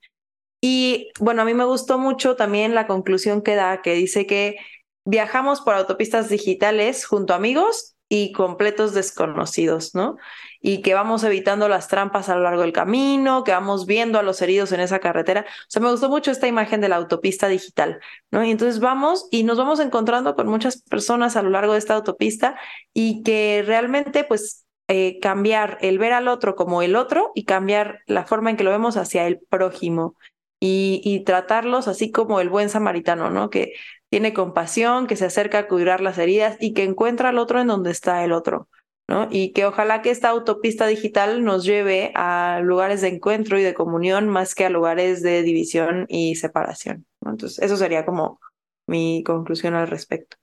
[0.61, 4.57] Y bueno, a mí me gustó mucho también la conclusión que da, que dice que
[5.05, 10.17] viajamos por autopistas digitales junto a amigos y completos desconocidos, ¿no?
[10.61, 14.23] Y que vamos evitando las trampas a lo largo del camino, que vamos viendo a
[14.23, 15.41] los heridos en esa carretera.
[15.41, 17.99] O sea, me gustó mucho esta imagen de la autopista digital,
[18.29, 18.43] ¿no?
[18.45, 21.95] Y entonces vamos y nos vamos encontrando con muchas personas a lo largo de esta
[21.95, 22.55] autopista
[22.93, 24.62] y que realmente, pues,
[24.95, 28.63] eh, cambiar el ver al otro como el otro y cambiar la forma en que
[28.63, 30.15] lo vemos hacia el prójimo
[30.59, 33.49] y, tratarlos así como el buen samaritano, ¿no?
[33.49, 33.73] Que
[34.11, 37.65] tiene compasión, que se acerca a cuidar las heridas y que encuentra al otro en
[37.65, 38.69] donde está el otro,
[39.07, 39.27] ¿no?
[39.31, 43.73] Y que ojalá que esta autopista digital nos lleve a lugares de encuentro y de
[43.73, 47.07] comunión más que a lugares de división y separación.
[47.25, 48.39] Entonces, eso sería como
[48.85, 50.37] mi conclusión al respecto.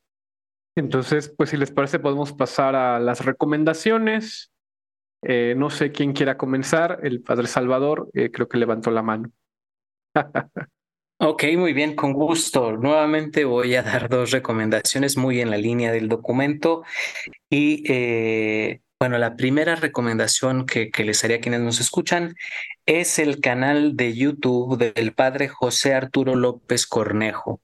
[0.81, 4.51] Entonces, pues si les parece, podemos pasar a las recomendaciones.
[5.23, 7.01] Eh, no sé quién quiera comenzar.
[7.03, 9.31] El padre Salvador eh, creo que levantó la mano.
[11.19, 12.79] ok, muy bien, con gusto.
[12.79, 16.83] Nuevamente voy a dar dos recomendaciones muy en la línea del documento.
[17.51, 22.37] Y eh, bueno, la primera recomendación que, les haría a quienes nos escuchan
[22.85, 27.63] es el canal de YouTube del padre José Arturo López Cornejo.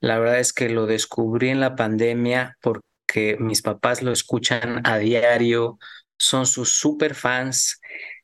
[0.00, 4.98] La verdad es que lo descubrí en la pandemia porque mis papás lo escuchan a
[4.98, 5.80] diario,
[6.18, 7.80] son sus super fans.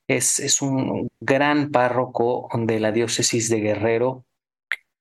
[0.07, 4.25] Es, es un gran párroco de la diócesis de Guerrero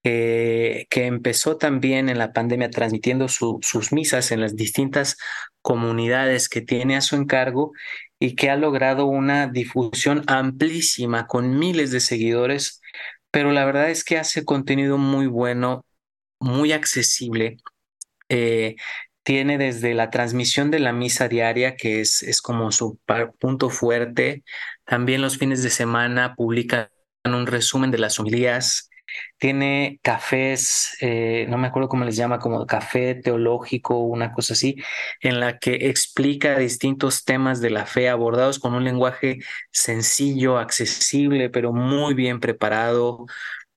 [0.03, 5.17] que empezó también en la pandemia transmitiendo sus misas en las distintas
[5.61, 7.73] comunidades que tiene a su encargo
[8.19, 12.81] y que ha logrado una difusión amplísima con miles de seguidores,
[13.31, 15.85] pero la verdad es que hace contenido muy bueno
[16.41, 17.57] muy accesible.
[18.29, 18.75] Eh,
[19.23, 22.99] tiene desde la transmisión de la misa diaria, que es, es como su
[23.39, 24.43] punto fuerte.
[24.85, 26.89] También los fines de semana publican
[27.23, 28.90] un resumen de las homilías
[29.37, 34.75] tiene cafés, eh, no me acuerdo cómo les llama, como café teológico, una cosa así,
[35.21, 39.39] en la que explica distintos temas de la fe abordados con un lenguaje
[39.71, 43.25] sencillo, accesible, pero muy bien preparado,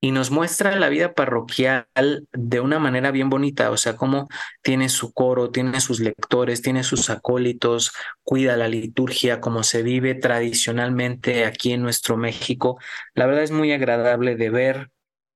[0.05, 1.86] y nos muestra la vida parroquial
[2.35, 4.28] de una manera bien bonita, o sea, cómo
[4.62, 7.93] tiene su coro, tiene sus lectores, tiene sus acólitos,
[8.23, 12.78] cuida la liturgia como se vive tradicionalmente aquí en nuestro México.
[13.15, 14.90] La verdad es muy agradable de ver,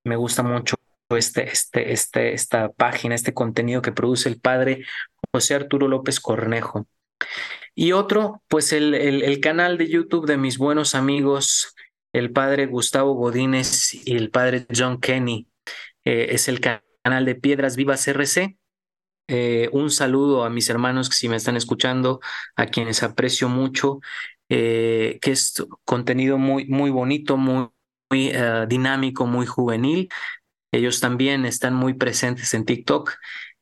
[0.08, 0.76] me gusta mucho
[1.10, 4.84] este, este, este, esta página, este contenido que produce el padre
[5.32, 6.86] José Arturo López Cornejo.
[7.74, 11.74] Y otro, pues el, el, canal de YouTube de mis buenos amigos
[12.12, 15.48] el padre Gustavo Godínez y el padre John Kenny.
[16.04, 18.58] Eh, es el canal de Piedras Vivas RC.
[19.28, 22.20] Eh, un saludo a mis hermanos que si me están escuchando,
[22.56, 24.00] a quienes aprecio mucho,
[24.48, 27.68] eh, que es contenido muy, muy bonito, muy,
[28.10, 28.32] muy
[28.68, 30.08] dinámico, muy juvenil.
[30.72, 33.14] Ellos también están muy presentes en TikTok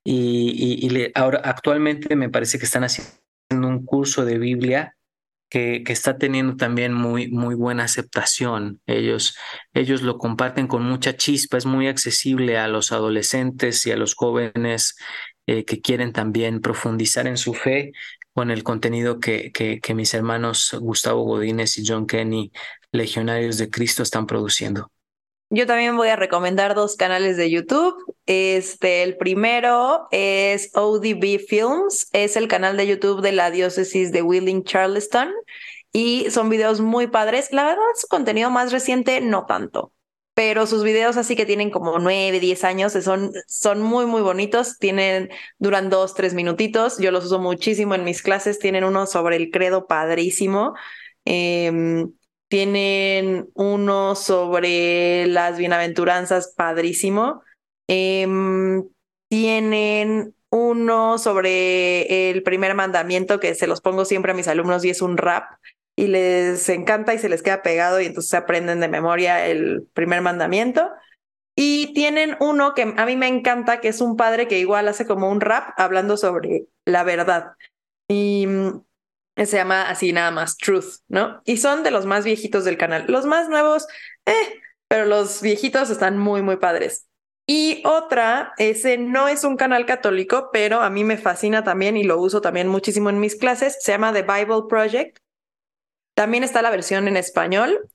[0.05, 3.17] y, y ahora actualmente me parece que están haciendo
[3.51, 4.97] un curso de Biblia
[5.49, 8.81] que, está teniendo también muy, muy buena aceptación.
[8.87, 9.37] Ellos,
[9.75, 14.15] ellos lo comparten con mucha chispa, es muy accesible a los adolescentes y a los
[14.15, 14.97] jóvenes
[15.47, 17.93] eh, que quieren también profundizar en su fe
[18.37, 22.53] con el contenido que, que, que mis hermanos Gustavo Godínez y John Kenny,
[22.93, 24.93] legionarios de Cristo, están produciendo.
[25.49, 27.97] Yo también voy a recomendar dos canales de YouTube.
[28.27, 34.21] Este, el primero es ODB Films, es el canal de YouTube de la diócesis de
[34.21, 35.33] Wheeling, Charleston,
[35.91, 37.51] y son videos muy padres.
[37.53, 39.93] La verdad, su contenido más reciente no tanto,
[40.37, 44.77] pero sus videos así que tienen como nueve, diez años, son, son muy, muy bonitos.
[44.79, 46.99] Tienen, duran dos, tres minutitos.
[46.99, 48.59] Yo los uso muchísimo en mis clases.
[48.59, 50.75] Tienen uno sobre el credo padrísimo.
[51.25, 52.13] Em,
[52.49, 57.41] tienen uno sobre las bienaventuranzas, padrísimo.
[57.89, 58.85] Em,
[59.31, 64.91] tienen uno sobre el primer mandamiento que se los pongo siempre a mis alumnos y
[64.91, 65.45] es un rap
[65.97, 70.21] y les encanta y se les queda pegado y entonces aprenden de memoria el primer
[70.21, 70.91] mandamiento.
[71.59, 75.07] Y tienen uno que a mí me encanta, que es un padre que igual hace
[75.07, 77.53] como un rap hablando sobre la verdad.
[78.09, 78.47] Y
[79.37, 81.41] se llama así nada más Truth, ¿no?
[81.47, 83.07] Y son de los más viejitos del canal.
[83.09, 83.87] Los más nuevos,
[84.27, 87.07] eh, pero los viejitos están muy, muy padres.
[87.47, 92.03] Y otra, ese no es un canal católico, pero a mí me fascina también y
[92.03, 93.79] lo uso también muchísimo en mis clases.
[93.81, 95.19] Se llama The Bible Project.
[96.17, 97.91] También está la versión en español.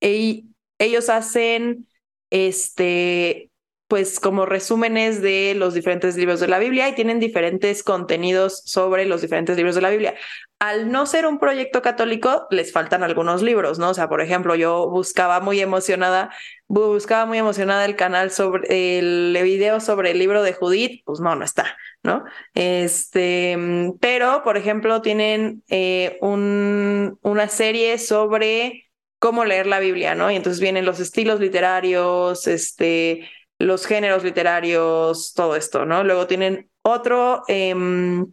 [0.00, 0.44] Y
[0.78, 1.88] ellos hacen
[2.30, 3.50] este
[3.94, 9.04] pues como resúmenes de los diferentes libros de la Biblia y tienen diferentes contenidos sobre
[9.04, 10.16] los diferentes libros de la Biblia.
[10.58, 13.90] Al no ser un proyecto católico, les faltan algunos libros, ¿no?
[13.90, 16.30] O sea, por ejemplo, yo buscaba muy emocionada,
[16.66, 21.36] buscaba muy emocionada el canal sobre el video sobre el libro de Judith, pues no,
[21.36, 22.24] no está, ¿no?
[22.54, 23.56] Este,
[24.00, 28.90] pero, por ejemplo, tienen eh, un, una serie sobre
[29.20, 30.32] cómo leer la Biblia, ¿no?
[30.32, 36.04] Y entonces vienen los estilos literarios, este, los géneros literarios, todo esto, ¿no?
[36.04, 38.32] Luego tienen otro, em,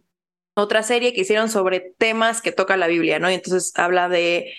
[0.54, 3.30] otra serie que hicieron sobre temas que toca la Biblia, ¿no?
[3.30, 4.52] Y entonces habla de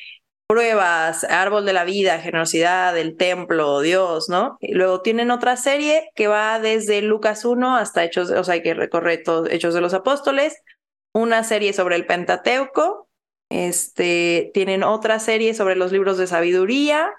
[0.48, 4.57] pruebas, árbol de la vida, generosidad, el templo, Dios, ¿no?
[4.60, 8.76] Y luego tienen otra serie que va desde Lucas 1 hasta Hechos, o sea, que
[9.23, 10.61] todos Hechos de los Apóstoles,
[11.14, 13.10] una serie sobre el Pentateuco,
[13.49, 17.11] este, tienen otra serie sobre los libros de sabiduría,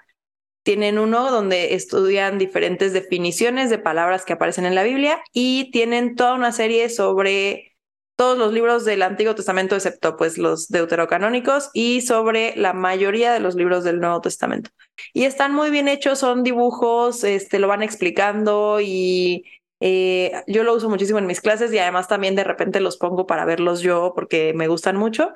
[0.65, 6.15] tienen uno donde estudian diferentes definiciones de palabras que aparecen en la Biblia y tienen
[6.15, 7.75] toda una serie sobre
[8.15, 13.39] todos los libros del Antiguo Testamento, excepto pues los deuterocanónicos, y sobre la mayoría de
[13.39, 14.71] los libros del Nuevo Testamento.
[15.13, 19.43] Y están muy bien hechos, son dibujos, este, lo van explicando y
[19.81, 23.27] eh, yo lo uso muchísimo en mis clases y además también de repente los pongo
[23.27, 25.31] para verlos yo porque me gustan mucho.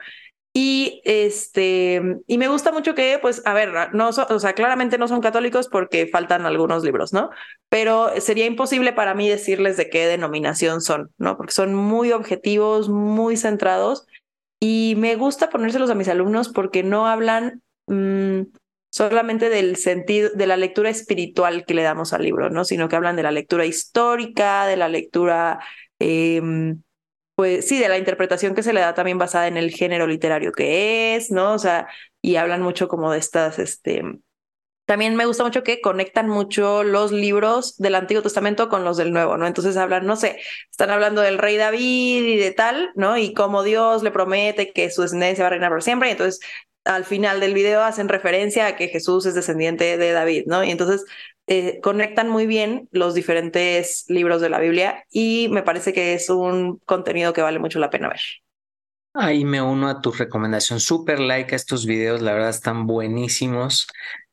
[0.53, 5.07] Y este, y me gusta mucho que, pues, a ver, no o sea, claramente no
[5.07, 7.29] son católicos porque faltan algunos libros, ¿no?
[7.69, 11.37] Pero sería imposible para mí decirles de qué denominación son, ¿no?
[11.37, 14.07] Porque son muy objetivos, muy centrados.
[14.59, 18.41] Y me gusta ponérselos a mis alumnos porque no hablan mm,
[18.89, 22.65] solamente del sentido, de la lectura espiritual que le damos al libro, ¿no?
[22.65, 25.59] Sino que hablan de la lectura histórica, de la lectura.
[25.99, 26.41] Eh,
[27.39, 30.51] pues sí, de la interpretación que se le da también basada en el género literario
[30.51, 31.53] que es, ¿no?
[31.53, 31.87] O sea,
[32.21, 34.03] y hablan mucho como de estas, este,
[34.85, 39.13] también me gusta mucho que conectan mucho los libros del Antiguo Testamento con los del
[39.13, 39.47] Nuevo, ¿no?
[39.47, 43.17] Entonces hablan, no sé, están hablando del rey David y de tal, ¿no?
[43.17, 46.41] Y cómo Dios le promete que su descendencia va a reinar por siempre, y entonces
[46.83, 50.61] al final del video hacen referencia a que Jesús es descendiente de David, ¿no?
[50.61, 51.05] Y entonces
[51.51, 56.29] eh, conectan muy bien los diferentes libros de la Biblia y me parece que es
[56.29, 58.21] un contenido que vale mucho la pena ver.
[59.15, 60.79] Ahí me uno a tu recomendación.
[60.79, 63.87] Super like a estos videos, la verdad están buenísimos.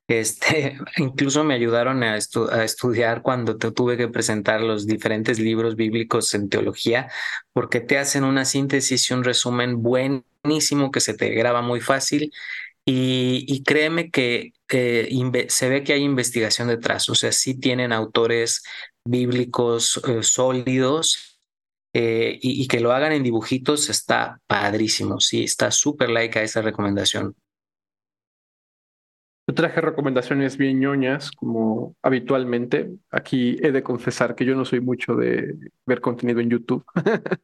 [0.08, 6.34] Este, incluso me ayudaron a, estudiar cuando te tuve que presentar los diferentes libros bíblicos
[6.34, 7.10] en teología,
[7.54, 12.30] porque te hacen una síntesis y un resumen buenísimo que se te graba muy fácil.
[12.84, 18.62] Y, créeme que se ve que hay investigación detrás, o sea, sí tienen autores
[19.04, 21.40] bíblicos eh, sólidos
[21.92, 26.60] eh, y, que lo hagan en dibujitos está padrísimo, sí, está súper like a esa
[26.60, 27.34] recomendación.
[29.48, 32.90] Yo traje recomendaciones bien ñoñas, como habitualmente.
[33.10, 35.54] Aquí he de confesar que yo no soy mucho de
[35.86, 36.84] ver contenido en YouTube.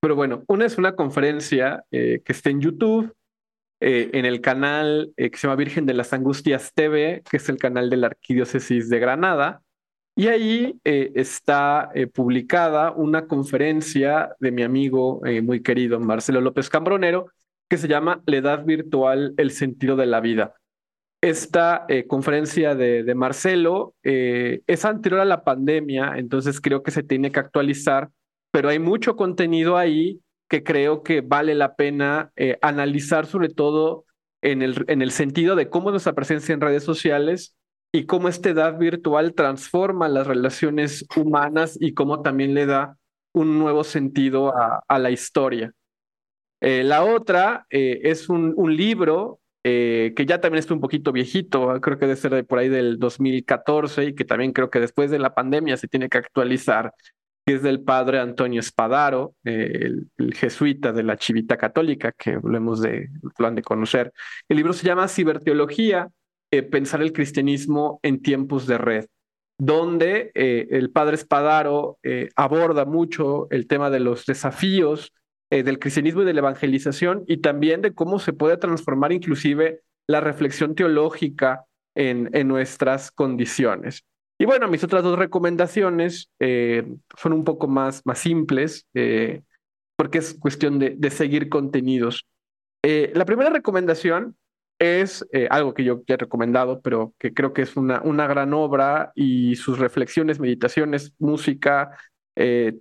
[0.00, 3.14] Pero bueno, una es una conferencia eh, que está en YouTube,
[3.82, 7.48] eh, en el canal eh, que se llama Virgen de las Angustias TV, que es
[7.48, 9.62] el canal de la Arquidiócesis de Granada.
[10.14, 17.30] Y ahí está publicada una conferencia de mi amigo muy querido Marcelo López Cambronero,
[17.66, 20.54] que se llama La Edad Virtual, el sentido de la vida
[21.22, 27.04] esta eh, conferencia de, Marcelo eh, es anterior a la pandemia, entonces creo que se
[27.04, 28.10] tiene que actualizar,
[28.50, 30.20] pero hay mucho contenido ahí
[30.52, 34.04] que creo que vale la pena eh, analizar sobre todo
[34.42, 37.56] en el, en el sentido de cómo nuestra presencia en redes sociales
[37.90, 42.98] y cómo esta edad virtual transforma las relaciones humanas y cómo también le da
[43.32, 45.72] un nuevo sentido a, la historia.
[46.60, 51.96] la otra es un, un libro eh, que ya también está un poquito viejito, creo
[51.96, 55.20] que debe ser de por ahí del 2014 y que también creo que después de
[55.20, 56.92] la pandemia se tiene que actualizar,
[57.44, 62.56] que es del padre Antonio Espadaro, eh, el, jesuita de la Chivita Católica, que lo
[62.56, 64.12] hemos de, lo han de conocer.
[64.48, 66.08] El libro se llama Ciberteología,
[66.50, 69.06] eh, Pensar el cristianismo en tiempos de red
[69.58, 71.98] donde el padre Espadaro
[72.34, 75.12] aborda mucho el tema de los desafíos
[75.52, 79.82] eh, del cristianismo y de la evangelización y también de cómo se puede transformar inclusive
[80.06, 84.02] la reflexión teológica en, en nuestras condiciones.
[84.38, 86.84] Y bueno, mis otras dos recomendaciones eh,
[87.16, 89.42] son un poco más, más simples, eh,
[89.96, 92.26] porque es cuestión de, de seguir contenidos.
[92.82, 94.36] la primera recomendación
[94.80, 98.52] es algo que yo ya he recomendado, pero que creo que es una, una gran
[98.52, 101.96] obra y sus reflexiones, meditaciones, música,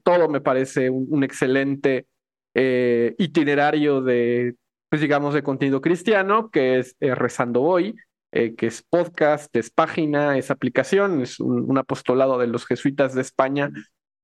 [0.03, 2.07] todo me parece un, excelente
[2.53, 4.55] eh, itinerario de,
[4.89, 7.95] pues digamos, de contenido cristiano, que es eh, Rezando Hoy,
[8.31, 13.21] eh, que es podcast, es página, es aplicación, es un, apostolado de los jesuitas de
[13.21, 13.71] España,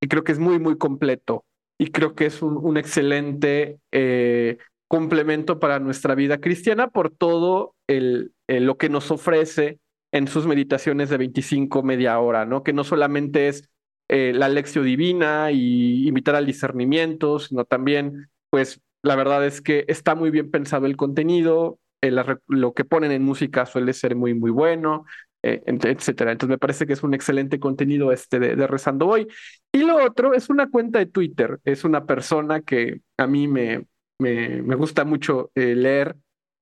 [0.01, 1.45] y creo que es muy, muy completo.
[1.79, 3.79] Y creo que es un, excelente
[4.88, 9.79] complemento para nuestra vida cristiana por todo el, lo que nos ofrece
[10.11, 12.63] en sus meditaciones de 25 media hora, ¿no?
[12.63, 13.69] Que no solamente es
[14.09, 19.85] eh, la lección divina y invitar al discernimiento, sino también, pues, la verdad es que
[19.88, 22.11] está muy bien pensado el contenido, eh,
[22.48, 25.06] lo que ponen en música suele ser muy, muy bueno,
[25.44, 26.32] eh, etcétera.
[26.32, 29.28] Entonces me parece que es un excelente contenido este de, Rezando Hoy.
[29.72, 33.86] Y lo otro es una cuenta de Twitter, es una persona que a mí me,
[34.19, 36.15] me, me gusta mucho leer,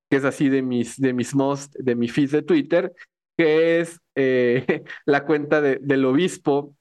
[0.10, 2.94] que es así de mis, de mis most, de mi feed de Twitter,
[3.38, 4.00] que es
[5.06, 6.76] la cuenta de, del obispo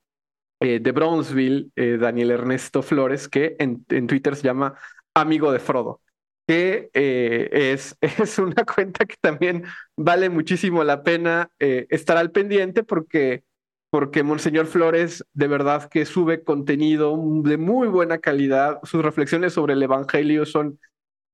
[0.65, 4.75] eh, de Brownsville, eh, Daniel Ernesto Flores, que en, Twitter se llama
[5.13, 6.01] Amigo de Frodo,
[6.47, 9.65] que eh, es, es una cuenta que también
[9.97, 13.45] vale muchísimo la pena estar al pendiente porque,
[13.91, 19.75] porque Monseñor Flores de verdad que sube contenido de muy buena calidad, sus reflexiones sobre
[19.75, 20.79] el Evangelio son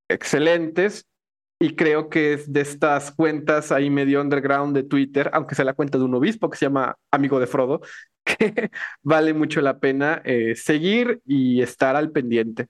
[0.09, 1.07] excelentes
[1.63, 5.75] y creo que es de estas cuentas ahí medio underground de Twitter, aunque sea la
[5.75, 7.83] cuenta de un obispo que se llama Amigo de Frodo,
[8.25, 8.71] que
[9.03, 12.69] vale mucho la pena eh, seguir y estar al pendiente.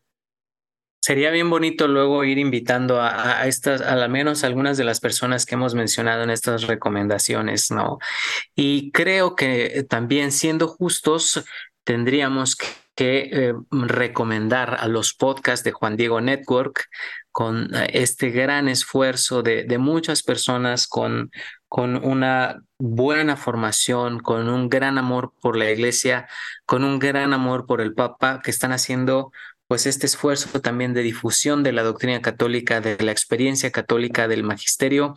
[1.01, 5.47] Sería bien bonito luego ir invitando a, estas, a al menos algunas de las personas
[5.47, 7.99] que hemos mencionado en estas recomendaciones, ¿no?
[8.55, 11.43] Y creo que también siendo justos,
[11.85, 12.71] tendríamos que,
[13.03, 16.89] eh, recomendar a los podcasts de Juan Diego Network
[17.33, 21.31] con eh, este gran esfuerzo de, de muchas personas con
[21.71, 26.27] con una buena formación, con un gran amor por la iglesia,
[26.67, 29.31] con un gran amor por el Papa, que están haciendo
[29.71, 34.43] pues este esfuerzo también de difusión de la doctrina católica, de la experiencia católica del
[34.43, 35.15] magisterio.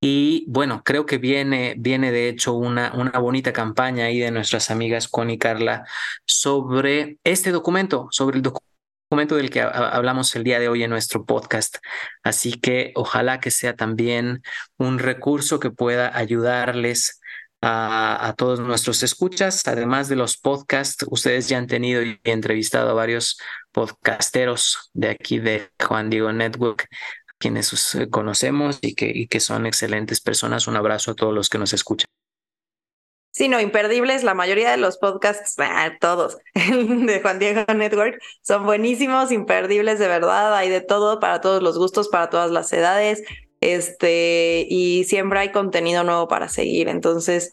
[0.00, 4.72] Y bueno, creo que viene, viene de hecho una, una bonita campaña ahí de nuestras
[4.72, 5.86] amigas Connie y Carla
[6.26, 11.24] sobre este documento, sobre el documento del que hablamos el día de hoy en nuestro
[11.24, 11.76] podcast.
[12.24, 14.42] Así que ojalá que sea también
[14.78, 17.20] un recurso que pueda ayudarles
[17.62, 19.66] a, todos nuestros escuchas.
[19.66, 23.38] Además de los podcasts, ustedes ya han tenido y entrevistado a varios
[23.72, 26.88] podcasteros de aquí de Juan Diego Network,
[27.38, 30.66] quienes eh, conocemos y que, son excelentes personas.
[30.68, 32.08] Un abrazo a todos los que nos escuchan.
[33.32, 34.24] Sí, no, imperdibles.
[34.24, 40.08] La mayoría de los podcasts, ah, todos de Juan Diego Network, son buenísimos, imperdibles de
[40.08, 40.54] verdad.
[40.54, 43.22] Hay de todo para todos los gustos, para todas las edades.
[43.60, 46.88] Este, y siempre hay contenido nuevo para seguir.
[46.88, 47.52] Entonces,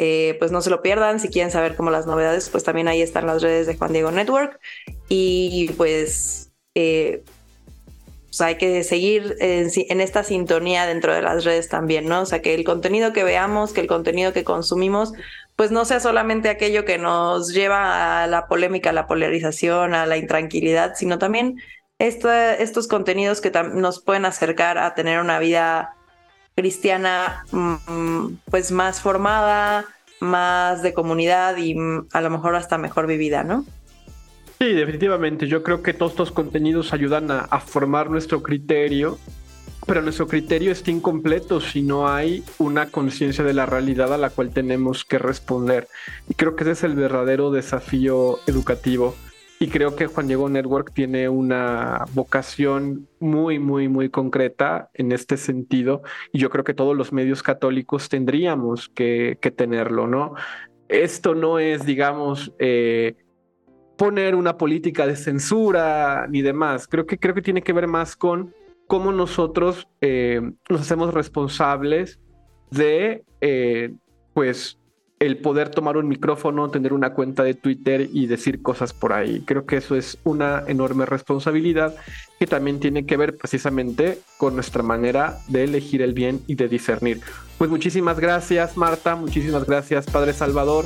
[0.00, 1.18] eh, pues no se lo pierdan.
[1.18, 4.12] Si quieren saber cómo las novedades, pues también ahí están las redes de Juan Diego
[4.12, 4.60] Network.
[5.08, 7.24] Y pues, eh,
[8.26, 12.20] pues hay que seguir en, esta sintonía dentro de las redes también, ¿no?
[12.20, 15.14] O sea, que el contenido que veamos, que el contenido que consumimos,
[15.56, 20.06] pues no sea solamente aquello que nos lleva a la polémica, a la polarización, a
[20.06, 21.56] la intranquilidad, sino también
[21.98, 25.97] estos contenidos que nos pueden acercar a tener una vida
[26.58, 29.84] cristiana mm, pues más formada,
[30.18, 33.64] más de comunidad y mm, a lo mejor hasta mejor vivida, ¿no?
[34.58, 35.46] Sí, definitivamente.
[35.46, 39.20] Yo creo que todos estos contenidos ayudan a, a formar nuestro criterio,
[39.86, 44.30] pero nuestro criterio está incompleto si no hay una conciencia de la realidad a la
[44.30, 45.86] cual tenemos que responder.
[46.28, 49.14] Y creo que ese es el verdadero desafío educativo
[49.60, 55.36] y creo que Juan Diego Network tiene una vocación muy, muy, muy concreta en este
[55.36, 56.02] sentido.
[56.32, 60.34] Y yo creo que todos los medios católicos tendríamos que, tenerlo, ¿no?
[60.88, 63.16] Esto no es, digamos, eh,
[63.96, 66.86] poner una política de censura ni demás.
[66.86, 68.54] Creo que, creo que tiene que ver más con
[68.86, 72.20] cómo nosotros eh, nos hacemos responsables
[72.70, 73.92] de, eh,
[74.34, 74.77] pues,
[75.20, 79.42] el poder tomar un micrófono, tener una cuenta de Twitter y decir cosas por ahí.
[79.44, 81.96] Creo que eso es una enorme responsabilidad
[82.38, 86.68] que también tiene que ver precisamente con nuestra manera de elegir el bien y de
[86.68, 87.20] discernir.
[87.58, 90.84] Pues muchísimas gracias Marta, muchísimas gracias Padre Salvador.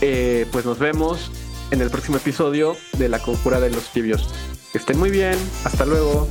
[0.00, 1.30] Eh, pues nos vemos
[1.70, 4.28] en el próximo episodio de La Conjura de los Tibios.
[4.72, 6.28] Que estén muy bien, hasta luego.